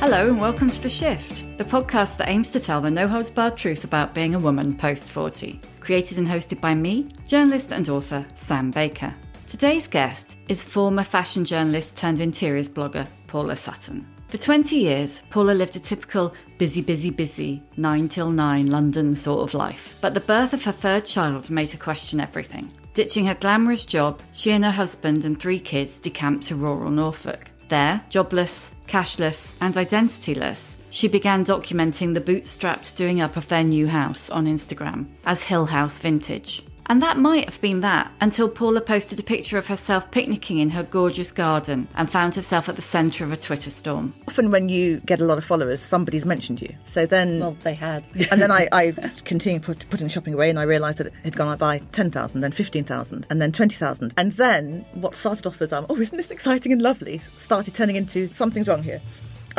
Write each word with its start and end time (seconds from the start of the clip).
Hello 0.00 0.28
and 0.28 0.40
welcome 0.40 0.70
to 0.70 0.80
The 0.80 0.88
Shift, 0.88 1.44
the 1.58 1.64
podcast 1.64 2.16
that 2.16 2.30
aims 2.30 2.48
to 2.52 2.58
tell 2.58 2.80
the 2.80 2.90
no 2.90 3.06
holds 3.06 3.30
barred 3.30 3.58
truth 3.58 3.84
about 3.84 4.14
being 4.14 4.34
a 4.34 4.38
woman 4.38 4.74
post 4.74 5.10
40. 5.10 5.60
Created 5.78 6.16
and 6.16 6.26
hosted 6.26 6.58
by 6.58 6.74
me, 6.74 7.06
journalist 7.28 7.70
and 7.70 7.86
author 7.90 8.24
Sam 8.32 8.70
Baker. 8.70 9.12
Today's 9.46 9.86
guest 9.86 10.38
is 10.48 10.64
former 10.64 11.04
fashion 11.04 11.44
journalist 11.44 11.98
turned 11.98 12.20
interiors 12.20 12.66
blogger 12.66 13.06
Paula 13.26 13.54
Sutton. 13.56 14.06
For 14.28 14.38
20 14.38 14.74
years, 14.74 15.20
Paula 15.28 15.52
lived 15.52 15.76
a 15.76 15.80
typical 15.80 16.34
busy, 16.56 16.80
busy, 16.80 17.10
busy, 17.10 17.62
9 17.76 18.08
till 18.08 18.30
9 18.30 18.70
London 18.70 19.14
sort 19.14 19.42
of 19.42 19.52
life. 19.52 19.96
But 20.00 20.14
the 20.14 20.20
birth 20.20 20.54
of 20.54 20.64
her 20.64 20.72
third 20.72 21.04
child 21.04 21.50
made 21.50 21.72
her 21.72 21.78
question 21.78 22.20
everything. 22.20 22.72
Ditching 22.94 23.26
her 23.26 23.34
glamorous 23.34 23.84
job, 23.84 24.22
she 24.32 24.52
and 24.52 24.64
her 24.64 24.70
husband 24.70 25.26
and 25.26 25.38
three 25.38 25.60
kids 25.60 26.00
decamped 26.00 26.46
to 26.46 26.56
rural 26.56 26.90
Norfolk. 26.90 27.50
There, 27.68 28.02
jobless, 28.08 28.72
cashless, 28.90 29.56
and 29.60 29.74
identityless, 29.74 30.76
she 30.90 31.06
began 31.06 31.44
documenting 31.44 32.12
the 32.12 32.20
bootstrapped 32.20 32.96
doing 32.96 33.20
up 33.20 33.36
of 33.36 33.46
their 33.46 33.62
new 33.62 33.86
house 33.86 34.28
on 34.30 34.46
Instagram 34.46 35.06
as 35.24 35.44
Hill 35.44 35.66
House 35.66 36.00
Vintage. 36.00 36.64
And 36.90 37.00
that 37.02 37.18
might 37.18 37.44
have 37.44 37.60
been 37.60 37.82
that 37.82 38.10
until 38.20 38.48
Paula 38.48 38.80
posted 38.80 39.20
a 39.20 39.22
picture 39.22 39.56
of 39.56 39.68
herself 39.68 40.10
picnicking 40.10 40.58
in 40.58 40.70
her 40.70 40.82
gorgeous 40.82 41.30
garden 41.30 41.86
and 41.94 42.10
found 42.10 42.34
herself 42.34 42.68
at 42.68 42.74
the 42.74 42.82
centre 42.82 43.22
of 43.22 43.30
a 43.30 43.36
Twitter 43.36 43.70
storm. 43.70 44.12
Often, 44.26 44.50
when 44.50 44.68
you 44.68 44.98
get 45.06 45.20
a 45.20 45.24
lot 45.24 45.38
of 45.38 45.44
followers, 45.44 45.80
somebody's 45.80 46.24
mentioned 46.24 46.60
you. 46.60 46.74
So 46.86 47.06
then. 47.06 47.38
Well, 47.38 47.56
they 47.62 47.74
had. 47.74 48.08
and 48.32 48.42
then 48.42 48.50
I, 48.50 48.66
I 48.72 48.90
continued 49.24 49.62
put, 49.62 49.88
putting 49.88 50.08
shopping 50.08 50.34
away 50.34 50.50
and 50.50 50.58
I 50.58 50.64
realised 50.64 50.98
that 50.98 51.06
it 51.06 51.14
had 51.22 51.36
gone 51.36 51.46
up 51.46 51.60
by 51.60 51.78
10,000, 51.92 52.40
then 52.40 52.50
15,000, 52.50 53.24
and 53.30 53.40
then 53.40 53.52
20,000. 53.52 54.12
And 54.16 54.32
then 54.32 54.84
what 54.94 55.14
started 55.14 55.46
off 55.46 55.62
as, 55.62 55.72
um, 55.72 55.86
oh, 55.88 55.96
isn't 55.96 56.16
this 56.16 56.32
exciting 56.32 56.72
and 56.72 56.82
lovely, 56.82 57.18
started 57.38 57.72
turning 57.72 57.94
into 57.94 58.32
something's 58.32 58.66
wrong 58.66 58.82
here. 58.82 59.00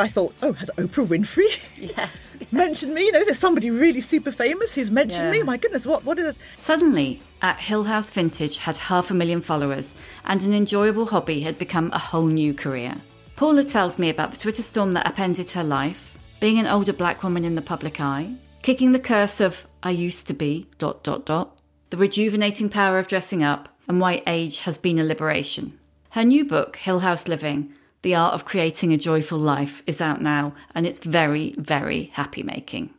I 0.02 0.08
thought, 0.08 0.34
oh, 0.42 0.52
has 0.54 0.70
Oprah 0.76 1.06
Winfrey 1.06 1.50
Yes. 1.96 2.36
mentioned 2.52 2.92
me? 2.94 3.06
You 3.06 3.12
know, 3.12 3.20
is 3.20 3.26
there 3.28 3.34
somebody 3.36 3.70
really 3.70 4.00
super 4.00 4.32
famous 4.32 4.74
who's 4.74 4.90
mentioned 4.90 5.26
Yeah. 5.26 5.30
me? 5.30 5.42
My 5.42 5.56
goodness, 5.56 5.86
what 5.86 6.04
what 6.04 6.18
is 6.18 6.24
this? 6.26 6.38
Suddenly, 6.58 7.20
at 7.40 7.58
Hill 7.58 7.84
House 7.84 8.10
Vintage 8.10 8.58
had 8.58 8.76
half 8.76 9.10
a 9.10 9.14
million 9.14 9.40
followers, 9.40 9.94
and 10.24 10.42
an 10.42 10.52
enjoyable 10.52 11.06
hobby 11.06 11.40
had 11.40 11.56
become 11.58 11.90
a 11.92 11.98
whole 11.98 12.26
new 12.26 12.52
career. 12.52 12.94
Paula 13.36 13.64
tells 13.64 13.98
me 13.98 14.08
about 14.10 14.32
the 14.32 14.38
Twitter 14.38 14.62
storm 14.62 14.92
that 14.92 15.06
upended 15.06 15.50
her 15.50 15.64
life, 15.64 16.18
being 16.40 16.58
an 16.58 16.66
older 16.66 16.92
black 16.92 17.22
woman 17.22 17.44
in 17.44 17.54
the 17.54 17.62
public 17.62 18.00
eye, 18.00 18.34
kicking 18.62 18.92
the 18.92 18.98
curse 19.12 19.40
of 19.40 19.66
I 19.82 19.90
used 19.90 20.26
to 20.28 20.34
be 20.34 20.66
dot 20.78 21.02
dot 21.04 21.24
dot, 21.26 21.58
the 21.90 21.96
rejuvenating 21.96 22.68
power 22.68 22.98
of 22.98 23.08
dressing 23.08 23.42
up, 23.42 23.68
and 23.88 24.00
why 24.00 24.22
age 24.26 24.60
has 24.60 24.78
been 24.78 24.98
a 24.98 25.04
liberation. 25.04 25.78
Her 26.10 26.24
new 26.24 26.44
book, 26.44 26.76
Hill 26.76 27.00
House 27.00 27.26
Living, 27.28 27.72
The 28.02 28.16
Art 28.16 28.34
of 28.34 28.44
Creating 28.44 28.92
a 28.92 28.98
Joyful 28.98 29.38
Life, 29.38 29.82
is 29.86 30.00
out 30.00 30.20
now, 30.20 30.54
and 30.74 30.86
it's 30.86 30.98
very, 30.98 31.54
very 31.56 32.10
happy 32.14 32.42
making. 32.42 32.92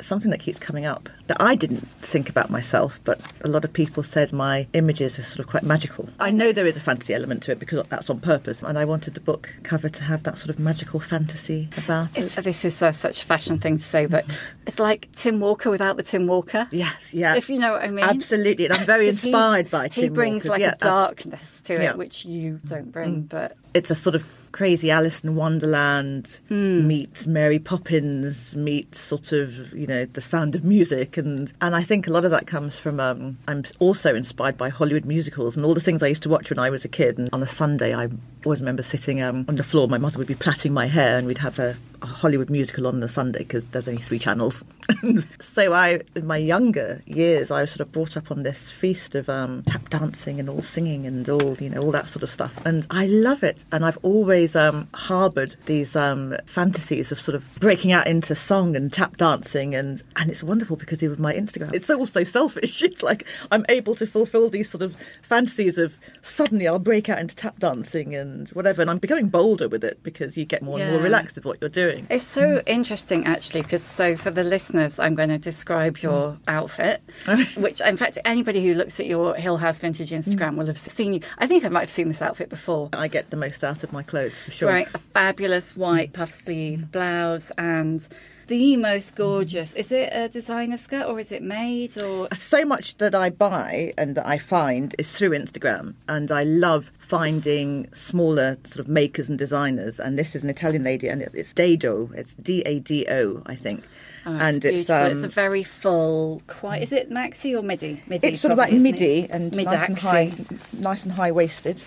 Something 0.00 0.30
that 0.30 0.40
keeps 0.40 0.58
coming 0.58 0.86
up 0.86 1.08
that 1.26 1.36
I 1.40 1.54
didn't 1.54 1.88
think 2.00 2.28
about 2.28 2.50
myself, 2.50 2.98
but 3.04 3.20
a 3.44 3.48
lot 3.48 3.64
of 3.64 3.72
people 3.72 4.02
said 4.02 4.32
my 4.32 4.66
images 4.72 5.18
are 5.18 5.22
sort 5.22 5.40
of 5.40 5.46
quite 5.46 5.62
magical. 5.62 6.08
I 6.18 6.30
know 6.30 6.52
there 6.52 6.66
is 6.66 6.76
a 6.76 6.80
fantasy 6.80 7.14
element 7.14 7.42
to 7.44 7.52
it 7.52 7.58
because 7.58 7.84
that's 7.88 8.08
on 8.10 8.18
purpose, 8.20 8.62
and 8.62 8.78
I 8.78 8.84
wanted 8.84 9.14
the 9.14 9.20
book 9.20 9.50
cover 9.62 9.88
to 9.88 10.02
have 10.04 10.22
that 10.24 10.38
sort 10.38 10.50
of 10.50 10.58
magical 10.58 11.00
fantasy 11.00 11.68
about 11.76 12.16
It's, 12.16 12.36
it. 12.38 12.44
this 12.44 12.64
is 12.64 12.80
uh, 12.82 12.92
such 12.92 13.22
a 13.22 13.26
fashion 13.26 13.58
thing 13.58 13.76
to 13.76 13.82
say, 13.82 14.06
but 14.06 14.24
it's 14.66 14.78
like 14.78 15.08
Tim 15.12 15.38
Walker 15.40 15.70
without 15.70 15.96
the 15.96 16.02
Tim 16.02 16.26
Walker. 16.26 16.66
Yes, 16.70 17.12
yeah. 17.12 17.36
If 17.36 17.48
you 17.50 17.58
know 17.58 17.72
what 17.72 17.82
I 17.82 17.90
mean. 17.90 18.04
Absolutely, 18.04 18.64
and 18.66 18.74
I'm 18.74 18.86
very 18.86 19.06
'Cause 19.10 19.22
he- 19.22 19.28
inspired 19.30 19.70
by 19.70 19.84
He 19.88 20.00
Tim 20.00 20.04
He 20.04 20.08
brings 20.10 20.44
Walker. 20.44 20.50
like 20.50 20.60
Yeah, 20.62 20.74
a 20.74 20.76
darkness 20.78 21.60
to 21.64 21.74
it, 21.74 21.82
Yeah. 21.82 21.94
which 21.94 22.24
you 22.24 22.58
don't 22.66 22.90
bring. 22.90 23.22
But 23.22 23.56
it's 23.74 23.90
a 23.90 23.94
sort 23.94 24.14
of 24.16 24.24
crazy 24.52 24.90
Alice 24.90 25.24
in 25.24 25.34
Wonderland 25.34 26.40
meets 26.86 27.26
Mary 27.26 27.58
Poppins 27.58 28.54
meets 28.54 28.98
sort 28.98 29.32
of 29.32 29.72
you 29.72 29.86
know 29.86 30.04
the 30.04 30.20
Sound 30.20 30.54
of 30.54 30.64
Music. 30.64 31.16
And 31.16 31.52
and 31.60 31.74
I 31.74 31.82
think 31.82 32.06
a 32.06 32.12
lot 32.12 32.24
of 32.24 32.30
that 32.30 32.46
comes 32.46 32.78
from 32.78 33.00
um, 33.00 33.38
I'm 33.48 33.64
also 33.78 34.14
inspired 34.14 34.56
by 34.56 34.68
Hollywood 34.68 35.04
musicals 35.04 35.56
and 35.56 35.64
all 35.64 35.74
the 35.74 35.80
things 35.80 36.02
I 36.02 36.08
used 36.08 36.22
to 36.24 36.28
watch 36.28 36.50
when 36.50 36.58
I 36.58 36.70
was 36.70 36.84
a 36.84 36.88
kid. 36.88 37.18
And 37.18 37.28
on 37.32 37.42
a 37.42 37.46
Sunday 37.46 37.94
I 37.94 38.08
always 38.44 38.60
remember 38.60 38.82
sitting 38.82 39.22
um, 39.22 39.44
on 39.48 39.56
the 39.56 39.64
floor 39.64 39.88
my 39.88 39.98
mother 39.98 40.18
would 40.18 40.26
be 40.26 40.34
plaiting 40.34 40.72
my 40.72 40.86
hair 40.86 41.18
and 41.18 41.26
we'd 41.26 41.38
have 41.38 41.58
a, 41.58 41.76
a 42.02 42.06
Hollywood 42.06 42.50
musical 42.50 42.86
on 42.86 43.00
the 43.00 43.08
Sunday 43.08 43.40
because 43.40 43.66
there's 43.68 43.88
only 43.88 44.02
three 44.02 44.18
channels. 44.18 44.64
So 45.40 45.72
I 45.72 46.00
in 46.14 46.26
my 46.26 46.36
younger 46.36 47.00
years 47.06 47.50
I 47.50 47.62
was 47.62 47.70
sort 47.72 47.80
of 47.80 47.92
brought 47.92 48.16
up 48.16 48.30
on 48.30 48.42
this 48.42 48.70
feast 48.70 49.14
of 49.14 49.28
um, 49.28 49.62
tap 49.64 49.88
dancing 49.88 50.38
and 50.38 50.48
all 50.48 50.62
singing 50.62 51.06
and 51.06 51.28
all 51.28 51.56
you 51.56 51.70
know 51.70 51.80
all 51.80 51.92
that 51.92 52.08
sort 52.08 52.22
of 52.22 52.30
stuff. 52.30 52.54
And 52.66 52.86
I 52.90 53.06
love 53.06 53.42
it. 53.42 53.64
And 53.72 53.84
I've 53.84 53.98
always 54.02 54.54
um, 54.54 54.88
harboured 54.94 55.56
these 55.66 55.96
um, 55.96 56.36
fantasies 56.46 57.10
of 57.12 57.20
sort 57.20 57.34
of 57.34 57.54
breaking 57.56 57.92
out 57.92 58.06
into 58.06 58.34
song 58.34 58.76
and 58.76 58.92
tap 58.92 59.16
dancing 59.16 59.74
and 59.74 60.02
and 60.16 60.30
it's 60.30 60.42
wonderful 60.42 60.76
because 60.76 61.02
with 61.02 61.18
my 61.18 61.32
Instagram 61.32 61.72
it's 61.72 61.90
also 61.90 62.24
selfish. 62.24 62.82
It's 62.90 63.02
like 63.02 63.26
I'm 63.52 63.64
able 63.68 63.94
to 63.96 64.06
fulfil 64.06 64.50
these 64.50 64.68
sort 64.68 64.82
of 64.82 64.96
fantasies 65.22 65.78
of 65.78 65.94
suddenly 66.22 66.66
I'll 66.66 66.78
break 66.78 67.08
out 67.08 67.18
into 67.18 67.36
tap 67.36 67.58
dancing 67.58 68.14
and 68.14 68.29
whatever 68.52 68.80
and 68.80 68.90
I'm 68.90 68.98
becoming 68.98 69.28
bolder 69.28 69.68
with 69.68 69.84
it 69.84 70.02
because 70.02 70.36
you 70.36 70.44
get 70.44 70.62
more 70.62 70.78
and 70.78 70.90
more 70.90 71.00
relaxed 71.00 71.36
with 71.36 71.44
what 71.44 71.58
you're 71.60 71.70
doing. 71.70 72.06
It's 72.10 72.24
so 72.24 72.62
interesting, 72.66 73.26
actually, 73.26 73.62
because 73.62 73.82
so 73.82 74.16
for 74.16 74.30
the 74.30 74.44
listeners, 74.44 74.98
I'm 74.98 75.14
going 75.14 75.28
to 75.28 75.38
describe 75.38 75.98
your 75.98 76.32
mm. 76.32 76.38
outfit, 76.48 77.02
which, 77.56 77.80
in 77.80 77.96
fact, 77.96 78.18
anybody 78.24 78.64
who 78.64 78.74
looks 78.74 79.00
at 79.00 79.06
your 79.06 79.34
Hill 79.34 79.56
House 79.56 79.78
Vintage 79.78 80.10
mm. 80.10 80.18
Instagram 80.18 80.56
will 80.56 80.66
have 80.66 80.78
seen 80.78 81.14
you. 81.14 81.20
I 81.38 81.46
think 81.46 81.64
I 81.64 81.68
might 81.68 81.80
have 81.80 81.90
seen 81.90 82.08
this 82.08 82.22
outfit 82.22 82.48
before. 82.48 82.90
I 82.92 83.08
get 83.08 83.30
the 83.30 83.36
most 83.36 83.64
out 83.64 83.84
of 83.84 83.92
my 83.92 84.02
clothes 84.02 84.38
for 84.38 84.50
sure. 84.50 84.68
Right, 84.68 84.88
a 84.94 84.98
fabulous 84.98 85.76
white 85.76 86.10
mm. 86.10 86.14
puff 86.14 86.30
sleeve 86.30 86.90
blouse 86.90 87.50
and 87.58 88.06
the 88.50 88.76
most 88.76 89.14
gorgeous. 89.14 89.72
Is 89.74 89.92
it 89.92 90.10
a 90.12 90.28
designer 90.28 90.76
skirt 90.76 91.06
or 91.06 91.20
is 91.20 91.30
it 91.30 91.40
made 91.42 91.96
or? 92.02 92.28
so 92.34 92.64
much 92.64 92.96
that 92.96 93.14
I 93.14 93.30
buy 93.30 93.94
and 93.96 94.16
that 94.16 94.26
I 94.26 94.38
find 94.38 94.92
is 94.98 95.10
through 95.16 95.30
Instagram, 95.30 95.94
and 96.08 96.30
I 96.32 96.42
love 96.42 96.90
finding 96.98 97.88
smaller 97.92 98.58
sort 98.64 98.80
of 98.80 98.88
makers 98.88 99.28
and 99.28 99.38
designers. 99.38 100.00
And 100.00 100.18
this 100.18 100.34
is 100.34 100.42
an 100.42 100.50
Italian 100.50 100.82
lady, 100.82 101.06
and 101.08 101.22
it- 101.22 101.30
it's 101.32 101.52
Dado. 101.52 102.10
It's 102.14 102.34
D 102.34 102.62
A 102.66 102.80
D 102.80 103.06
O, 103.08 103.42
I 103.46 103.54
think. 103.54 103.84
Oh, 104.26 104.32
and 104.32 104.56
it's 104.64 104.88
beautiful. 104.88 104.94
um, 104.96 105.12
it's 105.12 105.22
a 105.24 105.28
very 105.28 105.62
full. 105.62 106.42
Quite 106.48 106.82
is 106.82 106.92
it 106.92 107.08
maxi 107.08 107.56
or 107.58 107.62
midi? 107.62 108.02
Midi. 108.08 108.28
it's 108.28 108.40
sort 108.40 108.52
of 108.52 108.58
like 108.58 108.72
midi 108.72 109.20
it? 109.20 109.30
and 109.30 109.50
Midi 109.54 109.64
nice 109.70 109.88
and 109.88 109.98
high, 109.98 110.32
nice 110.76 111.04
and 111.04 111.12
high 111.12 111.30
waisted. 111.32 111.80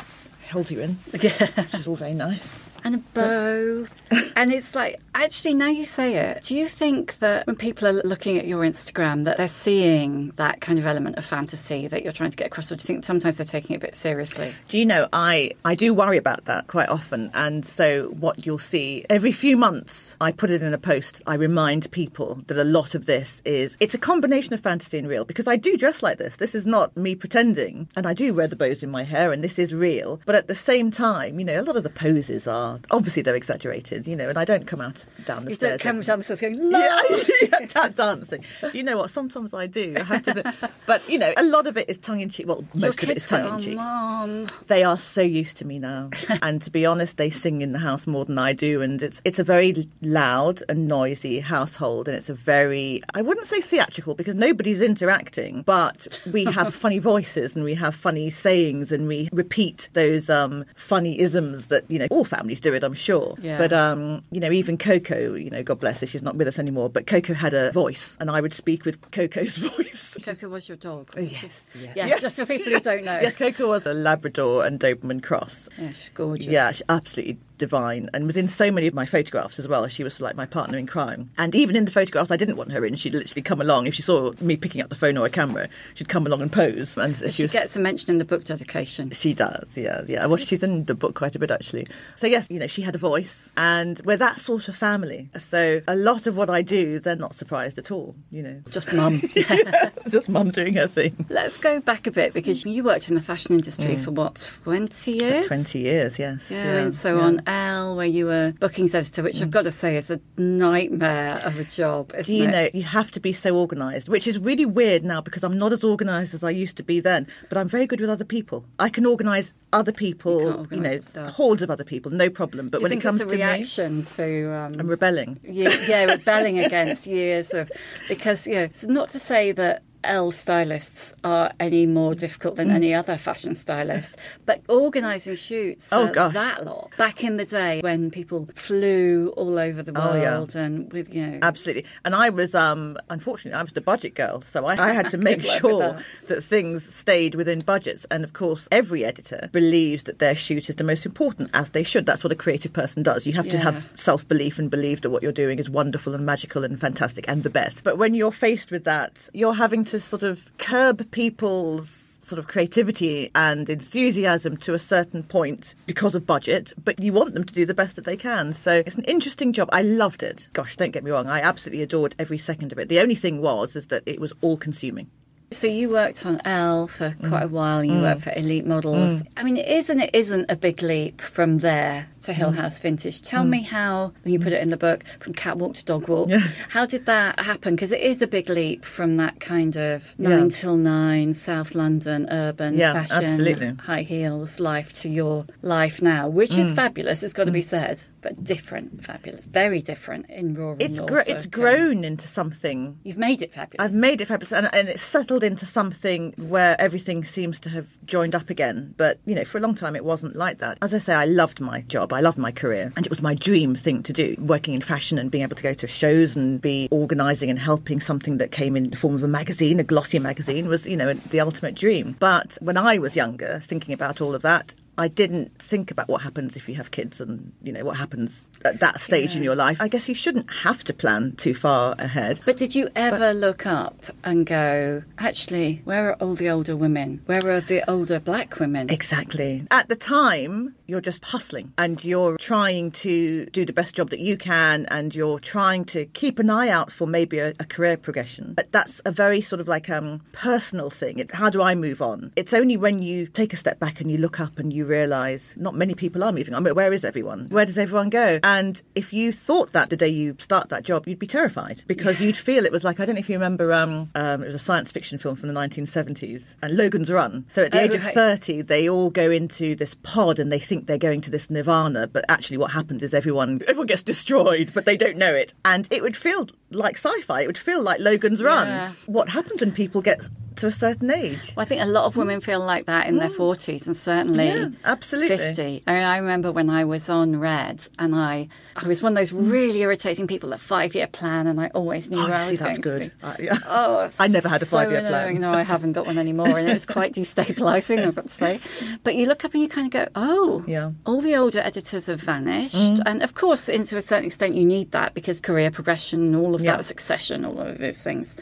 Holds 0.52 0.72
you 0.72 0.80
in, 0.82 1.00
Yeah. 1.22 1.48
which 1.56 1.74
is 1.74 1.88
all 1.88 1.96
very 1.96 2.14
nice. 2.14 2.56
And 2.84 2.96
a 2.96 2.98
bow. 2.98 3.88
and 4.36 4.52
it's 4.52 4.76
like, 4.76 5.00
actually, 5.16 5.54
now 5.54 5.68
you 5.68 5.86
say 5.86 6.16
it, 6.16 6.44
do 6.44 6.56
you 6.56 6.68
think 6.68 7.20
that 7.20 7.48
when 7.48 7.56
people 7.56 7.88
are 7.88 7.94
looking 8.04 8.38
at 8.38 8.48
your 8.48 8.62
Instagram, 8.62 9.26
that 9.26 9.38
they're 9.38 9.48
seeing 9.48 10.32
that 10.36 10.62
kind 10.62 10.80
of 10.80 10.86
element 10.86 11.18
of 11.18 11.26
fantasy 11.26 11.88
that 11.88 12.04
you're 12.04 12.14
trying 12.14 12.32
to 12.32 12.38
get 12.38 12.48
across, 12.48 12.72
or 12.72 12.76
do 12.76 12.82
you 12.82 12.88
think 12.88 13.06
sometimes 13.06 13.38
they're 13.38 13.46
taking 13.46 13.76
it 13.76 13.78
a 13.78 13.80
bit 13.80 13.96
seriously? 13.96 14.54
Do 14.68 14.78
you 14.78 14.86
know, 14.86 15.08
I, 15.14 15.52
I 15.66 15.76
do 15.76 15.94
worry 15.94 16.18
about 16.18 16.46
that 16.46 16.68
quite 16.68 16.90
often. 16.90 17.32
And 17.34 17.66
so, 17.66 18.10
what 18.20 18.46
you'll 18.46 18.58
see 18.60 19.06
every 19.10 19.32
few 19.32 19.58
months, 19.58 20.18
I 20.20 20.32
put 20.32 20.50
it 20.50 20.62
in 20.64 20.74
a 20.74 20.78
post. 20.78 21.22
I 21.28 21.36
remind 21.36 21.90
people 21.92 22.42
that 22.48 22.58
a 22.58 22.64
lot 22.64 22.96
of 22.96 23.06
this 23.06 23.42
is 23.46 23.78
it's 23.80 23.94
a 23.94 24.00
combination 24.00 24.54
of 24.54 24.62
fantasy 24.62 24.98
and 24.98 25.08
real 25.08 25.26
because 25.26 25.48
I 25.48 25.56
do 25.56 25.78
dress 25.78 26.04
like 26.04 26.18
this. 26.18 26.38
This 26.38 26.56
is 26.56 26.66
not 26.66 26.96
me 26.98 27.16
pretending. 27.16 27.88
And 27.96 28.06
I 28.06 28.14
do 28.14 28.34
wear 28.34 28.48
the 28.48 28.56
bows 28.56 28.84
in 28.84 28.90
my 28.90 29.04
hair, 29.04 29.32
and 29.32 29.44
this 29.44 29.60
is 29.60 29.74
real. 29.74 30.20
But 30.26 30.36
at 30.36 30.48
the 30.48 30.56
same 30.56 30.92
time, 30.92 31.40
you 31.40 31.46
know, 31.46 31.60
a 31.60 31.64
lot 31.64 31.76
of 31.76 31.84
the 31.84 31.90
poses 31.90 32.48
are 32.48 32.73
are. 32.74 32.80
Obviously, 32.92 33.22
they're 33.22 33.36
exaggerated, 33.36 34.08
you 34.08 34.16
know, 34.16 34.30
and 34.30 34.38
I 34.38 34.46
don't 34.46 34.66
come 34.68 34.82
out 34.82 35.06
down 35.26 35.46
the 35.46 35.52
You 35.52 35.56
stairs. 35.56 35.82
don't 35.82 35.92
come 35.94 36.02
down 36.02 36.20
the 36.20 36.24
stairs 36.24 36.42
going, 36.42 36.72
yeah, 36.72 37.02
yeah, 37.42 37.66
tap 37.68 37.96
dancing. 37.96 38.44
Do 38.72 38.78
you 38.78 38.84
know 38.84 38.98
what? 38.98 39.10
Sometimes 39.10 39.54
I 39.54 39.68
do. 39.68 39.96
I 39.98 40.04
have 40.04 40.24
to, 40.24 40.54
but 40.86 41.08
you 41.10 41.18
know, 41.20 41.34
a 41.38 41.44
lot 41.44 41.68
of 41.68 41.78
it 41.78 41.90
is 41.90 41.98
tongue 41.98 42.22
in 42.22 42.30
cheek. 42.30 42.48
Well, 42.48 42.66
Your 42.74 42.88
most 42.90 43.04
of 43.04 43.10
it 43.10 43.18
is 43.18 43.28
tongue 43.28 43.54
in 43.56 43.60
cheek. 43.60 44.68
They 44.68 44.84
are 44.84 44.98
so 45.00 45.22
used 45.22 45.58
to 45.58 45.66
me 45.66 45.80
now, 45.80 46.10
and 46.42 46.62
to 46.62 46.70
be 46.72 46.86
honest, 46.86 47.18
they 47.18 47.30
sing 47.30 47.62
in 47.62 47.72
the 47.72 47.80
house 47.80 48.08
more 48.08 48.26
than 48.26 48.38
I 48.38 48.54
do, 48.54 48.82
and 48.82 49.02
it's 49.02 49.22
it's 49.26 49.40
a 49.40 49.44
very 49.44 49.88
loud 50.02 50.62
and 50.70 50.88
noisy 50.88 51.40
household, 51.40 52.08
and 52.08 52.18
it's 52.18 52.30
a 52.30 52.34
very 52.34 53.02
I 53.14 53.22
wouldn't 53.22 53.48
say 53.48 53.62
theatrical 53.62 54.16
because 54.16 54.36
nobody's 54.36 54.82
interacting, 54.82 55.62
but 55.64 56.08
we 56.32 56.46
have 56.46 56.74
funny 56.84 57.00
voices 57.00 57.56
and 57.56 57.64
we 57.66 57.76
have 57.76 57.96
funny 57.96 58.30
sayings 58.30 58.92
and 58.92 59.08
we 59.08 59.30
repeat 59.32 59.90
those 59.94 60.30
um, 60.30 60.66
funny 60.76 61.20
isms 61.20 61.68
that 61.68 61.84
you 61.90 62.00
know 62.00 62.08
all 62.10 62.26
families 62.26 62.60
do 62.64 62.74
it, 62.74 62.84
I'm 62.84 62.94
sure. 62.94 63.36
Yeah. 63.42 63.58
But 63.58 63.74
um, 63.74 64.24
you 64.32 64.40
know, 64.40 64.52
even 64.52 64.78
Coco, 64.78 65.36
you 65.36 65.50
know, 65.50 65.64
God 65.64 65.80
bless 65.80 66.02
her, 66.02 66.08
she's 66.08 66.24
not 66.24 66.36
with 66.36 66.48
us 66.48 66.58
anymore, 66.58 66.90
but 66.90 67.06
Coco 67.08 67.34
had 67.34 67.54
a 67.54 67.72
voice, 67.72 68.18
and 68.20 68.32
I 68.32 68.42
would 68.42 68.54
speak 68.54 68.86
with 68.86 69.12
Coco's 69.12 69.58
voice. 69.58 70.18
Coco 70.24 70.50
was 70.50 70.68
your 70.68 70.78
dog. 70.78 71.10
Yes, 71.18 71.76
yes. 71.80 71.96
Yeah, 71.96 72.18
just 72.20 72.38
for 72.38 72.46
people 72.46 72.72
who 72.72 72.80
don't 72.80 73.04
know. 73.04 73.20
Yes, 73.22 73.36
Coco 73.36 73.68
was 73.68 73.86
a 73.86 73.94
Labrador 73.94 74.66
and 74.66 74.80
Doberman 74.80 75.22
cross. 75.22 75.70
Yeah, 75.78 75.92
she's 75.92 76.10
gorgeous. 76.10 76.48
Yeah, 76.48 76.72
she's 76.72 76.84
absolutely 76.90 77.38
divine 77.58 78.10
and 78.14 78.26
was 78.26 78.38
in 78.38 78.48
so 78.48 78.72
many 78.72 78.88
of 78.88 78.94
my 78.94 79.06
photographs 79.06 79.60
as 79.60 79.68
well. 79.68 79.88
She 79.88 80.04
was 80.04 80.20
like 80.22 80.36
my 80.36 80.46
partner 80.46 80.78
in 80.78 80.88
crime. 80.88 81.30
And 81.38 81.54
even 81.56 81.76
in 81.76 81.86
the 81.86 81.92
photographs 81.92 82.32
I 82.32 82.38
didn't 82.38 82.56
want 82.58 82.72
her 82.72 82.86
in, 82.86 82.96
she'd 82.96 83.14
literally 83.14 83.42
come 83.42 83.62
along. 83.62 83.88
If 83.88 83.96
she 83.96 84.02
saw 84.02 84.32
me 84.42 84.56
picking 84.58 84.82
up 84.82 84.90
the 84.90 84.96
phone 84.96 85.18
or 85.18 85.26
a 85.26 85.30
camera, 85.30 85.68
she'd 85.94 86.10
come 86.10 86.26
along 86.26 86.42
and 86.42 86.52
pose. 86.52 86.98
And 86.98 87.16
she, 87.16 87.30
She 87.32 87.44
was. 87.44 87.52
gets 87.52 87.76
a 87.76 87.80
mention 87.80 88.12
in 88.12 88.18
the 88.18 88.26
book 88.26 88.44
dedication. 88.44 89.12
She 89.12 89.34
does, 89.34 89.66
yeah, 89.76 90.02
yeah. 90.08 90.26
Well, 90.26 90.38
she's 90.38 90.64
in 90.64 90.86
the 90.86 90.96
book 90.96 91.16
quite 91.16 91.36
a 91.36 91.40
bit 91.40 91.52
actually. 91.52 91.88
So 92.16 92.28
yes, 92.28 92.48
you 92.50 92.60
know, 92.60 92.68
she 92.68 92.82
had 92.82 92.96
a 92.96 93.00
voice, 93.00 93.52
and 93.58 94.00
we're 94.06 94.18
that 94.18 94.40
sort 94.40 94.68
of 94.68 94.76
family. 94.76 95.30
So 95.38 95.82
a 95.88 95.96
lot 95.96 96.28
of 96.28 96.36
what 96.38 96.50
I 96.50 96.62
do, 96.62 97.00
they're 97.00 97.16
not 97.16 97.34
surprised 97.36 97.78
at 97.78 97.92
all. 97.92 98.16
You 98.32 98.44
know, 98.44 98.62
Just 98.70 98.94
mum. 98.94 99.20
it's 99.36 100.12
just 100.12 100.30
mum 100.30 100.52
doing 100.52 100.74
her 100.76 100.88
thing. 100.88 101.26
Let's 101.30 101.58
go 101.58 101.80
back 101.80 102.08
a 102.08 102.12
bit 102.12 102.34
because 102.34 102.66
you 102.66 102.84
worked 102.84 103.10
in 103.10 103.16
the 103.16 103.22
fashion 103.22 103.54
industry 103.54 103.96
for 103.98 104.12
what, 104.12 104.50
20 104.64 105.12
years? 105.12 105.48
Twenty 105.48 105.80
years, 105.80 106.18
yes. 106.20 106.40
Yeah, 106.50 106.78
and 106.78 106.94
so 106.94 107.18
yeah. 107.18 107.24
on 107.24 107.42
Elle, 107.58 107.96
where 107.96 108.06
you 108.08 108.26
were 108.26 108.54
bookings 108.60 108.96
editor, 108.96 109.22
which 109.24 109.42
I've 109.42 109.52
got 109.52 109.64
to 109.66 109.72
say 109.72 109.96
is 109.98 110.10
a 110.10 110.20
nightmare 110.38 111.40
of 111.44 111.60
a 111.60 111.64
job. 111.64 112.12
Isn't 112.16 112.26
Do 112.34 112.38
you 112.38 112.48
it? 112.48 112.52
know, 112.52 112.70
you 112.74 112.84
have 112.84 113.12
to 113.12 113.20
be 113.20 113.32
so 113.34 113.56
organised, 113.58 114.10
which 114.10 114.28
is 114.28 114.40
really 114.40 114.66
weird 114.66 115.04
now 115.04 115.22
because 115.22 115.44
I'm 115.44 115.58
not 115.58 115.72
as 115.72 115.84
organised 115.84 116.34
as 116.34 116.44
I 116.44 116.50
used 116.50 116.78
to 116.78 116.84
be 116.84 117.00
then, 117.00 117.28
but 117.50 117.58
I'm 117.58 117.68
very 117.68 117.86
good 117.86 118.00
with 118.00 118.10
other 118.10 118.26
people. 118.26 118.66
I 118.80 118.90
can 118.90 119.06
organise 119.06 119.54
other 119.72 119.92
people, 119.92 120.42
you, 120.42 120.54
organise 120.54 120.84
know, 120.84 120.92
yourself. 120.92 121.28
hordes 121.36 121.62
of 121.62 121.70
other 121.70 121.84
people, 121.84 122.12
no 122.12 122.30
problem. 122.30 122.70
But 122.70 122.80
you 122.80 122.84
when 122.84 122.92
it 122.94 123.02
comes 123.02 123.20
to 123.20 123.26
a 123.28 123.30
me, 123.30 123.34
reaction 123.36 124.06
to 124.16 124.52
um, 124.54 124.74
I'm 124.80 124.88
rebelling. 124.88 125.40
ye- 125.44 125.64
yeah, 125.88 126.06
rebelling 126.06 126.60
against 126.68 127.06
years 127.08 127.54
of 127.54 127.72
because 128.08 128.48
you 128.48 128.54
know, 128.56 128.62
it's 128.64 128.86
not 128.86 129.10
to 129.10 129.20
say 129.20 129.52
that 129.54 129.84
Elle 130.04 130.32
stylists 130.32 131.14
are 131.24 131.52
any 131.60 131.86
more 131.86 132.14
difficult 132.16 132.54
Mm. 132.54 132.58
than 132.58 132.72
any 132.72 132.94
other 132.94 133.18
fashion 133.18 133.56
stylist, 133.56 134.16
but 134.46 134.62
organising 134.70 135.36
shoots 135.36 135.90
Oh, 135.92 136.08
gosh. 136.08 136.34
that 136.34 136.66
lot 136.66 136.92
back 136.98 137.24
in 137.24 137.38
the 137.38 137.46
day 137.46 137.80
when 137.82 138.12
people 138.12 138.48
flew 138.56 139.34
all 139.38 139.58
over 139.58 139.82
the 139.84 139.92
Oh, 139.96 140.16
yeah. 140.16 140.38
world 140.38 140.56
and 140.56 140.92
with 140.92 141.14
you 141.14 141.26
know 141.28 141.40
Absolutely. 141.42 141.86
And 142.06 142.16
I 142.16 142.30
was, 142.30 142.54
um, 142.56 142.98
unfortunately, 143.10 143.58
I 143.58 143.64
was 143.64 143.74
the 143.74 143.82
budget 143.82 144.16
girl. 144.16 144.42
So 144.44 144.66
I, 144.66 144.74
I 144.90 144.94
had 144.94 145.10
to 145.12 145.18
make 145.30 145.42
Good 145.42 145.48
luck 145.48 145.64
with 145.64 145.72
sure 145.72 145.80
that. 145.80 146.04
that. 146.28 146.44
things 146.44 146.94
stayed 146.94 147.36
within 147.36 147.60
budgets. 147.60 148.06
And 148.12 148.24
of 148.24 148.34
course, 148.34 148.68
every 148.72 149.06
editor 149.06 149.50
believes 149.52 150.04
that 150.04 150.20
their 150.20 150.36
shoot 150.36 150.70
is 150.70 150.76
the 150.76 150.84
most 150.84 151.06
important, 151.06 151.50
as 151.54 151.70
they 151.72 151.84
should. 151.84 152.06
That's 152.06 152.24
what 152.24 152.32
a 152.32 152.36
creative 152.36 152.74
person 152.74 153.04
does. 153.04 153.26
You 153.26 153.34
have 153.34 153.50
to 153.50 153.58
have 153.58 153.90
self 153.96 154.28
belief 154.28 154.60
and 154.60 154.70
believe 154.70 155.02
that 155.02 155.10
what 155.10 155.24
you're 155.24 155.32
doing 155.32 155.60
is 155.60 155.70
wonderful 155.70 156.14
and 156.14 156.26
magical 156.26 156.64
and 156.64 156.80
fantastic 156.80 157.26
and 157.28 157.44
the 157.44 157.50
best. 157.50 157.84
But 157.84 157.98
when 157.98 158.14
you're 158.14 158.32
faced 158.32 158.72
with 158.72 158.84
that, 158.86 159.30
you're 159.34 159.54
having 159.56 159.84
to 159.86 159.93
sort 160.00 160.24
of 160.24 160.50
curb 160.58 161.10
people's 161.12 162.18
sort 162.22 162.40
of 162.40 162.48
creativity 162.48 163.30
and 163.36 163.70
enthusiasm 163.70 164.56
to 164.58 164.74
a 164.74 164.80
certain 164.80 165.24
point 165.24 165.76
because 165.86 166.16
of 166.16 166.26
budget, 166.26 166.72
but 166.84 166.98
you 167.02 167.12
want 167.12 167.34
them 167.34 167.44
to 167.44 167.54
do 167.54 167.66
the 167.66 167.74
best 167.74 167.96
that 167.98 168.06
they 168.06 168.16
can. 168.16 168.54
So 168.54 168.82
it's 168.86 168.96
an 168.96 169.04
interesting 169.04 169.52
job. 169.52 169.68
I 169.74 169.82
loved 169.82 170.24
it. 170.24 170.48
Gosh, 170.54 170.78
don't 170.78 170.92
get 170.92 171.04
me 171.04 171.12
wrong, 171.12 171.28
I 171.28 171.42
absolutely 171.42 171.84
adored 171.84 172.16
every 172.18 172.38
second 172.38 172.72
of 172.72 172.80
it. 172.80 172.88
The 172.88 173.00
only 173.02 173.16
thing 173.16 173.42
was 173.42 173.76
is 173.76 173.88
that 173.88 174.04
it 174.06 174.22
was 174.22 174.32
all 174.42 174.56
consuming. 174.58 175.08
So 175.52 175.68
you 175.68 175.90
worked 175.90 176.26
on 176.26 176.40
Elle 176.46 176.88
for 176.88 177.10
Mm. 177.12 177.30
quite 177.30 177.44
a 177.44 177.48
while. 177.48 177.80
and 177.80 177.92
You 177.92 178.02
worked 178.02 178.22
for 178.22 178.34
Elite 178.36 178.66
Models. 178.66 179.22
I 179.38 179.44
mean, 179.44 179.58
it 179.58 179.68
is 179.68 179.90
and 179.90 180.02
it 180.02 180.10
isn't 180.14 180.50
a 180.50 180.56
big 180.56 180.82
leap 180.82 181.22
from 181.22 181.58
there 181.58 182.08
to 182.24 182.34
Hill 182.34 182.52
Mm. 182.52 182.56
House 182.58 182.80
Vintage. 182.80 183.22
Tell 183.22 183.44
me 183.44 183.64
mm. 183.64 183.68
how, 183.68 184.14
when 184.24 184.34
you 184.34 184.40
put 184.40 184.54
it 184.54 184.62
in 184.62 184.70
the 184.70 184.78
book, 184.78 185.04
from 185.20 185.34
catwalk 185.34 185.76
to 185.76 185.86
dog 185.86 186.08
walk, 186.08 186.30
how 186.70 186.86
did 186.86 187.06
that 187.06 187.40
happen? 187.40 187.76
Because 187.76 187.92
it 187.92 188.02
is 188.02 188.22
a 188.22 188.28
big 188.28 188.50
leap 188.50 188.86
from 188.86 189.16
that 189.16 189.40
kind 189.40 189.76
of 189.78 190.18
nine 190.18 190.50
till 190.50 190.78
nine, 190.78 191.34
South 191.34 191.76
London, 191.76 192.28
urban 192.32 192.76
Yeah, 192.76 192.94
fashion, 192.94 193.24
absolutely. 193.26 193.76
high 193.84 194.04
heels 194.04 194.60
life 194.60 194.94
to 195.02 195.10
your 195.10 195.46
life 195.62 196.02
now, 196.02 196.28
which 196.28 196.56
is 196.58 196.72
mm. 196.72 196.76
fabulous. 196.76 197.24
It's 197.24 197.34
got 197.34 197.46
to 197.46 197.52
be 197.52 197.62
mm. 197.62 197.66
said, 197.66 198.04
but 198.22 198.44
different, 198.44 199.04
fabulous, 199.04 199.46
very 199.46 199.82
different 199.82 200.30
in 200.30 200.54
rural. 200.54 200.78
It's 200.80 201.00
gr- 201.00 201.28
it's 201.28 201.46
grown 201.46 202.04
into 202.04 202.28
something 202.28 203.00
You've 203.04 203.18
made 203.18 203.42
it 203.42 203.54
fabulous. 203.54 203.86
I've 203.86 203.94
made 203.94 204.22
it 204.22 204.28
fabulous, 204.28 204.54
and, 204.54 204.70
and 204.74 204.88
it's 204.88 205.04
settled 205.04 205.44
into 205.44 205.66
something 205.66 206.34
where 206.38 206.80
everything 206.80 207.24
seems 207.24 207.60
to 207.62 207.70
have 207.70 207.88
joined 208.06 208.36
up 208.36 208.50
again. 208.50 208.94
But 208.98 209.20
you 209.26 209.36
know, 209.36 209.44
for 209.44 209.58
a 209.58 209.62
long 209.62 209.76
time, 209.76 209.96
it 209.96 210.06
wasn't 210.06 210.36
like 210.36 210.60
that. 210.60 210.78
As 210.82 210.94
I 210.94 211.00
say, 211.00 211.14
I 211.14 211.26
loved 211.26 211.60
my 211.60 211.82
job, 211.82 212.13
I 212.14 212.22
loved 212.22 212.38
my 212.38 212.52
career, 212.52 212.92
and 212.96 213.06
it 213.06 213.10
was 213.10 213.22
my 213.22 213.36
dream 213.36 213.76
thing 213.76 214.04
to 214.04 214.14
do. 214.14 214.36
Working 214.40 214.74
in 214.74 214.82
fashion 214.82 215.18
and 215.18 215.30
being 215.32 215.44
able 215.44 215.56
to 215.56 215.64
go 215.64 215.74
to 215.74 215.88
shows 215.88 216.36
and 216.36 216.62
be 216.62 216.88
organising 216.92 217.50
and 217.50 217.60
helping 217.60 218.00
something 218.00 218.38
that 218.38 218.52
came 218.52 218.76
in 218.76 218.90
the 218.90 218.98
form 218.98 219.16
of 219.16 219.24
a 219.24 219.28
magazine, 219.28 219.80
a 219.80 219.84
glossy 219.84 220.20
magazine, 220.20 220.68
was 220.68 220.86
you 220.86 220.98
know 220.98 221.14
the 221.14 221.40
ultimate 221.40 221.76
dream. 221.76 222.16
But 222.20 222.58
when 222.62 222.78
I 222.78 222.98
was 222.98 223.16
younger, 223.16 223.60
thinking 223.64 223.94
about 223.94 224.22
all 224.22 224.36
of 224.36 224.42
that. 224.44 224.76
I 224.96 225.08
didn't 225.08 225.58
think 225.58 225.90
about 225.90 226.08
what 226.08 226.22
happens 226.22 226.56
if 226.56 226.70
you 226.70 226.76
have 226.76 226.92
kids 226.92 227.20
and 227.20 227.52
you 227.64 227.74
know 227.74 227.84
what 227.84 227.98
happens 227.98 228.46
at 228.66 228.80
that 228.80 229.02
stage 229.02 229.36
in 229.36 229.44
your 229.44 229.56
life. 229.56 229.78
I 229.80 229.88
guess 229.88 230.10
you 230.10 230.16
shouldn't 230.16 230.52
have 230.52 230.84
to 230.86 230.94
plan 230.94 231.34
too 231.36 231.54
far 231.54 231.96
ahead. 232.00 232.40
But 232.46 232.58
did 232.58 232.76
you 232.76 232.90
ever 232.96 233.34
look 233.34 233.66
up 233.66 233.96
and 234.24 234.46
go, 234.46 235.04
actually, 235.18 235.82
where 235.86 236.10
are 236.10 236.14
all 236.16 236.36
the 236.36 236.50
older 236.50 236.76
women? 236.76 237.22
Where 237.26 237.50
are 237.50 237.62
the 237.62 237.90
older 237.90 238.20
black 238.20 238.60
women? 238.60 238.90
Exactly. 238.90 239.68
At 239.72 239.90
the 239.90 239.96
time, 239.96 240.76
you're 240.88 241.02
just 241.02 241.26
hustling 241.26 241.74
and 241.78 242.04
you're 242.04 242.38
trying 242.38 242.92
to 242.92 243.46
do 243.48 243.66
the 243.66 243.74
best 243.74 243.96
job 243.96 244.10
that 244.10 244.20
you 244.20 244.38
can 244.38 244.86
and 244.88 245.16
you're 245.16 245.40
trying 245.40 245.86
to 245.86 246.06
keep 246.08 246.40
an 246.40 246.50
eye 246.50 246.70
out 246.70 246.92
for 246.92 247.08
maybe 247.08 247.40
a, 247.40 247.50
a 247.60 247.66
career 247.66 247.98
progression. 247.98 248.54
But 248.54 248.72
that's 248.72 249.02
a 249.06 249.12
very 249.12 249.42
sort 249.42 249.60
of 249.60 249.68
like 249.68 249.90
um 249.90 250.22
personal 250.34 250.90
thing. 250.90 251.20
It, 251.20 251.32
how 251.32 251.50
do 251.50 251.62
I 251.62 251.76
move 251.76 252.02
on? 252.02 252.32
It's 252.36 252.54
only 252.54 252.78
when 252.78 253.02
you 253.02 253.28
take 253.28 253.54
a 253.54 253.56
step 253.56 253.80
back 253.80 254.02
and 254.02 254.12
you 254.12 254.18
look 254.18 254.40
up 254.40 254.60
and 254.60 254.72
you 254.72 254.86
realize 254.86 255.56
not 255.58 255.76
many 255.76 255.96
people 255.96 256.24
are 256.24 256.32
moving 256.32 256.54
on. 256.54 256.64
mean, 256.64 256.76
where 256.76 256.94
is 256.94 257.04
everyone? 257.04 257.46
Where 257.50 257.66
does 257.66 257.78
everyone 257.78 258.10
go? 258.10 258.40
And 258.44 258.53
if 258.96 259.12
you 259.14 259.32
thought 259.32 259.72
that 259.74 259.90
the 259.90 259.96
day 259.98 260.08
you 260.08 260.36
start 260.40 260.70
that 260.70 260.84
job, 260.84 261.08
you'd 261.08 261.20
be 261.20 261.28
terrified 261.28 261.84
because 261.88 262.20
you'd 262.22 262.38
feel 262.38 262.66
it 262.66 262.72
was 262.72 262.84
like 262.84 263.00
I 263.00 263.06
don't 263.06 263.16
know 263.16 263.20
if 263.20 263.30
you 263.30 263.36
remember 263.36 263.72
um, 263.74 264.10
um 264.16 264.42
it 264.44 264.46
was 264.46 264.56
a 264.56 264.60
science 264.60 264.92
fiction 264.92 265.18
film 265.18 265.36
from 265.36 265.48
the 265.52 265.60
1970s 265.60 266.56
and 266.62 266.76
Logan's 266.78 267.10
Run. 267.12 267.46
So 267.50 267.64
at 267.66 267.72
the 267.72 267.80
Oh, 267.80 267.84
age 267.84 267.94
of 267.94 268.04
30, 268.04 268.62
they 268.64 268.90
all 268.90 269.10
go 269.10 269.30
into 269.32 269.76
this 269.76 269.96
pod 270.04 270.40
and 270.40 270.52
they 270.52 270.60
think 270.60 270.88
they're 270.88 270.98
going 270.98 271.22
to 271.22 271.32
this 271.32 271.50
nirvana, 271.50 272.08
but 272.08 272.24
actually 272.30 272.58
what 272.58 272.72
happens 272.72 273.04
is 273.04 273.14
everyone 273.14 273.62
everyone 273.68 273.88
gets 273.88 274.02
destroyed, 274.04 274.72
but 274.74 274.86
they 274.86 274.98
don't 274.98 275.18
know 275.18 275.34
it. 275.34 275.54
And 275.66 275.88
it 275.92 276.02
would 276.04 276.18
feel 276.18 276.48
like 276.72 276.96
sci-fi. 276.98 277.42
It 277.42 277.48
would 277.48 277.58
feel 277.58 277.82
like 277.82 278.00
Logan's 278.00 278.42
Run. 278.42 278.68
Yeah. 278.68 278.92
What 279.06 279.30
happens 279.30 279.62
when 279.62 279.72
people 279.72 280.02
get 280.02 280.22
to 280.64 280.68
a 280.68 280.72
certain 280.72 281.12
age? 281.12 281.54
Well, 281.56 281.66
I 281.66 281.68
think 281.68 281.82
a 281.82 281.86
lot 281.86 282.06
of 282.06 282.16
women 282.16 282.40
feel 282.40 282.60
like 282.62 282.86
that 282.86 283.08
in 283.08 283.18
their 283.18 283.30
40s 283.30 283.86
and 283.86 283.96
certainly 283.98 284.48
Yeah, 284.48 284.70
absolutely. 284.86 285.38
50. 285.38 285.84
I 285.88 285.94
mean, 285.94 286.04
I 286.04 286.18
remember 286.18 286.52
when 286.52 286.70
I 286.70 286.86
was 286.86 287.10
on 287.10 287.38
Red 287.40 287.86
and 288.00 288.16
I, 288.16 288.48
I 288.76 288.88
was 288.88 289.04
one 289.04 289.12
of 289.14 289.18
those 289.18 289.34
really 289.34 289.82
irritating 289.82 290.26
people, 290.26 290.54
a 290.54 290.58
five 290.58 290.96
year 290.96 291.08
plan, 291.08 291.48
and 291.48 291.60
I 291.60 291.68
always 291.76 292.10
knew 292.10 292.18
Mm. 292.18 292.24
Oh, 292.26 292.30
where 292.30 292.38
I 292.38 292.50
was 292.52 292.60
that's 292.60 292.80
going 292.80 293.00
good. 293.00 293.12
Uh, 293.22 293.36
yeah. 293.40 293.58
Oh, 293.66 294.10
I 294.20 294.28
never 294.28 294.48
had 294.48 294.62
a 294.62 294.66
five-year 294.66 295.02
plan. 295.02 295.14
annoying. 295.14 295.42
No, 295.42 295.52
I 295.52 295.64
haven't 295.64 295.92
got 295.94 296.06
one 296.06 296.18
anymore, 296.18 296.58
and 296.58 296.70
it 296.70 296.74
was 296.74 296.86
quite 296.86 297.14
destabilising. 297.20 298.06
I've 298.06 298.16
got 298.16 298.24
to 298.26 298.30
say. 298.30 298.60
But 299.04 299.16
you 299.16 299.26
look 299.28 299.44
up 299.46 299.54
and 299.54 299.62
you 299.62 299.68
kind 299.70 299.88
of 299.88 299.92
go, 299.92 300.08
"Oh, 300.16 300.64
Yeah. 300.68 300.90
Mm. 300.92 300.96
all 301.06 301.22
the 301.22 301.36
older 301.36 301.60
editors 301.60 302.06
have 302.08 302.22
vanished." 302.22 302.76
And 303.06 303.22
of 303.22 303.34
course, 303.36 303.68
into 303.68 303.98
a 303.98 304.02
certain 304.02 304.26
extent, 304.26 304.56
you 304.56 304.66
need 304.66 304.92
that 304.92 305.14
because 305.14 305.40
career 305.42 305.72
progression, 305.72 306.34
all 306.36 306.56
of 306.56 306.62
Yeah. 306.62 306.78
that, 306.78 306.86
succession, 306.86 307.44
all 307.46 307.60
of 307.60 307.78
those 307.80 307.98
things. 307.98 308.36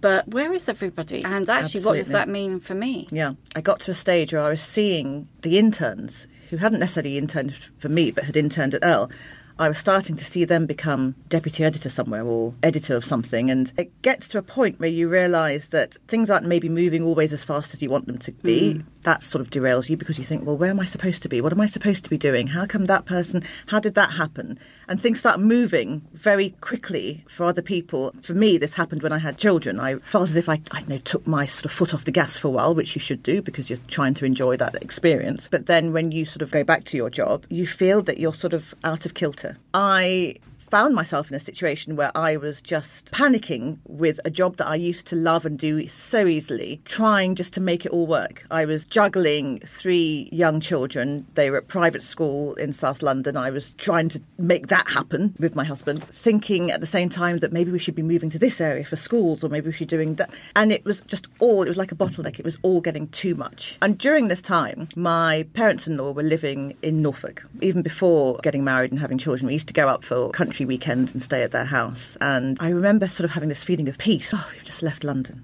But 0.00 0.28
where 0.28 0.52
is 0.52 0.68
everybody? 0.68 1.24
And 1.24 1.48
actually, 1.48 1.84
what 1.84 1.96
does 1.96 2.08
that 2.08 2.28
mean 2.28 2.60
for 2.60 2.74
me? 2.74 3.08
Yeah, 3.10 3.32
I 3.54 3.60
got 3.60 3.80
to 3.80 3.90
a 3.90 3.94
stage 3.94 4.32
where 4.32 4.42
I 4.42 4.50
was 4.50 4.62
seeing 4.62 5.28
the 5.42 5.58
interns 5.58 6.26
who 6.50 6.56
hadn't 6.56 6.80
necessarily 6.80 7.16
interned 7.16 7.54
for 7.78 7.88
me 7.88 8.10
but 8.10 8.24
had 8.24 8.36
interned 8.36 8.74
at 8.74 8.84
Elle. 8.84 9.10
I 9.58 9.68
was 9.68 9.76
starting 9.76 10.16
to 10.16 10.24
see 10.24 10.46
them 10.46 10.64
become 10.64 11.16
deputy 11.28 11.64
editor 11.64 11.90
somewhere 11.90 12.24
or 12.24 12.54
editor 12.62 12.96
of 12.96 13.04
something. 13.04 13.50
And 13.50 13.70
it 13.76 14.00
gets 14.00 14.26
to 14.28 14.38
a 14.38 14.42
point 14.42 14.80
where 14.80 14.88
you 14.88 15.06
realise 15.06 15.66
that 15.66 15.98
things 16.08 16.30
aren't 16.30 16.46
maybe 16.46 16.70
moving 16.70 17.02
always 17.02 17.30
as 17.30 17.44
fast 17.44 17.74
as 17.74 17.82
you 17.82 17.90
want 17.90 18.06
them 18.06 18.16
to 18.18 18.32
be. 18.32 18.74
Mm. 18.74 18.84
That 19.02 19.22
sort 19.22 19.40
of 19.40 19.50
derails 19.50 19.88
you 19.88 19.96
because 19.96 20.18
you 20.18 20.24
think, 20.24 20.44
well, 20.44 20.56
where 20.56 20.70
am 20.70 20.80
I 20.80 20.84
supposed 20.84 21.22
to 21.22 21.28
be? 21.28 21.40
What 21.40 21.52
am 21.52 21.60
I 21.60 21.66
supposed 21.66 22.04
to 22.04 22.10
be 22.10 22.18
doing? 22.18 22.48
How 22.48 22.66
come 22.66 22.86
that 22.86 23.06
person, 23.06 23.42
how 23.68 23.80
did 23.80 23.94
that 23.94 24.12
happen? 24.12 24.58
And 24.88 25.00
things 25.00 25.20
start 25.20 25.40
moving 25.40 26.02
very 26.12 26.50
quickly 26.60 27.24
for 27.28 27.46
other 27.46 27.62
people. 27.62 28.12
For 28.22 28.34
me, 28.34 28.58
this 28.58 28.74
happened 28.74 29.02
when 29.02 29.12
I 29.12 29.18
had 29.18 29.38
children. 29.38 29.80
I 29.80 29.96
felt 29.96 30.28
as 30.28 30.36
if 30.36 30.48
I, 30.48 30.60
I 30.72 30.82
know, 30.82 30.98
took 30.98 31.26
my 31.26 31.46
sort 31.46 31.66
of 31.66 31.72
foot 31.72 31.94
off 31.94 32.04
the 32.04 32.10
gas 32.10 32.36
for 32.36 32.48
a 32.48 32.50
while, 32.50 32.74
which 32.74 32.94
you 32.94 33.00
should 33.00 33.22
do 33.22 33.40
because 33.40 33.70
you're 33.70 33.78
trying 33.88 34.14
to 34.14 34.24
enjoy 34.24 34.56
that 34.58 34.74
experience. 34.82 35.48
But 35.50 35.66
then 35.66 35.92
when 35.92 36.12
you 36.12 36.24
sort 36.24 36.42
of 36.42 36.50
go 36.50 36.64
back 36.64 36.84
to 36.86 36.96
your 36.96 37.08
job, 37.08 37.46
you 37.48 37.66
feel 37.66 38.02
that 38.02 38.18
you're 38.18 38.34
sort 38.34 38.52
of 38.52 38.74
out 38.84 39.06
of 39.06 39.14
kilter. 39.14 39.56
I 39.72 40.36
found 40.70 40.94
myself 40.94 41.28
in 41.28 41.34
a 41.34 41.40
situation 41.40 41.96
where 41.96 42.12
I 42.14 42.36
was 42.36 42.62
just 42.62 43.10
panicking 43.12 43.78
with 43.86 44.20
a 44.24 44.30
job 44.30 44.56
that 44.56 44.68
I 44.68 44.76
used 44.76 45.06
to 45.06 45.16
love 45.16 45.44
and 45.44 45.58
do 45.58 45.86
so 45.88 46.26
easily, 46.26 46.80
trying 46.84 47.34
just 47.34 47.52
to 47.54 47.60
make 47.60 47.84
it 47.84 47.90
all 47.90 48.06
work. 48.06 48.46
I 48.50 48.64
was 48.64 48.84
juggling 48.84 49.58
three 49.60 50.28
young 50.30 50.60
children. 50.60 51.26
They 51.34 51.50
were 51.50 51.58
at 51.58 51.68
private 51.68 52.02
school 52.02 52.54
in 52.54 52.72
South 52.72 53.02
London. 53.02 53.36
I 53.36 53.50
was 53.50 53.72
trying 53.74 54.08
to 54.10 54.22
make 54.38 54.68
that 54.68 54.88
happen 54.88 55.34
with 55.40 55.56
my 55.56 55.64
husband, 55.64 56.04
thinking 56.04 56.70
at 56.70 56.80
the 56.80 56.86
same 56.86 57.08
time 57.08 57.38
that 57.38 57.52
maybe 57.52 57.72
we 57.72 57.80
should 57.80 57.96
be 57.96 58.02
moving 58.02 58.30
to 58.30 58.38
this 58.38 58.60
area 58.60 58.84
for 58.84 58.96
schools 58.96 59.42
or 59.42 59.48
maybe 59.48 59.66
we 59.66 59.72
should 59.72 59.88
be 59.88 59.96
doing 59.96 60.14
that. 60.14 60.30
And 60.54 60.70
it 60.70 60.84
was 60.84 61.00
just 61.00 61.26
all, 61.40 61.64
it 61.64 61.68
was 61.68 61.78
like 61.78 61.90
a 61.90 61.96
bottleneck. 61.96 62.38
It 62.38 62.44
was 62.44 62.58
all 62.62 62.80
getting 62.80 63.08
too 63.08 63.34
much. 63.34 63.76
And 63.82 63.98
during 63.98 64.28
this 64.28 64.40
time, 64.40 64.88
my 64.94 65.46
parents 65.54 65.88
in 65.88 65.96
law 65.96 66.12
were 66.12 66.22
living 66.22 66.76
in 66.82 67.02
Norfolk. 67.02 67.44
Even 67.60 67.82
before 67.82 68.38
getting 68.42 68.62
married 68.62 68.92
and 68.92 69.00
having 69.00 69.18
children, 69.18 69.48
we 69.48 69.54
used 69.54 69.68
to 69.68 69.74
go 69.74 69.88
up 69.88 70.04
for 70.04 70.30
country 70.30 70.59
country 70.60 70.66
weekends 70.66 71.14
and 71.14 71.22
stay 71.22 71.42
at 71.42 71.52
their 71.52 71.64
house. 71.64 72.18
And 72.20 72.58
I 72.60 72.68
remember 72.68 73.08
sort 73.08 73.24
of 73.24 73.30
having 73.30 73.48
this 73.48 73.64
feeling 73.64 73.88
of 73.88 73.96
peace. 73.96 74.32
Oh, 74.34 74.48
we've 74.52 74.64
just 74.64 74.82
left 74.82 75.04
London 75.04 75.42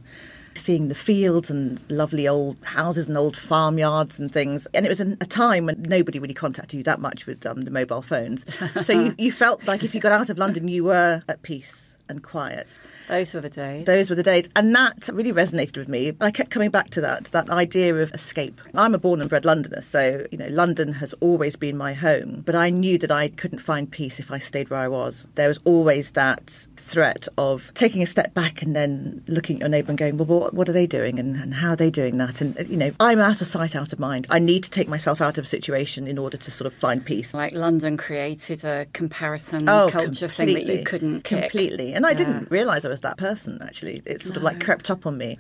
seeing 0.54 0.88
the 0.88 0.94
fields 0.94 1.50
and 1.50 1.85
lovely 1.90 2.26
old 2.26 2.56
houses 2.64 3.08
and 3.08 3.18
old 3.18 3.37
farmyards 3.37 4.18
and 4.18 4.32
things. 4.32 4.66
And 4.73 4.87
it 4.87 4.88
was 4.88 5.00
a 5.00 5.16
time 5.26 5.66
when 5.66 5.82
nobody 5.82 6.18
really 6.18 6.35
contacted 6.35 6.78
you 6.78 6.82
that 6.85 6.99
much 6.99 7.26
with 7.26 7.44
um, 7.44 7.62
the 7.62 7.70
mobile 7.70 8.00
phones. 8.00 8.44
So 8.82 8.92
you, 8.94 9.14
you 9.18 9.32
felt 9.32 9.66
like 9.66 9.85
if 9.85 9.94
you 9.94 10.00
got 10.00 10.12
out 10.12 10.30
of 10.30 10.38
London, 10.38 10.66
you 10.68 10.85
were 10.85 11.23
at 11.28 11.42
peace 11.42 11.94
and 12.08 12.23
quiet. 12.23 12.68
Those 13.08 13.34
were 13.34 13.40
the 13.40 13.50
days. 13.50 13.86
Those 13.86 14.10
were 14.10 14.16
the 14.16 14.22
days. 14.22 14.48
And 14.56 14.75
that 14.75 15.08
really 15.12 15.32
resonated 15.32 15.76
with 15.76 15.88
me. 15.88 16.12
I 16.20 16.30
kept 16.30 16.50
coming 16.50 16.70
back 16.70 16.90
to 16.90 17.00
that, 17.00 17.26
that 17.26 17.50
idea 17.50 17.94
of 17.96 18.10
escape. 18.12 18.60
I'm 18.75 18.94
a 18.94 18.98
born 18.98 19.20
and 19.20 19.30
bred 19.30 19.44
Londoner, 19.44 19.82
so, 19.82 20.26
you 20.30 20.38
know, 20.38 20.48
London 20.48 20.94
has 20.94 21.12
always 21.20 21.56
been 21.56 21.76
my 21.76 21.94
home. 21.94 22.42
But 22.44 22.54
I 22.54 22.70
knew 22.70 22.98
that 22.98 23.10
I 23.10 23.28
couldn't 23.28 23.60
find 23.60 23.90
peace 23.90 24.18
if 24.18 24.30
I 24.30 24.38
stayed 24.38 24.70
where 24.70 24.80
I 24.80 24.88
was. 24.88 25.26
There 25.34 25.48
was 25.48 25.58
always 25.64 26.12
that 26.12 26.66
threat 26.76 27.26
of 27.36 27.72
taking 27.75 28.02
a 28.02 28.06
step 28.06 28.32
back 28.32 28.62
and 28.62 28.76
then 28.76 29.22
looking 29.26 29.56
at 29.56 29.60
your 29.60 29.68
neighbour 29.68 29.90
and 29.90 29.98
going, 29.98 30.16
well, 30.16 30.26
what, 30.26 30.54
what 30.54 30.68
are 30.68 30.72
they 30.72 30.86
doing 30.86 31.18
and, 31.18 31.36
and 31.36 31.54
how 31.54 31.70
are 31.70 31.76
they 31.76 31.90
doing 31.90 32.16
that? 32.18 32.40
And, 32.40 32.56
you 32.68 32.76
know, 32.76 32.92
I'm 33.00 33.18
out 33.18 33.40
of 33.40 33.46
sight, 33.46 33.75
out 33.75 33.92
of 33.92 33.98
mind. 33.98 34.26
I 34.30 34.38
need 34.38 34.64
to 34.64 34.70
take 34.70 34.88
myself 34.88 35.20
out 35.20 35.36
of 35.36 35.44
a 35.44 35.48
situation 35.48 36.06
in 36.06 36.18
order 36.18 36.36
to 36.36 36.50
sort 36.50 36.66
of 36.66 36.75
find 36.75 37.04
peace. 37.04 37.34
Like 37.34 37.52
London 37.52 37.96
created 37.96 38.64
a 38.64 38.86
comparison 38.92 39.68
oh, 39.68 39.88
culture 39.90 40.28
thing 40.28 40.54
that 40.54 40.66
you 40.66 40.84
couldn't 40.84 41.22
kick. 41.22 41.50
Completely. 41.50 41.92
And 41.92 42.06
I 42.06 42.10
yeah. 42.10 42.16
didn't 42.16 42.50
realise 42.50 42.84
I 42.84 42.88
was 42.88 42.96
that 43.03 43.19
person, 43.19 43.61
actually. 43.62 44.03
It 44.05 44.23
sort 44.23 44.35
no. 44.35 44.38
of 44.38 44.43
like 44.45 44.65
crept 44.65 44.91
up 44.91 45.07
on 45.07 45.17
me 45.19 45.38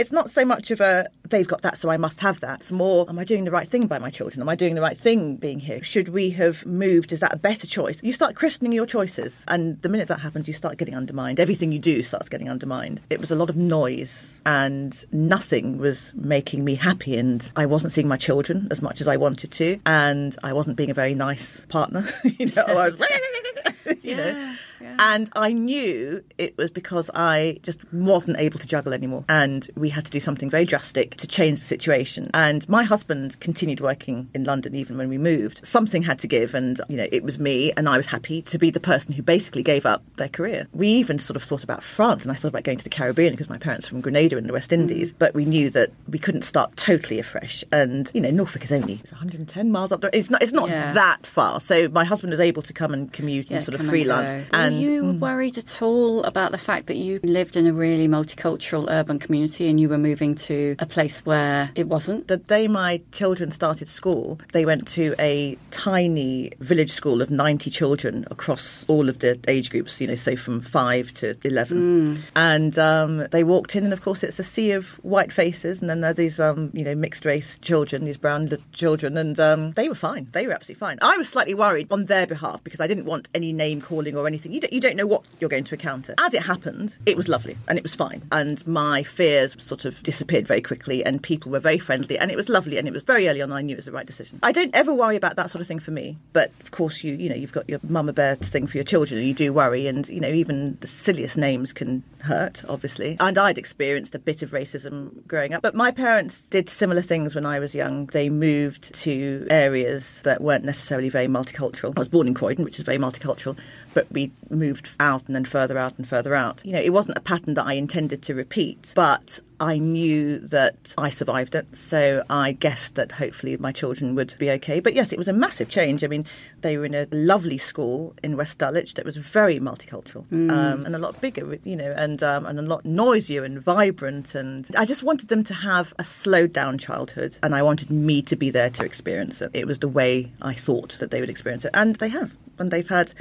it's 0.00 0.10
not 0.10 0.30
so 0.30 0.46
much 0.46 0.70
of 0.70 0.80
a 0.80 1.06
they've 1.28 1.46
got 1.46 1.60
that, 1.60 1.76
so 1.76 1.90
I 1.90 1.98
must 1.98 2.20
have 2.20 2.40
that. 2.40 2.60
It's 2.60 2.72
more, 2.72 3.08
am 3.08 3.18
I 3.18 3.24
doing 3.24 3.44
the 3.44 3.50
right 3.50 3.68
thing 3.68 3.86
by 3.86 3.98
my 3.98 4.08
children? 4.10 4.40
Am 4.40 4.48
I 4.48 4.54
doing 4.54 4.74
the 4.74 4.80
right 4.80 4.98
thing 4.98 5.36
being 5.36 5.60
here? 5.60 5.82
Should 5.82 6.08
we 6.08 6.30
have 6.30 6.64
moved? 6.64 7.12
Is 7.12 7.20
that 7.20 7.34
a 7.34 7.36
better 7.36 7.66
choice? 7.66 8.02
You 8.02 8.14
start 8.14 8.34
christening 8.34 8.72
your 8.72 8.86
choices, 8.86 9.44
and 9.46 9.80
the 9.82 9.90
minute 9.90 10.08
that 10.08 10.20
happens, 10.20 10.48
you 10.48 10.54
start 10.54 10.78
getting 10.78 10.94
undermined. 10.94 11.38
Everything 11.38 11.70
you 11.70 11.78
do 11.78 12.02
starts 12.02 12.30
getting 12.30 12.48
undermined. 12.48 13.02
It 13.10 13.20
was 13.20 13.30
a 13.30 13.36
lot 13.36 13.50
of 13.50 13.56
noise, 13.56 14.38
and 14.46 15.04
nothing 15.12 15.76
was 15.76 16.12
making 16.14 16.64
me 16.64 16.76
happy, 16.76 17.18
and 17.18 17.50
I 17.54 17.66
wasn't 17.66 17.92
seeing 17.92 18.08
my 18.08 18.16
children 18.16 18.68
as 18.70 18.80
much 18.80 19.02
as 19.02 19.06
I 19.06 19.18
wanted 19.18 19.52
to, 19.52 19.80
and 19.84 20.34
I 20.42 20.54
wasn't 20.54 20.78
being 20.78 20.90
a 20.90 20.94
very 20.94 21.14
nice 21.14 21.66
partner. 21.66 22.08
you 22.24 22.46
know, 22.46 22.64
I 22.66 22.72
was, 22.72 22.94
you 24.02 24.16
yeah. 24.16 24.16
know. 24.16 24.56
And 24.98 25.30
I 25.34 25.52
knew 25.52 26.22
it 26.38 26.56
was 26.56 26.70
because 26.70 27.10
I 27.14 27.58
just 27.62 27.80
wasn't 27.92 28.38
able 28.38 28.58
to 28.58 28.66
juggle 28.66 28.92
anymore. 28.92 29.24
And 29.28 29.68
we 29.76 29.88
had 29.88 30.04
to 30.04 30.10
do 30.10 30.20
something 30.20 30.50
very 30.50 30.64
drastic 30.64 31.16
to 31.16 31.26
change 31.26 31.60
the 31.60 31.64
situation. 31.64 32.30
And 32.34 32.68
my 32.68 32.84
husband 32.84 33.38
continued 33.40 33.80
working 33.80 34.28
in 34.34 34.44
London 34.44 34.74
even 34.74 34.96
when 34.96 35.08
we 35.08 35.18
moved. 35.18 35.60
Something 35.66 36.02
had 36.02 36.18
to 36.20 36.28
give. 36.28 36.54
And, 36.54 36.80
you 36.88 36.96
know, 36.96 37.06
it 37.10 37.22
was 37.22 37.38
me. 37.38 37.72
And 37.76 37.88
I 37.88 37.96
was 37.96 38.06
happy 38.06 38.42
to 38.42 38.58
be 38.58 38.70
the 38.70 38.80
person 38.80 39.12
who 39.12 39.22
basically 39.22 39.62
gave 39.62 39.86
up 39.86 40.02
their 40.16 40.28
career. 40.28 40.66
We 40.72 40.88
even 40.88 41.18
sort 41.18 41.36
of 41.36 41.42
thought 41.42 41.64
about 41.64 41.82
France. 41.82 42.22
And 42.22 42.32
I 42.32 42.34
thought 42.34 42.48
about 42.48 42.64
going 42.64 42.78
to 42.78 42.84
the 42.84 42.90
Caribbean 42.90 43.32
because 43.32 43.48
my 43.48 43.58
parents 43.58 43.86
are 43.86 43.90
from 43.90 44.00
Grenada 44.00 44.36
in 44.36 44.46
the 44.46 44.52
West 44.52 44.72
Indies. 44.72 45.12
Mm. 45.12 45.16
But 45.18 45.34
we 45.34 45.44
knew 45.44 45.70
that 45.70 45.90
we 46.08 46.18
couldn't 46.18 46.42
start 46.42 46.76
totally 46.76 47.18
afresh. 47.18 47.64
And, 47.72 48.10
you 48.14 48.20
know, 48.20 48.30
Norfolk 48.30 48.64
is 48.64 48.72
only 48.72 48.96
110 48.96 49.70
miles 49.70 49.92
up 49.92 50.00
there. 50.00 50.10
It's 50.12 50.30
not, 50.30 50.42
it's 50.42 50.52
not 50.52 50.68
yeah. 50.68 50.92
that 50.92 51.26
far. 51.26 51.60
So 51.60 51.88
my 51.88 52.04
husband 52.04 52.30
was 52.30 52.40
able 52.40 52.62
to 52.62 52.72
come 52.72 52.92
and 52.92 53.12
commute 53.12 53.50
yeah, 53.50 53.56
and 53.56 53.64
sort 53.64 53.78
of 53.78 53.86
freelance. 53.86 54.32
And, 54.32 54.74
and 54.74 54.79
you 54.80 55.02
mm. 55.02 55.18
worried 55.18 55.58
at 55.58 55.82
all 55.82 56.24
about 56.24 56.52
the 56.52 56.58
fact 56.58 56.86
that 56.86 56.96
you 56.96 57.20
lived 57.22 57.56
in 57.56 57.66
a 57.66 57.72
really 57.72 58.08
multicultural 58.08 58.86
urban 58.88 59.18
community 59.18 59.68
and 59.68 59.78
you 59.80 59.88
were 59.88 59.98
moving 59.98 60.34
to 60.34 60.76
a 60.78 60.86
place 60.86 61.24
where 61.24 61.70
it 61.74 61.88
wasn't? 61.88 62.28
The 62.28 62.36
day 62.36 62.68
my 62.68 63.00
children 63.12 63.50
started 63.50 63.88
school, 63.88 64.38
they 64.52 64.64
went 64.64 64.86
to 64.88 65.14
a 65.18 65.56
tiny 65.70 66.52
village 66.60 66.90
school 66.90 67.22
of 67.22 67.30
90 67.30 67.70
children 67.70 68.26
across 68.30 68.84
all 68.88 69.08
of 69.08 69.18
the 69.18 69.38
age 69.48 69.70
groups, 69.70 70.00
you 70.00 70.06
know, 70.06 70.14
say 70.14 70.36
from 70.36 70.60
5 70.60 71.12
to 71.14 71.36
11. 71.44 71.76
Mm. 71.78 72.22
And 72.36 72.78
um, 72.78 73.26
they 73.30 73.44
walked 73.44 73.76
in, 73.76 73.84
and 73.84 73.92
of 73.92 74.02
course, 74.02 74.22
it's 74.22 74.38
a 74.38 74.44
sea 74.44 74.72
of 74.72 74.88
white 75.04 75.32
faces, 75.32 75.80
and 75.80 75.90
then 75.90 76.00
there 76.00 76.10
are 76.10 76.14
these, 76.14 76.40
um, 76.40 76.70
you 76.72 76.84
know, 76.84 76.94
mixed 76.94 77.24
race 77.24 77.58
children, 77.58 78.04
these 78.04 78.16
brown 78.16 78.48
children, 78.72 79.16
and 79.16 79.38
um, 79.38 79.72
they 79.72 79.88
were 79.88 79.94
fine. 79.94 80.28
They 80.32 80.46
were 80.46 80.52
absolutely 80.52 80.80
fine. 80.80 80.98
I 81.02 81.16
was 81.16 81.28
slightly 81.28 81.54
worried 81.54 81.88
on 81.90 82.06
their 82.06 82.26
behalf 82.26 82.62
because 82.64 82.80
I 82.80 82.86
didn't 82.86 83.04
want 83.04 83.28
any 83.34 83.52
name 83.52 83.80
calling 83.80 84.16
or 84.16 84.26
anything. 84.26 84.52
You 84.52 84.60
don't, 84.70 84.74
you 84.74 84.80
don't 84.80 84.96
know 84.96 85.06
what 85.06 85.24
you're 85.40 85.50
going 85.50 85.64
to 85.64 85.74
encounter. 85.74 86.14
As 86.18 86.34
it 86.34 86.42
happened, 86.42 86.96
it 87.06 87.16
was 87.16 87.28
lovely 87.28 87.56
and 87.68 87.78
it 87.78 87.82
was 87.82 87.94
fine. 87.94 88.22
And 88.32 88.64
my 88.66 89.02
fears 89.02 89.56
sort 89.62 89.84
of 89.84 90.02
disappeared 90.02 90.46
very 90.46 90.62
quickly 90.62 91.04
and 91.04 91.22
people 91.22 91.52
were 91.52 91.60
very 91.60 91.78
friendly 91.78 92.18
and 92.18 92.30
it 92.30 92.36
was 92.36 92.48
lovely 92.48 92.78
and 92.78 92.86
it 92.86 92.92
was 92.92 93.04
very 93.04 93.28
early 93.28 93.42
on 93.42 93.52
I 93.52 93.62
knew 93.62 93.74
it 93.74 93.76
was 93.76 93.86
the 93.86 93.92
right 93.92 94.06
decision. 94.06 94.38
I 94.42 94.52
don't 94.52 94.74
ever 94.74 94.94
worry 94.94 95.16
about 95.16 95.36
that 95.36 95.50
sort 95.50 95.60
of 95.60 95.66
thing 95.66 95.80
for 95.80 95.90
me. 95.90 96.18
But 96.32 96.52
of 96.60 96.70
course 96.70 97.02
you 97.02 97.14
you 97.14 97.28
know, 97.28 97.34
you've 97.34 97.52
got 97.52 97.68
your 97.68 97.80
mama 97.88 98.12
bear 98.12 98.36
thing 98.36 98.66
for 98.66 98.76
your 98.76 98.84
children 98.84 99.18
and 99.18 99.26
you 99.26 99.34
do 99.34 99.52
worry 99.52 99.86
and 99.86 100.08
you 100.08 100.20
know, 100.20 100.28
even 100.28 100.78
the 100.80 100.88
silliest 100.88 101.36
names 101.36 101.72
can 101.72 102.02
hurt, 102.20 102.62
obviously. 102.68 103.16
And 103.20 103.38
I'd 103.38 103.58
experienced 103.58 104.14
a 104.14 104.18
bit 104.18 104.42
of 104.42 104.50
racism 104.50 105.26
growing 105.26 105.54
up. 105.54 105.62
But 105.62 105.74
my 105.74 105.90
parents 105.90 106.48
did 106.48 106.68
similar 106.68 107.02
things 107.02 107.34
when 107.34 107.46
I 107.46 107.58
was 107.58 107.74
young. 107.74 108.06
They 108.06 108.28
moved 108.28 108.94
to 108.94 109.46
areas 109.50 110.20
that 110.22 110.40
weren't 110.40 110.64
necessarily 110.64 111.08
very 111.08 111.26
multicultural. 111.26 111.92
I 111.96 112.00
was 112.00 112.08
born 112.08 112.26
in 112.26 112.34
Croydon, 112.34 112.64
which 112.64 112.78
is 112.78 112.84
very 112.84 112.98
multicultural, 112.98 113.56
but 113.94 114.10
we 114.12 114.30
moved 114.60 114.88
out 115.00 115.26
and 115.26 115.34
then 115.34 115.44
further 115.44 115.76
out 115.76 115.98
and 115.98 116.06
further 116.06 116.34
out. 116.34 116.62
You 116.64 116.72
know, 116.72 116.80
it 116.80 116.90
wasn't 116.90 117.18
a 117.18 117.20
pattern 117.20 117.54
that 117.54 117.66
I 117.66 117.72
intended 117.72 118.22
to 118.22 118.34
repeat, 118.34 118.92
but 118.94 119.40
I 119.60 119.76
knew 119.76 120.38
that 120.38 120.94
I 120.96 121.10
survived 121.10 121.54
it, 121.54 121.76
so 121.76 122.24
I 122.30 122.52
guessed 122.52 122.94
that 122.94 123.12
hopefully 123.12 123.56
my 123.58 123.72
children 123.72 124.14
would 124.14 124.34
be 124.38 124.50
okay. 124.52 124.80
But 124.80 124.94
yes, 124.94 125.12
it 125.12 125.18
was 125.18 125.28
a 125.28 125.34
massive 125.34 125.68
change. 125.68 126.02
I 126.02 126.06
mean, 126.06 126.24
they 126.62 126.78
were 126.78 126.86
in 126.86 126.94
a 126.94 127.06
lovely 127.12 127.58
school 127.58 128.14
in 128.22 128.38
West 128.38 128.56
Dulwich 128.56 128.94
that 128.94 129.04
was 129.04 129.18
very 129.18 129.60
multicultural 129.60 130.24
mm. 130.32 130.50
um, 130.50 130.86
and 130.86 130.96
a 130.96 130.98
lot 130.98 131.20
bigger, 131.20 131.58
you 131.62 131.76
know, 131.76 131.92
and 131.96 132.22
um, 132.22 132.46
and 132.46 132.58
a 132.58 132.62
lot 132.62 132.86
noisier 132.86 133.44
and 133.44 133.60
vibrant. 133.60 134.34
And 134.34 134.66
I 134.78 134.86
just 134.86 135.02
wanted 135.02 135.28
them 135.28 135.44
to 135.44 135.54
have 135.54 135.92
a 135.98 136.04
slowed 136.04 136.54
down 136.54 136.78
childhood, 136.78 137.36
and 137.42 137.54
I 137.54 137.62
wanted 137.62 137.90
me 137.90 138.22
to 138.22 138.36
be 138.36 138.48
there 138.50 138.70
to 138.70 138.84
experience 138.84 139.42
it. 139.42 139.50
It 139.52 139.66
was 139.66 139.80
the 139.80 139.88
way 139.88 140.32
I 140.40 140.54
thought 140.54 140.98
that 141.00 141.10
they 141.10 141.20
would 141.20 141.30
experience 141.30 141.66
it, 141.66 141.72
and 141.74 141.96
they 141.96 142.08
have, 142.08 142.34
and 142.58 142.70
they've 142.70 142.88
had 142.88 143.12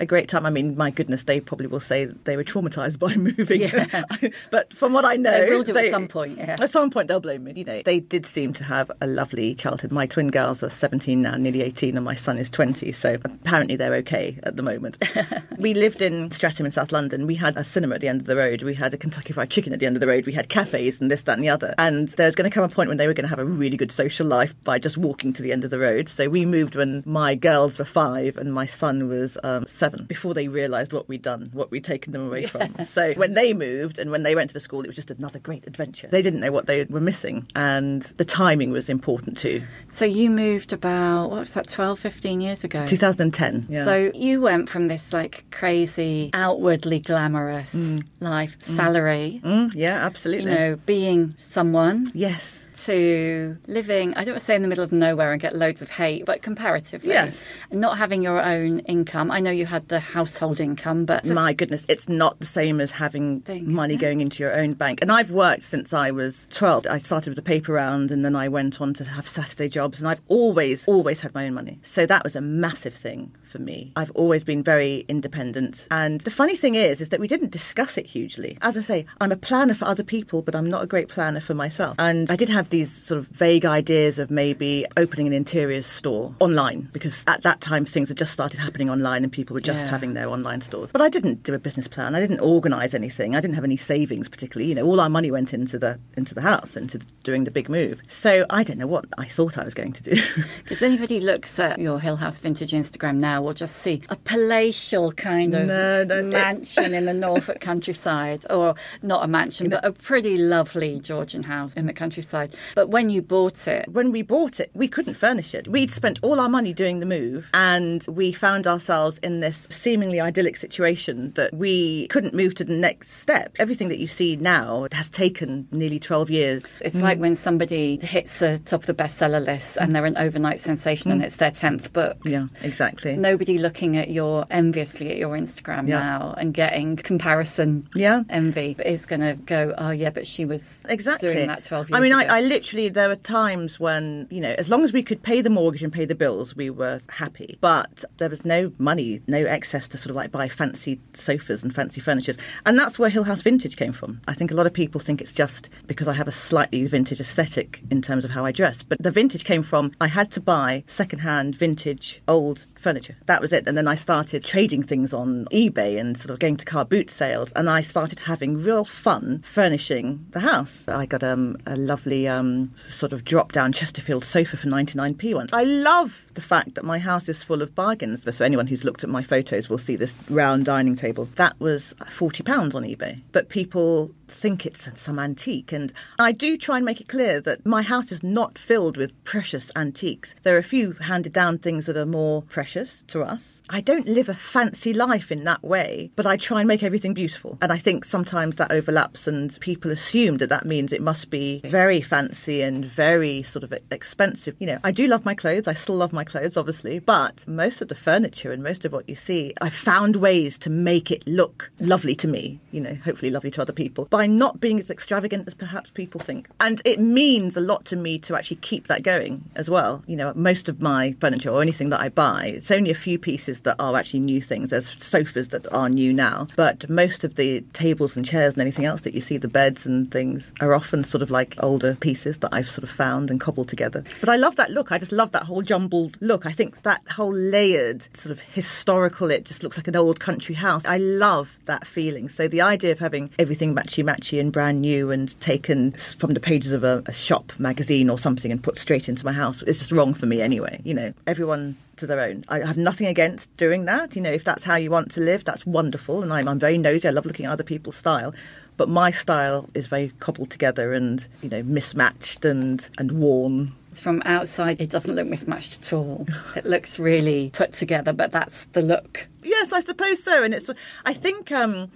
a 0.00 0.06
great 0.06 0.28
time. 0.28 0.46
I 0.46 0.50
mean, 0.50 0.76
my 0.76 0.90
goodness, 0.90 1.24
they 1.24 1.40
probably 1.40 1.66
will 1.66 1.80
say 1.80 2.06
they 2.06 2.36
were 2.36 2.44
traumatized 2.44 2.98
by 3.06 3.14
moving. 3.14 3.62
Yeah. 3.62 4.04
but 4.50 4.72
from 4.74 4.92
what 4.92 5.04
I 5.04 5.16
know, 5.16 5.30
they 5.30 5.50
will 5.50 5.62
do 5.62 5.72
they, 5.72 5.86
at 5.86 5.90
some 5.90 6.08
point. 6.08 6.38
Yeah. 6.38 6.56
At 6.60 6.70
some 6.70 6.90
point, 6.90 7.08
they'll 7.08 7.20
blame 7.20 7.44
me. 7.44 7.52
You 7.56 7.64
know, 7.64 7.82
they 7.82 8.00
did 8.00 8.26
seem 8.26 8.52
to 8.54 8.64
have 8.64 8.90
a 9.00 9.06
lovely 9.06 9.54
childhood. 9.54 9.92
My 9.92 10.06
twin 10.06 10.28
girls 10.28 10.62
are 10.62 10.70
17 10.70 11.22
now, 11.22 11.36
nearly 11.36 11.62
18, 11.62 11.96
and 11.96 12.04
my 12.04 12.14
son 12.14 12.38
is 12.38 12.50
20. 12.50 12.92
So 12.92 13.16
apparently, 13.24 13.76
they're 13.76 13.94
okay 13.96 14.38
at 14.42 14.56
the 14.56 14.62
moment. 14.62 15.02
we 15.58 15.74
lived 15.74 16.02
in 16.02 16.30
Streatham 16.30 16.66
in 16.66 16.72
South 16.72 16.92
London. 16.92 17.26
We 17.26 17.34
had 17.34 17.56
a 17.56 17.64
cinema 17.64 17.96
at 17.96 18.00
the 18.00 18.08
end 18.08 18.20
of 18.20 18.26
the 18.26 18.36
road. 18.36 18.62
We 18.62 18.74
had 18.74 18.92
a 18.94 18.96
Kentucky 18.96 19.32
Fried 19.32 19.50
Chicken 19.50 19.72
at 19.72 19.80
the 19.80 19.86
end 19.86 19.96
of 19.96 20.00
the 20.00 20.06
road. 20.06 20.26
We 20.26 20.32
had 20.32 20.48
cafes 20.48 21.00
and 21.00 21.10
this, 21.10 21.22
that, 21.24 21.34
and 21.34 21.44
the 21.44 21.48
other. 21.48 21.74
And 21.78 22.08
there 22.08 22.26
was 22.26 22.34
going 22.34 22.48
to 22.48 22.54
come 22.54 22.64
a 22.64 22.68
point 22.68 22.88
when 22.88 22.98
they 22.98 23.06
were 23.06 23.14
going 23.14 23.24
to 23.24 23.30
have 23.30 23.38
a 23.38 23.44
really 23.44 23.76
good 23.76 23.92
social 23.92 24.26
life 24.26 24.54
by 24.64 24.78
just 24.78 24.96
walking 24.96 25.32
to 25.32 25.42
the 25.42 25.52
end 25.52 25.64
of 25.64 25.70
the 25.70 25.78
road. 25.78 26.08
So 26.08 26.28
we 26.28 26.44
moved 26.44 26.74
when 26.74 27.02
my 27.06 27.34
girls 27.34 27.78
were 27.78 27.84
five 27.84 28.36
and 28.36 28.52
my 28.52 28.66
son 28.66 29.08
was 29.08 29.38
um, 29.42 29.64
seven 29.66 29.85
seven 29.86 30.06
before 30.06 30.34
they 30.34 30.48
realised 30.48 30.92
what 30.92 31.08
we'd 31.08 31.22
done, 31.22 31.48
what 31.52 31.70
we'd 31.70 31.84
taken 31.84 32.12
them 32.12 32.26
away 32.26 32.46
from. 32.46 32.84
So 32.84 33.12
when 33.14 33.34
they 33.34 33.52
moved 33.52 33.98
and 33.98 34.10
when 34.10 34.22
they 34.22 34.34
went 34.34 34.50
to 34.50 34.54
the 34.54 34.60
school, 34.60 34.82
it 34.82 34.86
was 34.88 34.96
just 34.96 35.10
another 35.10 35.38
great 35.38 35.66
adventure. 35.66 36.08
They 36.08 36.22
didn't 36.22 36.40
know 36.40 36.52
what 36.52 36.66
they 36.66 36.84
were 36.84 37.00
missing, 37.00 37.46
and 37.54 38.02
the 38.02 38.24
timing 38.24 38.70
was 38.70 38.88
important 38.88 39.38
too. 39.38 39.62
So 39.88 40.04
you 40.04 40.30
moved 40.30 40.72
about, 40.72 41.30
what 41.30 41.40
was 41.40 41.54
that, 41.54 41.68
12, 41.68 41.98
15 41.98 42.40
years 42.40 42.64
ago? 42.64 42.86
2010. 42.86 43.66
Yeah. 43.68 43.84
So 43.84 44.10
you 44.14 44.40
went 44.40 44.68
from 44.68 44.88
this 44.88 45.12
like 45.12 45.44
crazy, 45.50 46.30
outwardly 46.34 46.98
glamorous 47.00 47.74
life, 48.20 48.56
salary, 48.60 49.40
Mm, 49.44 49.72
yeah, 49.74 50.04
absolutely. 50.04 50.50
you 50.50 50.58
know, 50.58 50.76
being 50.86 51.34
someone 51.38 52.10
yes. 52.14 52.65
To 52.84 53.58
living, 53.66 54.10
I 54.14 54.24
don't 54.24 54.34
want 54.34 54.40
to 54.40 54.44
say 54.44 54.54
in 54.54 54.62
the 54.62 54.68
middle 54.68 54.84
of 54.84 54.92
nowhere 54.92 55.32
and 55.32 55.40
get 55.40 55.54
loads 55.54 55.82
of 55.82 55.90
hate, 55.90 56.24
but 56.24 56.42
comparatively. 56.42 57.10
Yes. 57.10 57.54
Not 57.70 57.98
having 57.98 58.22
your 58.22 58.42
own 58.42 58.80
income. 58.80 59.30
I 59.30 59.40
know 59.40 59.50
you 59.50 59.66
had 59.66 59.88
the 59.88 60.00
household 60.00 60.60
income, 60.60 61.04
but 61.04 61.24
My 61.24 61.52
goodness, 61.52 61.86
it's 61.88 62.08
not 62.08 62.38
the 62.38 62.46
same 62.46 62.80
as 62.80 62.92
having 62.92 63.40
Thing, 63.40 63.72
money 63.72 63.96
going 63.96 64.20
into 64.20 64.42
your 64.42 64.54
own 64.54 64.74
bank. 64.74 65.00
And 65.02 65.10
I've 65.10 65.30
worked 65.30 65.64
since 65.64 65.92
I 65.92 66.10
was 66.10 66.46
12. 66.50 66.86
I 66.86 66.98
started 66.98 67.30
with 67.30 67.36
the 67.36 67.42
paper 67.42 67.72
round 67.72 68.10
and 68.10 68.24
then 68.24 68.36
I 68.36 68.48
went 68.48 68.80
on 68.80 68.94
to 68.94 69.04
have 69.04 69.28
Saturday 69.28 69.68
jobs. 69.68 69.98
And 69.98 70.08
I've 70.08 70.22
always, 70.28 70.86
always 70.86 71.20
had 71.20 71.34
my 71.34 71.46
own 71.46 71.54
money. 71.54 71.78
So 71.82 72.06
that 72.06 72.24
was 72.24 72.36
a 72.36 72.40
massive 72.40 72.94
thing 72.94 73.34
for 73.46 73.58
me. 73.58 73.92
I've 73.96 74.10
always 74.12 74.44
been 74.44 74.62
very 74.62 75.04
independent. 75.08 75.86
And 75.90 76.20
the 76.22 76.30
funny 76.30 76.56
thing 76.56 76.74
is, 76.74 77.00
is 77.00 77.08
that 77.10 77.20
we 77.20 77.28
didn't 77.28 77.50
discuss 77.52 77.96
it 77.98 78.06
hugely. 78.06 78.58
As 78.62 78.76
I 78.76 78.80
say, 78.80 79.06
I'm 79.20 79.32
a 79.32 79.36
planner 79.36 79.74
for 79.74 79.84
other 79.86 80.04
people, 80.04 80.42
but 80.42 80.54
I'm 80.54 80.68
not 80.68 80.82
a 80.82 80.86
great 80.86 81.08
planner 81.08 81.40
for 81.40 81.54
myself. 81.54 81.96
And 81.98 82.30
I 82.30 82.36
did 82.36 82.48
have 82.48 82.68
these 82.68 82.90
sort 82.90 83.18
of 83.18 83.26
vague 83.28 83.64
ideas 83.64 84.18
of 84.18 84.30
maybe 84.30 84.86
opening 84.96 85.26
an 85.26 85.32
interiors 85.32 85.86
store 85.86 86.34
online 86.40 86.88
because 86.92 87.24
at 87.26 87.42
that 87.42 87.60
time 87.60 87.84
things 87.84 88.08
had 88.08 88.18
just 88.18 88.32
started 88.32 88.58
happening 88.60 88.90
online 88.90 89.22
and 89.22 89.32
people 89.32 89.54
were 89.54 89.60
just 89.60 89.84
Yeah. 89.84 89.90
having 89.90 90.14
their 90.14 90.28
online 90.28 90.60
stores. 90.60 90.92
But 90.92 91.02
I 91.02 91.08
didn't 91.08 91.42
do 91.42 91.54
a 91.54 91.58
business 91.58 91.88
plan. 91.88 92.14
I 92.14 92.20
didn't 92.20 92.40
organise 92.40 92.94
anything. 92.94 93.34
I 93.36 93.40
didn't 93.40 93.54
have 93.54 93.64
any 93.64 93.76
savings 93.76 94.28
particularly. 94.28 94.68
You 94.68 94.74
know, 94.76 94.84
all 94.86 95.00
our 95.00 95.08
money 95.10 95.30
went 95.30 95.52
into 95.54 95.78
the 95.78 95.98
into 96.16 96.34
the 96.34 96.40
house, 96.42 96.76
into 96.76 96.98
doing 97.24 97.44
the 97.44 97.50
big 97.50 97.68
move. 97.68 98.00
So 98.08 98.46
I 98.50 98.62
don't 98.62 98.78
know 98.78 98.86
what 98.86 99.04
I 99.18 99.26
thought 99.26 99.58
I 99.58 99.64
was 99.64 99.74
going 99.74 99.92
to 99.92 100.02
do. 100.02 100.22
If 100.70 100.82
anybody 100.82 101.20
looks 101.20 101.58
at 101.58 101.78
your 101.78 102.00
Hill 102.00 102.16
House 102.16 102.38
Vintage 102.38 102.72
Instagram 102.72 103.16
now, 103.16 103.35
will 103.38 103.54
just 103.54 103.76
see 103.76 104.02
a 104.08 104.16
palatial 104.16 105.12
kind 105.12 105.54
of 105.54 105.66
No, 105.66 106.04
no, 106.04 106.22
mansion 106.24 106.94
in 106.94 107.06
the 107.06 107.14
Norfolk 107.26 107.60
countryside, 107.60 108.44
or 108.50 108.74
not 109.02 109.24
a 109.24 109.28
mansion, 109.28 109.70
but 109.70 109.84
a 109.84 109.92
pretty 109.92 110.36
lovely 110.38 111.00
Georgian 111.00 111.44
house 111.44 111.74
in 111.74 111.86
the 111.86 111.92
countryside. 111.92 112.54
But 112.74 112.88
when 112.88 113.08
you 113.08 113.22
bought 113.22 113.66
it, 113.68 113.88
when 113.88 114.12
we 114.12 114.22
bought 114.22 114.60
it, 114.60 114.70
we 114.74 114.88
couldn't 114.88 115.14
furnish 115.14 115.54
it. 115.54 115.68
We'd 115.68 115.90
spent 115.90 116.18
all 116.22 116.40
our 116.40 116.48
money 116.48 116.72
doing 116.72 117.00
the 117.00 117.06
move, 117.06 117.48
and 117.54 118.04
we 118.08 118.32
found 118.32 118.66
ourselves 118.66 119.18
in 119.18 119.40
this 119.40 119.66
seemingly 119.70 120.20
idyllic 120.20 120.56
situation 120.56 121.32
that 121.32 121.54
we 121.54 122.06
couldn't 122.08 122.34
move 122.34 122.54
to 122.56 122.64
the 122.64 122.74
next 122.74 123.10
step. 123.10 123.54
Everything 123.58 123.88
that 123.88 123.98
you 123.98 124.06
see 124.06 124.36
now 124.36 124.86
has 124.92 125.10
taken 125.10 125.68
nearly 125.70 125.98
12 125.98 126.30
years. 126.30 126.78
it's 126.82 127.00
like 127.00 127.18
when 127.18 127.36
somebody 127.36 127.98
hits 128.02 128.38
the 128.38 128.58
top 128.60 128.80
of 128.80 128.86
the 128.86 128.94
bestseller 128.94 129.44
list 129.44 129.76
and 129.80 129.94
they're 129.94 130.04
an 130.04 130.16
overnight 130.16 130.58
sensation 130.58 131.10
and 131.10 131.20
mm. 131.20 131.24
it's 131.24 131.36
their 131.36 131.50
10th 131.50 131.92
book. 131.92 132.18
Yeah, 132.24 132.46
exactly. 132.62 133.16
Nobody 133.26 133.58
looking 133.58 133.96
at 133.96 134.08
your 134.10 134.46
enviously 134.50 135.10
at 135.10 135.16
your 135.16 135.36
Instagram 135.36 135.88
Yeah. 135.88 135.98
now 135.98 136.34
and 136.38 136.54
getting 136.54 136.94
comparison 136.96 137.88
Yeah. 137.94 138.22
envy 138.30 138.76
is 138.84 139.04
going 139.04 139.20
to 139.20 139.34
go, 139.34 139.74
oh 139.78 139.90
yeah, 139.90 140.10
but 140.10 140.26
she 140.28 140.44
was 140.44 140.86
Exactly. 140.88 141.32
doing 141.34 141.48
that 141.48 141.64
12 141.64 141.88
years 141.90 141.96
I 141.98 142.00
mean. 142.00 142.12
I, 142.12 142.24
I 142.38 142.40
literally, 142.42 142.88
there 142.88 143.08
were 143.08 143.16
times 143.16 143.80
when, 143.80 144.28
you 144.30 144.40
know, 144.40 144.54
as 144.58 144.68
long 144.68 144.84
as 144.84 144.92
we 144.92 145.02
could 145.02 145.22
pay 145.24 145.40
the 145.40 145.50
mortgage 145.50 145.82
and 145.82 145.92
pay 145.92 146.04
the 146.04 146.14
bills, 146.14 146.54
we 146.54 146.70
were 146.70 147.00
happy. 147.10 147.58
But 147.60 148.04
there 148.18 148.28
was 148.28 148.44
no 148.44 148.72
money, 148.78 149.20
no 149.26 149.38
excess 149.44 149.88
to 149.88 149.98
sort 149.98 150.10
of 150.10 150.16
like 150.16 150.30
buy 150.30 150.48
fancy 150.48 151.00
sofas 151.14 151.64
and 151.64 151.74
fancy 151.74 152.00
furnitures. 152.00 152.38
And 152.64 152.78
that's 152.78 152.96
where 152.96 153.10
Hill 153.10 153.24
House 153.24 153.42
Vintage 153.42 153.76
came 153.76 153.92
from. 153.92 154.20
I 154.28 154.34
think 154.34 154.52
a 154.52 154.54
lot 154.54 154.66
of 154.66 154.72
people 154.72 155.00
think 155.00 155.20
it's 155.20 155.32
just 155.32 155.68
because 155.88 156.06
I 156.06 156.12
have 156.12 156.28
a 156.28 156.32
slightly 156.32 156.86
vintage 156.86 157.20
aesthetic 157.20 157.82
in 157.90 158.02
terms 158.02 158.24
of 158.24 158.30
how 158.30 158.44
I 158.44 158.52
dress. 158.52 158.84
But 158.84 159.02
the 159.02 159.10
vintage 159.10 159.44
came 159.44 159.64
from 159.64 159.90
I 160.00 160.06
had 160.06 160.30
to 160.32 160.40
buy 160.40 160.84
secondhand, 160.86 161.56
vintage, 161.56 162.22
old 162.28 162.66
furniture. 162.78 163.15
That 163.26 163.40
was 163.40 163.52
it. 163.52 163.66
And 163.66 163.76
then 163.76 163.88
I 163.88 163.96
started 163.96 164.44
trading 164.44 164.82
things 164.82 165.12
on 165.12 165.46
eBay 165.46 165.98
and 165.98 166.16
sort 166.16 166.30
of 166.30 166.38
going 166.38 166.56
to 166.58 166.64
car 166.64 166.84
boot 166.84 167.10
sales. 167.10 167.50
And 167.52 167.68
I 167.68 167.80
started 167.80 168.20
having 168.20 168.62
real 168.62 168.84
fun 168.84 169.42
furnishing 169.42 170.26
the 170.30 170.40
house. 170.40 170.86
I 170.86 171.06
got 171.06 171.22
um, 171.22 171.56
a 171.66 171.76
lovely 171.76 172.28
um, 172.28 172.72
sort 172.76 173.12
of 173.12 173.24
drop 173.24 173.52
down 173.52 173.72
Chesterfield 173.72 174.24
sofa 174.24 174.56
for 174.56 174.68
99p 174.68 175.34
once. 175.34 175.52
I 175.52 175.64
love 175.64 176.25
the 176.36 176.42
fact 176.42 176.76
that 176.76 176.84
my 176.84 176.98
house 176.98 177.28
is 177.28 177.42
full 177.42 177.62
of 177.62 177.74
bargains. 177.74 178.24
So 178.36 178.44
anyone 178.44 178.68
who's 178.68 178.84
looked 178.84 179.02
at 179.02 179.10
my 179.10 179.22
photos 179.22 179.68
will 179.68 179.78
see 179.78 179.96
this 179.96 180.14
round 180.30 180.64
dining 180.66 180.94
table. 180.94 181.28
That 181.34 181.58
was 181.58 181.94
£40 182.00 182.74
on 182.74 182.84
eBay. 182.84 183.22
But 183.32 183.48
people 183.48 184.12
think 184.28 184.66
it's 184.66 184.88
some 185.00 185.18
antique. 185.18 185.72
And 185.72 185.92
I 186.18 186.32
do 186.32 186.56
try 186.56 186.76
and 186.76 186.84
make 186.84 187.00
it 187.00 187.08
clear 187.08 187.40
that 187.42 187.64
my 187.64 187.82
house 187.82 188.10
is 188.10 188.22
not 188.22 188.58
filled 188.58 188.96
with 188.96 189.24
precious 189.24 189.70
antiques. 189.76 190.34
There 190.42 190.54
are 190.56 190.58
a 190.58 190.64
few 190.64 190.92
handed 190.92 191.32
down 191.32 191.58
things 191.58 191.86
that 191.86 191.96
are 191.96 192.06
more 192.06 192.42
precious 192.42 193.04
to 193.08 193.22
us. 193.22 193.62
I 193.70 193.80
don't 193.80 194.06
live 194.06 194.28
a 194.28 194.34
fancy 194.34 194.92
life 194.92 195.30
in 195.30 195.44
that 195.44 195.62
way, 195.62 196.10
but 196.16 196.26
I 196.26 196.36
try 196.36 196.60
and 196.60 196.68
make 196.68 196.82
everything 196.82 197.14
beautiful. 197.14 197.58
And 197.62 197.72
I 197.72 197.78
think 197.78 198.04
sometimes 198.04 198.56
that 198.56 198.72
overlaps 198.72 199.26
and 199.26 199.58
people 199.60 199.90
assume 199.90 200.38
that 200.38 200.50
that 200.50 200.66
means 200.66 200.92
it 200.92 201.02
must 201.02 201.30
be 201.30 201.60
very 201.64 202.00
fancy 202.00 202.62
and 202.62 202.84
very 202.84 203.42
sort 203.42 203.64
of 203.64 203.72
expensive. 203.90 204.56
You 204.58 204.66
know, 204.66 204.78
I 204.84 204.90
do 204.90 205.06
love 205.06 205.24
my 205.24 205.34
clothes. 205.34 205.68
I 205.68 205.74
still 205.74 205.96
love 205.96 206.12
my 206.12 206.24
clothes, 206.26 206.56
obviously, 206.56 206.98
but 206.98 207.46
most 207.48 207.80
of 207.80 207.88
the 207.88 207.94
furniture 207.94 208.52
and 208.52 208.62
most 208.62 208.84
of 208.84 208.92
what 208.92 209.08
you 209.08 209.14
see, 209.14 209.54
I 209.60 209.70
found 209.70 210.16
ways 210.16 210.58
to 210.58 210.70
make 210.70 211.10
it 211.10 211.26
look 211.26 211.70
lovely 211.80 212.14
to 212.16 212.28
me, 212.28 212.60
you 212.70 212.80
know, 212.80 212.94
hopefully 212.94 213.30
lovely 213.30 213.50
to 213.52 213.62
other 213.62 213.72
people 213.72 214.06
by 214.06 214.26
not 214.26 214.60
being 214.60 214.78
as 214.78 214.90
extravagant 214.90 215.46
as 215.46 215.54
perhaps 215.54 215.90
people 215.90 216.20
think. 216.20 216.48
And 216.60 216.82
it 216.84 217.00
means 217.00 217.56
a 217.56 217.60
lot 217.60 217.84
to 217.86 217.96
me 217.96 218.18
to 218.20 218.36
actually 218.36 218.58
keep 218.58 218.86
that 218.88 219.02
going 219.02 219.44
as 219.54 219.70
well. 219.70 220.02
You 220.06 220.16
know, 220.16 220.32
most 220.34 220.68
of 220.68 220.82
my 220.82 221.14
furniture 221.20 221.50
or 221.50 221.62
anything 221.62 221.90
that 221.90 222.00
I 222.00 222.08
buy, 222.08 222.52
it's 222.56 222.70
only 222.70 222.90
a 222.90 222.94
few 222.94 223.18
pieces 223.18 223.60
that 223.60 223.76
are 223.78 223.96
actually 223.96 224.20
new 224.20 224.40
things. 224.42 224.70
There's 224.70 225.02
sofas 225.02 225.48
that 225.48 225.72
are 225.72 225.88
new 225.88 226.12
now, 226.12 226.48
but 226.56 226.88
most 226.90 227.24
of 227.24 227.36
the 227.36 227.60
tables 227.72 228.16
and 228.16 228.26
chairs 228.26 228.54
and 228.54 228.62
anything 228.62 228.84
else 228.84 229.02
that 229.02 229.14
you 229.14 229.20
see, 229.20 229.36
the 229.36 229.48
beds 229.48 229.86
and 229.86 230.10
things, 230.10 230.52
are 230.60 230.74
often 230.74 231.04
sort 231.04 231.22
of 231.22 231.30
like 231.30 231.54
older 231.62 231.94
pieces 231.96 232.38
that 232.38 232.52
I've 232.52 232.68
sort 232.68 232.84
of 232.84 232.90
found 232.90 233.30
and 233.30 233.40
cobbled 233.40 233.68
together. 233.68 234.04
But 234.20 234.28
I 234.28 234.36
love 234.36 234.56
that 234.56 234.70
look. 234.70 234.92
I 234.92 234.98
just 234.98 235.12
love 235.12 235.32
that 235.32 235.44
whole 235.44 235.62
jumbled 235.62 236.15
look. 236.20 236.46
I 236.46 236.52
think 236.52 236.82
that 236.82 237.02
whole 237.10 237.32
layered 237.32 238.06
sort 238.16 238.32
of 238.32 238.40
historical, 238.40 239.30
it 239.30 239.44
just 239.44 239.62
looks 239.62 239.76
like 239.76 239.88
an 239.88 239.96
old 239.96 240.20
country 240.20 240.54
house. 240.54 240.84
I 240.84 240.98
love 240.98 241.58
that 241.66 241.86
feeling. 241.86 242.28
So 242.28 242.48
the 242.48 242.60
idea 242.60 242.92
of 242.92 242.98
having 242.98 243.30
everything 243.38 243.74
matchy 243.74 244.04
matchy 244.04 244.40
and 244.40 244.52
brand 244.52 244.80
new 244.80 245.10
and 245.10 245.38
taken 245.40 245.92
from 245.92 246.34
the 246.34 246.40
pages 246.40 246.72
of 246.72 246.84
a, 246.84 247.02
a 247.06 247.12
shop 247.12 247.52
magazine 247.58 248.10
or 248.10 248.18
something 248.18 248.50
and 248.50 248.62
put 248.62 248.78
straight 248.78 249.08
into 249.08 249.24
my 249.24 249.32
house 249.32 249.62
is 249.62 249.78
just 249.78 249.92
wrong 249.92 250.14
for 250.14 250.26
me 250.26 250.40
anyway. 250.40 250.80
You 250.84 250.94
know, 250.94 251.12
everyone 251.26 251.76
to 251.96 252.06
their 252.06 252.20
own. 252.20 252.44
I 252.48 252.58
have 252.58 252.76
nothing 252.76 253.06
against 253.06 253.54
doing 253.56 253.86
that. 253.86 254.14
You 254.16 254.22
know, 254.22 254.30
if 254.30 254.44
that's 254.44 254.64
how 254.64 254.76
you 254.76 254.90
want 254.90 255.10
to 255.12 255.20
live, 255.20 255.44
that's 255.44 255.66
wonderful. 255.66 256.22
And 256.22 256.32
I'm, 256.32 256.48
I'm 256.48 256.58
very 256.58 256.78
nosy. 256.78 257.08
I 257.08 257.10
love 257.10 257.26
looking 257.26 257.46
at 257.46 257.52
other 257.52 257.64
people's 257.64 257.96
style. 257.96 258.34
But 258.76 258.88
my 258.88 259.10
style 259.10 259.70
is 259.74 259.86
very 259.86 260.12
cobbled 260.20 260.50
together 260.50 260.92
and, 260.92 261.26
you 261.40 261.48
know, 261.48 261.62
mismatched 261.62 262.44
and, 262.44 262.86
and 262.98 263.12
worn. 263.12 263.72
From 264.00 264.22
outside, 264.24 264.80
it 264.80 264.90
doesn't 264.90 265.14
look 265.14 265.26
mismatched 265.26 265.78
at 265.80 265.92
all. 265.92 266.26
It 266.54 266.64
looks 266.64 266.98
really 266.98 267.50
put 267.52 267.72
together, 267.72 268.12
but 268.12 268.32
that's 268.32 268.64
the 268.72 268.82
look. 268.82 269.28
Yes, 269.42 269.72
I 269.72 269.80
suppose 269.80 270.22
so. 270.22 270.42
And 270.44 270.54
it's, 270.54 270.68
I 271.04 271.12
think 271.12 271.50
um, 271.52 271.90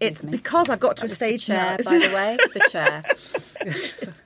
it's 0.00 0.22
me. 0.22 0.30
because 0.32 0.68
I've 0.68 0.80
got 0.80 0.96
to 0.98 1.02
That 1.06 1.12
a 1.12 1.14
stage 1.14 1.46
chair, 1.46 1.76
now. 1.78 1.84
by 1.84 1.98
the 1.98 2.14
way. 2.14 2.36
The 2.54 2.68
chair. 2.70 4.14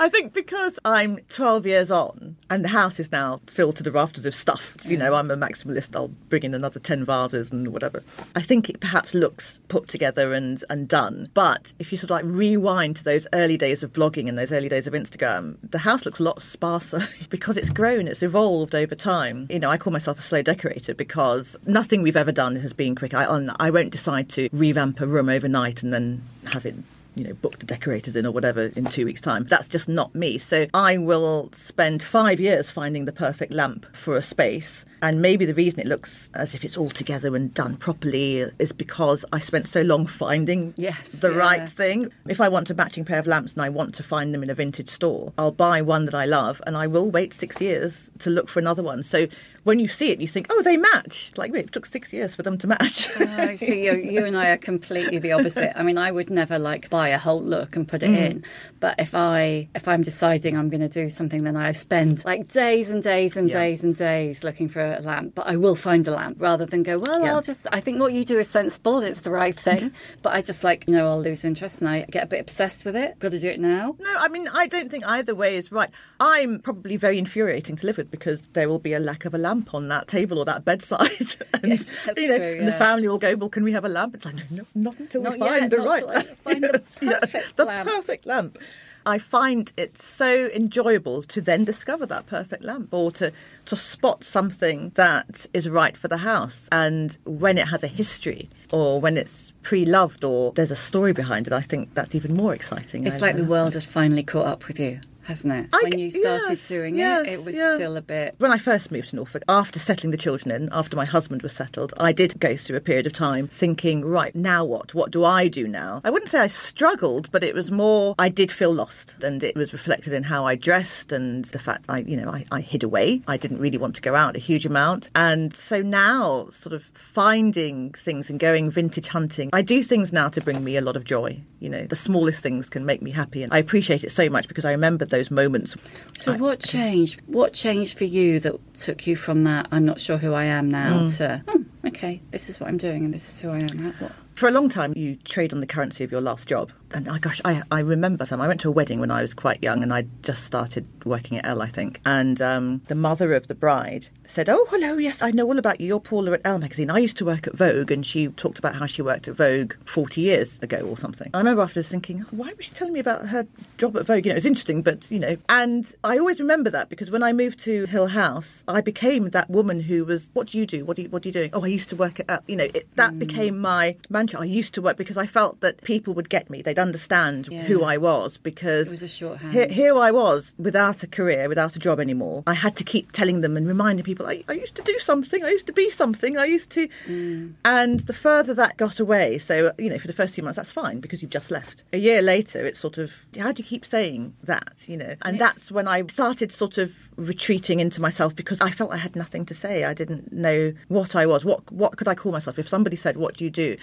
I 0.00 0.08
think 0.08 0.32
because 0.32 0.78
I'm 0.84 1.18
12 1.28 1.66
years 1.66 1.90
on 1.90 2.36
and 2.50 2.64
the 2.64 2.68
house 2.68 2.98
is 2.98 3.12
now 3.12 3.40
filled 3.46 3.76
to 3.76 3.82
the 3.82 3.92
rafters 3.92 4.26
of 4.26 4.34
stuff, 4.34 4.76
you 4.84 4.96
know, 4.96 5.14
I'm 5.14 5.30
a 5.30 5.36
maximalist, 5.36 5.94
I'll 5.94 6.08
bring 6.08 6.42
in 6.42 6.54
another 6.54 6.80
10 6.80 7.04
vases 7.04 7.52
and 7.52 7.68
whatever. 7.68 8.02
I 8.34 8.42
think 8.42 8.68
it 8.68 8.80
perhaps 8.80 9.14
looks 9.14 9.60
put 9.68 9.88
together 9.88 10.32
and, 10.32 10.62
and 10.68 10.88
done. 10.88 11.28
But 11.34 11.72
if 11.78 11.92
you 11.92 11.98
sort 11.98 12.10
of 12.10 12.16
like 12.16 12.24
rewind 12.24 12.96
to 12.96 13.04
those 13.04 13.26
early 13.32 13.56
days 13.56 13.82
of 13.82 13.92
blogging 13.92 14.28
and 14.28 14.36
those 14.36 14.52
early 14.52 14.68
days 14.68 14.86
of 14.86 14.94
Instagram, 14.94 15.56
the 15.62 15.78
house 15.78 16.04
looks 16.04 16.18
a 16.18 16.24
lot 16.24 16.42
sparser 16.42 17.00
because 17.28 17.56
it's 17.56 17.70
grown, 17.70 18.08
it's 18.08 18.22
evolved 18.22 18.74
over 18.74 18.94
time. 18.94 19.46
You 19.50 19.60
know, 19.60 19.70
I 19.70 19.76
call 19.76 19.92
myself 19.92 20.18
a 20.18 20.22
slow 20.22 20.42
decorator 20.42 20.94
because 20.94 21.56
nothing 21.66 22.02
we've 22.02 22.16
ever 22.16 22.32
done 22.32 22.56
has 22.56 22.72
been 22.72 22.94
quick. 22.94 23.14
I, 23.14 23.24
I 23.60 23.70
won't 23.70 23.90
decide 23.90 24.28
to 24.30 24.48
revamp 24.52 25.00
a 25.00 25.06
room 25.06 25.28
overnight 25.28 25.82
and 25.82 25.92
then 25.92 26.22
have 26.46 26.66
it 26.66 26.76
you 27.14 27.24
know, 27.24 27.34
book 27.34 27.58
the 27.58 27.66
decorators 27.66 28.16
in 28.16 28.26
or 28.26 28.32
whatever 28.32 28.70
in 28.76 28.86
two 28.86 29.04
weeks' 29.04 29.20
time. 29.20 29.44
That's 29.44 29.68
just 29.68 29.88
not 29.88 30.14
me. 30.14 30.38
So 30.38 30.66
I 30.74 30.98
will 30.98 31.50
spend 31.54 32.02
five 32.02 32.40
years 32.40 32.70
finding 32.70 33.04
the 33.04 33.12
perfect 33.12 33.52
lamp 33.52 33.86
for 33.94 34.16
a 34.16 34.22
space. 34.22 34.84
And 35.02 35.20
maybe 35.20 35.44
the 35.44 35.52
reason 35.54 35.80
it 35.80 35.86
looks 35.86 36.30
as 36.34 36.54
if 36.54 36.64
it's 36.64 36.78
all 36.78 36.88
together 36.88 37.36
and 37.36 37.52
done 37.52 37.76
properly 37.76 38.38
is 38.58 38.72
because 38.72 39.22
I 39.34 39.38
spent 39.38 39.68
so 39.68 39.82
long 39.82 40.06
finding 40.06 40.72
Yes, 40.78 41.10
the 41.10 41.30
yeah. 41.30 41.36
right 41.36 41.68
thing. 41.68 42.10
If 42.26 42.40
I 42.40 42.48
want 42.48 42.70
a 42.70 42.74
matching 42.74 43.04
pair 43.04 43.18
of 43.18 43.26
lamps 43.26 43.52
and 43.52 43.60
I 43.62 43.68
want 43.68 43.94
to 43.96 44.02
find 44.02 44.32
them 44.32 44.42
in 44.42 44.48
a 44.48 44.54
vintage 44.54 44.88
store, 44.88 45.32
I'll 45.36 45.50
buy 45.52 45.82
one 45.82 46.06
that 46.06 46.14
I 46.14 46.24
love 46.24 46.62
and 46.66 46.74
I 46.76 46.86
will 46.86 47.10
wait 47.10 47.34
six 47.34 47.60
years 47.60 48.08
to 48.20 48.30
look 48.30 48.48
for 48.48 48.60
another 48.60 48.82
one. 48.82 49.02
So 49.02 49.26
when 49.64 49.78
you 49.78 49.88
see 49.88 50.10
it, 50.10 50.20
you 50.20 50.28
think, 50.28 50.46
oh, 50.50 50.62
they 50.62 50.76
match. 50.76 51.32
Like, 51.36 51.54
it 51.54 51.72
took 51.72 51.86
six 51.86 52.12
years 52.12 52.34
for 52.34 52.42
them 52.42 52.58
to 52.58 52.66
match. 52.66 53.10
uh, 53.16 53.56
see, 53.56 53.86
you, 53.86 53.94
you, 53.94 54.24
and 54.24 54.36
I 54.36 54.50
are 54.50 54.56
completely 54.56 55.18
the 55.18 55.32
opposite. 55.32 55.72
I 55.78 55.82
mean, 55.82 55.98
I 55.98 56.10
would 56.10 56.30
never 56.30 56.58
like 56.58 56.90
buy 56.90 57.08
a 57.08 57.18
whole 57.18 57.42
look 57.42 57.74
and 57.76 57.88
put 57.88 58.02
it 58.02 58.10
mm. 58.10 58.16
in, 58.16 58.44
but 58.80 58.94
if 58.98 59.14
I 59.14 59.68
if 59.74 59.88
I'm 59.88 60.02
deciding 60.02 60.56
I'm 60.56 60.68
going 60.68 60.80
to 60.82 60.88
do 60.88 61.08
something, 61.08 61.44
then 61.44 61.56
I 61.56 61.72
spend 61.72 62.24
like 62.24 62.48
days 62.48 62.90
and 62.90 63.02
days 63.02 63.36
and 63.36 63.48
yeah. 63.48 63.58
days 63.58 63.84
and 63.84 63.96
days 63.96 64.44
looking 64.44 64.68
for 64.68 64.80
a 64.80 65.00
lamp. 65.00 65.34
But 65.34 65.46
I 65.46 65.56
will 65.56 65.76
find 65.76 66.06
a 66.06 66.10
lamp 66.10 66.36
rather 66.40 66.66
than 66.66 66.82
go, 66.82 66.98
well, 66.98 67.22
yeah. 67.22 67.32
I'll 67.32 67.42
just. 67.42 67.66
I 67.72 67.80
think 67.80 67.98
what 68.00 68.12
you 68.12 68.24
do 68.24 68.38
is 68.38 68.48
sensible 68.48 69.00
it's 69.00 69.22
the 69.22 69.30
right 69.30 69.56
thing. 69.56 69.92
but 70.22 70.34
I 70.34 70.42
just 70.42 70.62
like 70.62 70.86
you 70.86 70.94
know 70.94 71.08
I'll 71.08 71.20
lose 71.20 71.44
interest 71.44 71.80
and 71.80 71.88
I 71.88 72.04
get 72.10 72.24
a 72.24 72.26
bit 72.26 72.40
obsessed 72.40 72.84
with 72.84 72.96
it. 72.96 73.18
Got 73.18 73.32
to 73.32 73.38
do 73.38 73.48
it 73.48 73.60
now. 73.60 73.96
No, 73.98 74.14
I 74.18 74.28
mean 74.28 74.48
I 74.48 74.66
don't 74.66 74.90
think 74.90 75.06
either 75.06 75.34
way 75.34 75.56
is 75.56 75.72
right. 75.72 75.90
I'm 76.20 76.60
probably 76.60 76.96
very 76.96 77.18
infuriating 77.18 77.76
to 77.76 77.86
live 77.86 77.96
with 77.96 78.10
because 78.10 78.42
there 78.52 78.68
will 78.68 78.78
be 78.78 78.92
a 78.92 79.00
lack 79.00 79.24
of 79.24 79.34
a 79.34 79.38
lamp 79.38 79.53
on 79.72 79.88
that 79.88 80.08
table 80.08 80.38
or 80.38 80.44
that 80.44 80.64
bedside. 80.64 81.10
and, 81.62 81.72
yes, 81.72 81.84
that's 82.04 82.18
you 82.18 82.28
know, 82.28 82.38
true. 82.38 82.46
Yeah. 82.46 82.58
And 82.58 82.68
the 82.68 82.72
family 82.72 83.08
will 83.08 83.18
go, 83.18 83.34
well, 83.36 83.48
can 83.48 83.64
we 83.64 83.72
have 83.72 83.84
a 83.84 83.88
lamp? 83.88 84.14
It's 84.14 84.24
like, 84.24 84.36
no, 84.36 84.42
no 84.50 84.66
not 84.74 84.98
until 84.98 85.22
not 85.22 85.34
we 85.34 85.38
find 85.38 85.62
yet, 85.62 85.70
the 85.70 85.78
right 85.78 86.06
like, 86.06 86.26
find 86.38 86.64
the 86.64 86.78
perfect 87.00 87.56
the 87.56 87.64
lamp. 87.64 87.88
perfect 87.88 88.26
lamp. 88.26 88.58
I 89.06 89.18
find 89.18 89.70
it 89.76 89.98
so 89.98 90.48
enjoyable 90.54 91.22
to 91.24 91.40
then 91.40 91.64
discover 91.64 92.06
that 92.06 92.26
perfect 92.26 92.64
lamp 92.64 92.88
or 92.92 93.10
to, 93.12 93.32
to 93.66 93.76
spot 93.76 94.24
something 94.24 94.92
that 94.94 95.46
is 95.52 95.68
right 95.68 95.96
for 95.96 96.08
the 96.08 96.18
house. 96.18 96.68
And 96.72 97.16
when 97.24 97.58
it 97.58 97.68
has 97.68 97.84
a 97.84 97.86
history 97.86 98.48
or 98.72 99.00
when 99.00 99.18
it's 99.18 99.52
pre 99.62 99.84
loved 99.84 100.24
or 100.24 100.52
there's 100.52 100.70
a 100.70 100.76
story 100.76 101.12
behind 101.12 101.46
it, 101.46 101.52
I 101.52 101.60
think 101.60 101.92
that's 101.94 102.14
even 102.14 102.34
more 102.34 102.54
exciting. 102.54 103.06
It's 103.06 103.22
I, 103.22 103.26
like 103.26 103.36
the 103.36 103.44
world 103.44 103.74
has 103.74 103.88
finally 103.88 104.22
caught 104.22 104.46
up 104.46 104.66
with 104.68 104.80
you 104.80 105.00
hasn't 105.26 105.52
it? 105.52 105.70
I, 105.72 105.80
when 105.82 105.98
you 105.98 106.10
started 106.10 106.50
yes, 106.50 106.68
doing 106.68 106.96
yes, 106.96 107.26
it, 107.26 107.32
it 107.34 107.44
was 107.44 107.54
yes. 107.54 107.76
still 107.76 107.96
a 107.96 108.02
bit. 108.02 108.34
When 108.38 108.50
I 108.50 108.58
first 108.58 108.90
moved 108.90 109.10
to 109.10 109.16
Norfolk, 109.16 109.42
after 109.48 109.78
settling 109.78 110.10
the 110.10 110.16
children 110.16 110.54
in, 110.54 110.68
after 110.72 110.96
my 110.96 111.04
husband 111.04 111.42
was 111.42 111.52
settled, 111.52 111.92
I 111.98 112.12
did 112.12 112.38
go 112.40 112.56
through 112.56 112.76
a 112.76 112.80
period 112.80 113.06
of 113.06 113.12
time 113.12 113.48
thinking, 113.48 114.04
right, 114.04 114.34
now 114.34 114.64
what? 114.64 114.94
What 114.94 115.10
do 115.10 115.24
I 115.24 115.48
do 115.48 115.66
now? 115.66 116.00
I 116.04 116.10
wouldn't 116.10 116.30
say 116.30 116.40
I 116.40 116.46
struggled, 116.46 117.30
but 117.32 117.44
it 117.44 117.54
was 117.54 117.70
more, 117.70 118.14
I 118.18 118.28
did 118.28 118.52
feel 118.52 118.72
lost. 118.72 119.22
And 119.22 119.42
it 119.42 119.56
was 119.56 119.72
reflected 119.72 120.12
in 120.12 120.22
how 120.22 120.46
I 120.46 120.54
dressed 120.54 121.12
and 121.12 121.44
the 121.46 121.58
fact 121.58 121.86
I, 121.88 121.98
you 121.98 122.16
know, 122.16 122.30
I, 122.30 122.44
I 122.50 122.60
hid 122.60 122.82
away. 122.82 123.22
I 123.26 123.36
didn't 123.36 123.58
really 123.58 123.78
want 123.78 123.94
to 123.96 124.02
go 124.02 124.14
out 124.14 124.36
a 124.36 124.40
huge 124.40 124.66
amount. 124.66 125.10
And 125.14 125.54
so 125.56 125.80
now, 125.82 126.48
sort 126.50 126.72
of 126.72 126.84
finding 126.94 127.92
things 127.92 128.30
and 128.30 128.38
going 128.38 128.70
vintage 128.70 129.08
hunting, 129.08 129.50
I 129.52 129.62
do 129.62 129.82
things 129.82 130.12
now 130.12 130.28
to 130.28 130.40
bring 130.40 130.64
me 130.64 130.76
a 130.76 130.80
lot 130.80 130.96
of 130.96 131.04
joy. 131.04 131.40
You 131.60 131.70
know, 131.70 131.86
the 131.86 131.96
smallest 131.96 132.42
things 132.42 132.68
can 132.68 132.84
make 132.84 133.00
me 133.00 133.10
happy. 133.10 133.42
And 133.42 133.52
I 133.52 133.58
appreciate 133.58 134.04
it 134.04 134.10
so 134.10 134.28
much 134.28 134.48
because 134.48 134.64
I 134.64 134.72
remember 134.72 135.04
those 135.14 135.30
moments 135.30 135.76
so, 136.16 136.32
I, 136.32 136.36
what 136.36 136.60
changed? 136.60 137.20
What 137.26 137.52
changed 137.52 137.98
for 137.98 138.04
you 138.04 138.40
that 138.40 138.74
took 138.74 139.06
you 139.06 139.16
from 139.16 139.44
that? 139.44 139.68
I'm 139.72 139.84
not 139.84 140.00
sure 140.00 140.16
who 140.16 140.32
I 140.32 140.44
am 140.44 140.70
now 140.70 141.00
mm. 141.00 141.16
to 141.18 141.42
oh, 141.48 141.64
okay, 141.86 142.20
this 142.30 142.48
is 142.48 142.60
what 142.60 142.68
I'm 142.68 142.76
doing 142.76 143.04
and 143.04 143.12
this 143.12 143.28
is 143.28 143.40
who 143.40 143.50
I 143.50 143.58
am. 143.58 143.94
What? 143.98 144.12
For 144.34 144.48
a 144.48 144.50
long 144.50 144.68
time, 144.68 144.94
you 144.96 145.14
trade 145.16 145.52
on 145.52 145.60
the 145.60 145.66
currency 145.66 146.02
of 146.02 146.10
your 146.10 146.20
last 146.20 146.48
job. 146.48 146.72
And 146.92 147.08
oh 147.08 147.18
gosh, 147.20 147.40
I, 147.44 147.62
I 147.70 147.80
remember 147.80 148.26
time. 148.26 148.40
I 148.40 148.48
went 148.48 148.60
to 148.62 148.68
a 148.68 148.72
wedding 148.72 148.98
when 148.98 149.10
I 149.10 149.22
was 149.22 149.32
quite 149.32 149.62
young 149.62 149.82
and 149.82 149.92
I 149.92 150.06
just 150.22 150.44
started 150.44 150.86
working 151.04 151.38
at 151.38 151.46
Elle, 151.46 151.62
I 151.62 151.68
think. 151.68 152.00
And 152.04 152.40
um, 152.40 152.82
the 152.88 152.96
mother 152.96 153.34
of 153.34 153.46
the 153.46 153.54
bride 153.54 154.08
said, 154.26 154.48
Oh, 154.48 154.66
hello, 154.70 154.96
yes, 154.98 155.22
I 155.22 155.30
know 155.30 155.46
all 155.46 155.58
about 155.58 155.80
you. 155.80 155.86
You're 155.86 156.00
Paula 156.00 156.32
at 156.32 156.40
Elle 156.44 156.58
magazine. 156.58 156.90
I 156.90 156.98
used 156.98 157.16
to 157.18 157.24
work 157.24 157.46
at 157.46 157.54
Vogue. 157.54 157.90
And 157.90 158.04
she 158.04 158.28
talked 158.28 158.58
about 158.58 158.76
how 158.76 158.86
she 158.86 159.02
worked 159.02 159.28
at 159.28 159.36
Vogue 159.36 159.74
40 159.84 160.20
years 160.20 160.58
ago 160.62 160.78
or 160.78 160.96
something. 160.96 161.30
I 161.34 161.38
remember 161.38 161.62
afterwards 161.62 161.88
thinking, 161.88 162.20
Why 162.30 162.52
was 162.56 162.66
she 162.66 162.72
telling 162.72 162.92
me 162.92 163.00
about 163.00 163.28
her 163.28 163.46
job 163.78 163.96
at 163.96 164.06
Vogue? 164.06 164.24
You 164.24 164.30
know, 164.30 164.34
it 164.34 164.38
was 164.38 164.46
interesting, 164.46 164.82
but, 164.82 165.10
you 165.10 165.18
know. 165.18 165.36
And 165.48 165.94
I 166.02 166.18
always 166.18 166.40
remember 166.40 166.70
that 166.70 166.88
because 166.88 167.10
when 167.10 167.22
I 167.22 167.32
moved 167.32 167.58
to 167.60 167.86
Hill 167.86 168.08
House, 168.08 168.64
I 168.66 168.80
became 168.80 169.30
that 169.30 169.50
woman 169.50 169.80
who 169.80 170.04
was, 170.04 170.30
What 170.32 170.48
do 170.48 170.58
you 170.58 170.66
do? 170.66 170.84
What, 170.84 170.96
do 170.96 171.02
you, 171.02 171.08
what 171.08 171.24
are 171.24 171.28
you 171.28 171.32
doing? 171.32 171.50
Oh, 171.52 171.64
I 171.64 171.68
used 171.68 171.88
to 171.90 171.96
work 171.96 172.20
at, 172.28 172.42
you 172.46 172.56
know, 172.56 172.68
it, 172.74 172.88
that 172.96 173.14
mm. 173.14 173.18
became 173.18 173.58
my 173.58 173.96
mantra. 174.08 174.40
I 174.40 174.44
used 174.44 174.74
to 174.74 174.82
work 174.82 174.96
because 174.96 175.16
I 175.16 175.26
felt 175.26 175.60
that 175.60 175.82
people 175.82 176.14
would 176.14 176.28
get 176.28 176.50
me. 176.50 176.62
They'd 176.62 176.78
understand 176.78 177.48
yeah. 177.50 177.62
who 177.62 177.82
I 177.82 177.96
was 177.96 178.38
because 178.38 178.88
it 178.88 178.90
was 178.90 179.02
a 179.02 179.08
shorthand. 179.08 179.52
Here, 179.52 179.68
here, 179.68 179.96
I 179.96 180.10
was 180.10 180.54
without 180.58 181.02
a 181.02 181.06
career, 181.06 181.48
without 181.48 181.76
a 181.76 181.78
job 181.78 182.00
anymore. 182.00 182.42
I 182.46 182.54
had 182.54 182.76
to 182.76 182.84
keep 182.84 183.12
telling 183.12 183.40
them 183.40 183.56
and 183.56 183.66
reminding 183.66 184.04
people 184.04 184.13
I, 184.20 184.44
I 184.48 184.52
used 184.52 184.74
to 184.76 184.82
do 184.82 184.98
something, 184.98 185.44
I 185.44 185.50
used 185.50 185.66
to 185.66 185.72
be 185.72 185.90
something, 185.90 186.36
I 186.36 186.44
used 186.44 186.70
to. 186.70 186.88
Mm. 187.06 187.54
And 187.64 188.00
the 188.00 188.12
further 188.12 188.54
that 188.54 188.76
got 188.76 189.00
away, 189.00 189.38
so, 189.38 189.72
you 189.78 189.90
know, 189.90 189.98
for 189.98 190.06
the 190.06 190.12
first 190.12 190.34
few 190.34 190.44
months, 190.44 190.56
that's 190.56 190.72
fine 190.72 191.00
because 191.00 191.22
you've 191.22 191.30
just 191.30 191.50
left. 191.50 191.82
A 191.92 191.98
year 191.98 192.22
later, 192.22 192.64
it's 192.64 192.78
sort 192.78 192.98
of, 192.98 193.12
how 193.38 193.52
do 193.52 193.62
you 193.62 193.68
keep 193.68 193.84
saying 193.84 194.34
that, 194.42 194.84
you 194.86 194.96
know? 194.96 195.14
And 195.22 195.38
that's 195.38 195.70
when 195.70 195.88
I 195.88 196.06
started 196.06 196.52
sort 196.52 196.78
of 196.78 196.92
retreating 197.16 197.80
into 197.80 198.00
myself 198.00 198.34
because 198.34 198.60
I 198.60 198.70
felt 198.70 198.92
I 198.92 198.98
had 198.98 199.16
nothing 199.16 199.46
to 199.46 199.54
say. 199.54 199.84
I 199.84 199.94
didn't 199.94 200.32
know 200.32 200.72
what 200.88 201.16
I 201.16 201.26
was. 201.26 201.44
What, 201.44 201.70
what 201.72 201.96
could 201.96 202.08
I 202.08 202.14
call 202.14 202.32
myself? 202.32 202.58
If 202.58 202.68
somebody 202.68 202.96
said, 202.96 203.16
What 203.16 203.36
do 203.36 203.44
you 203.44 203.50
do? 203.50 203.76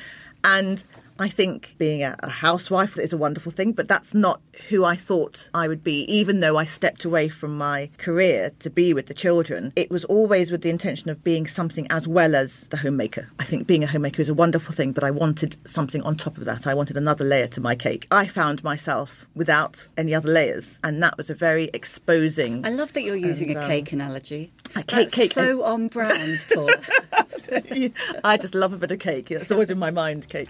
And 0.43 0.83
I 1.21 1.29
think 1.29 1.75
being 1.77 2.03
a, 2.03 2.15
a, 2.23 2.29
housewife 2.29 2.97
is 2.97 3.13
a 3.13 3.17
wonderful 3.17 3.51
thing, 3.51 3.73
but 3.73 3.87
that's 3.87 4.15
not 4.15 4.41
who 4.69 4.83
I 4.83 4.95
thought 4.95 5.51
I 5.53 5.67
would 5.67 5.83
be. 5.83 6.01
Even 6.11 6.39
though 6.39 6.57
I 6.57 6.65
stepped 6.65 7.05
away 7.05 7.29
from 7.29 7.55
my 7.59 7.91
career 7.99 8.51
to 8.57 8.71
be 8.71 8.91
with 8.91 9.05
the 9.05 9.13
children, 9.13 9.71
it 9.75 9.91
was 9.91 10.03
always 10.05 10.49
with 10.49 10.63
the 10.63 10.71
intention 10.71 11.11
of 11.11 11.23
being 11.23 11.45
something 11.45 11.85
as 11.91 12.07
well 12.07 12.33
as 12.33 12.67
the 12.69 12.77
homemaker. 12.77 13.29
I 13.39 13.43
think 13.43 13.67
being 13.67 13.83
a 13.83 13.87
homemaker 13.87 14.19
is 14.19 14.29
a 14.29 14.33
wonderful 14.33 14.73
thing, 14.73 14.93
but 14.93 15.03
I 15.03 15.11
wanted 15.11 15.57
something 15.63 16.01
on 16.01 16.15
top 16.15 16.39
of 16.39 16.45
that. 16.45 16.65
I 16.65 16.73
wanted 16.73 16.97
another 16.97 17.23
layer 17.23 17.47
to 17.49 17.61
my 17.61 17.75
cake. 17.75 18.07
I 18.09 18.25
found 18.25 18.63
myself 18.63 19.27
without 19.35 19.87
any 19.97 20.15
other 20.15 20.29
layers, 20.29 20.79
and 20.83 21.03
that 21.03 21.17
was 21.17 21.29
a 21.29 21.35
very 21.35 21.69
exposing. 21.71 22.65
I 22.65 22.69
love 22.69 22.93
that 22.93 23.03
you're 23.03 23.15
using 23.15 23.49
and, 23.49 23.59
um, 23.59 23.65
a 23.65 23.67
cake 23.67 23.91
analogy. 23.91 24.51
A 24.75 24.81
cake, 24.81 25.11
cake, 25.11 25.33
so 25.33 25.63
on 25.63 25.87
brand, 25.87 26.43
Paul. 26.53 26.71
I 28.23 28.37
just 28.37 28.55
love 28.55 28.73
a 28.73 28.77
bit 28.77 28.91
of 28.91 28.99
cake. 28.99 29.29
It's 29.29 29.51
always 29.51 29.69
in 29.69 29.77
my 29.77 29.91
mind, 29.91 30.27
cake. 30.27 30.49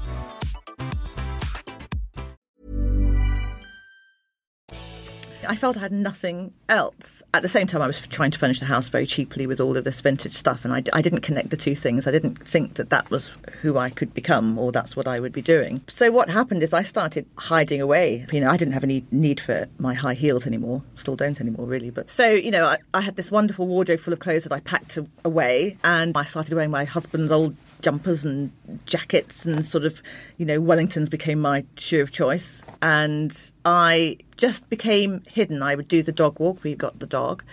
I 5.47 5.55
felt 5.55 5.77
I 5.77 5.81
had 5.81 5.91
nothing 5.91 6.53
else. 6.69 7.23
At 7.33 7.41
the 7.41 7.49
same 7.49 7.67
time, 7.67 7.81
I 7.81 7.87
was 7.87 7.99
trying 8.07 8.31
to 8.31 8.39
furnish 8.39 8.59
the 8.59 8.65
house 8.65 8.87
very 8.89 9.05
cheaply 9.05 9.47
with 9.47 9.59
all 9.59 9.75
of 9.77 9.83
this 9.83 9.99
vintage 10.01 10.33
stuff, 10.33 10.63
and 10.63 10.73
I, 10.73 10.83
I 10.93 11.01
didn't 11.01 11.21
connect 11.21 11.49
the 11.49 11.57
two 11.57 11.75
things. 11.75 12.07
I 12.07 12.11
didn't 12.11 12.35
think 12.37 12.75
that 12.75 12.89
that 12.89 13.09
was 13.09 13.31
who 13.61 13.77
I 13.77 13.89
could 13.89 14.13
become 14.13 14.57
or 14.59 14.71
that's 14.71 14.95
what 14.95 15.07
I 15.07 15.19
would 15.19 15.33
be 15.33 15.41
doing. 15.41 15.81
So 15.87 16.11
what 16.11 16.29
happened 16.29 16.63
is 16.63 16.73
I 16.73 16.83
started 16.83 17.25
hiding 17.37 17.81
away. 17.81 18.25
You 18.31 18.41
know, 18.41 18.49
I 18.49 18.57
didn't 18.57 18.73
have 18.73 18.83
any 18.83 19.05
need 19.11 19.39
for 19.39 19.67
my 19.77 19.93
high 19.93 20.13
heels 20.13 20.45
anymore. 20.45 20.83
Still 20.95 21.15
don't 21.15 21.39
anymore, 21.41 21.65
really. 21.65 21.89
But 21.89 22.09
so 22.09 22.29
you 22.29 22.51
know, 22.51 22.65
I, 22.65 22.77
I 22.93 23.01
had 23.01 23.15
this 23.15 23.31
wonderful 23.31 23.67
wardrobe 23.67 23.99
full 23.99 24.13
of 24.13 24.19
clothes 24.19 24.43
that 24.43 24.53
I 24.53 24.59
packed 24.59 24.97
away, 25.25 25.77
and 25.83 26.15
I 26.17 26.23
started 26.23 26.53
wearing 26.53 26.71
my 26.71 26.85
husband's 26.85 27.31
old 27.31 27.55
jumpers 27.81 28.23
and 28.23 28.51
jackets 28.85 29.45
and 29.45 29.65
sort 29.65 29.83
of, 29.83 30.01
you 30.37 30.45
know, 30.45 30.61
Wellingtons 30.61 31.09
became 31.09 31.39
my 31.39 31.65
shoe 31.77 32.01
of 32.01 32.11
choice. 32.11 32.63
And 32.81 33.51
I 33.65 34.17
just 34.37 34.69
became 34.69 35.23
hidden. 35.27 35.61
I 35.61 35.75
would 35.75 35.87
do 35.87 36.03
the 36.03 36.11
dog 36.11 36.39
walk. 36.39 36.63
We 36.63 36.75
got 36.75 36.99
the 36.99 37.07
dog. 37.07 37.43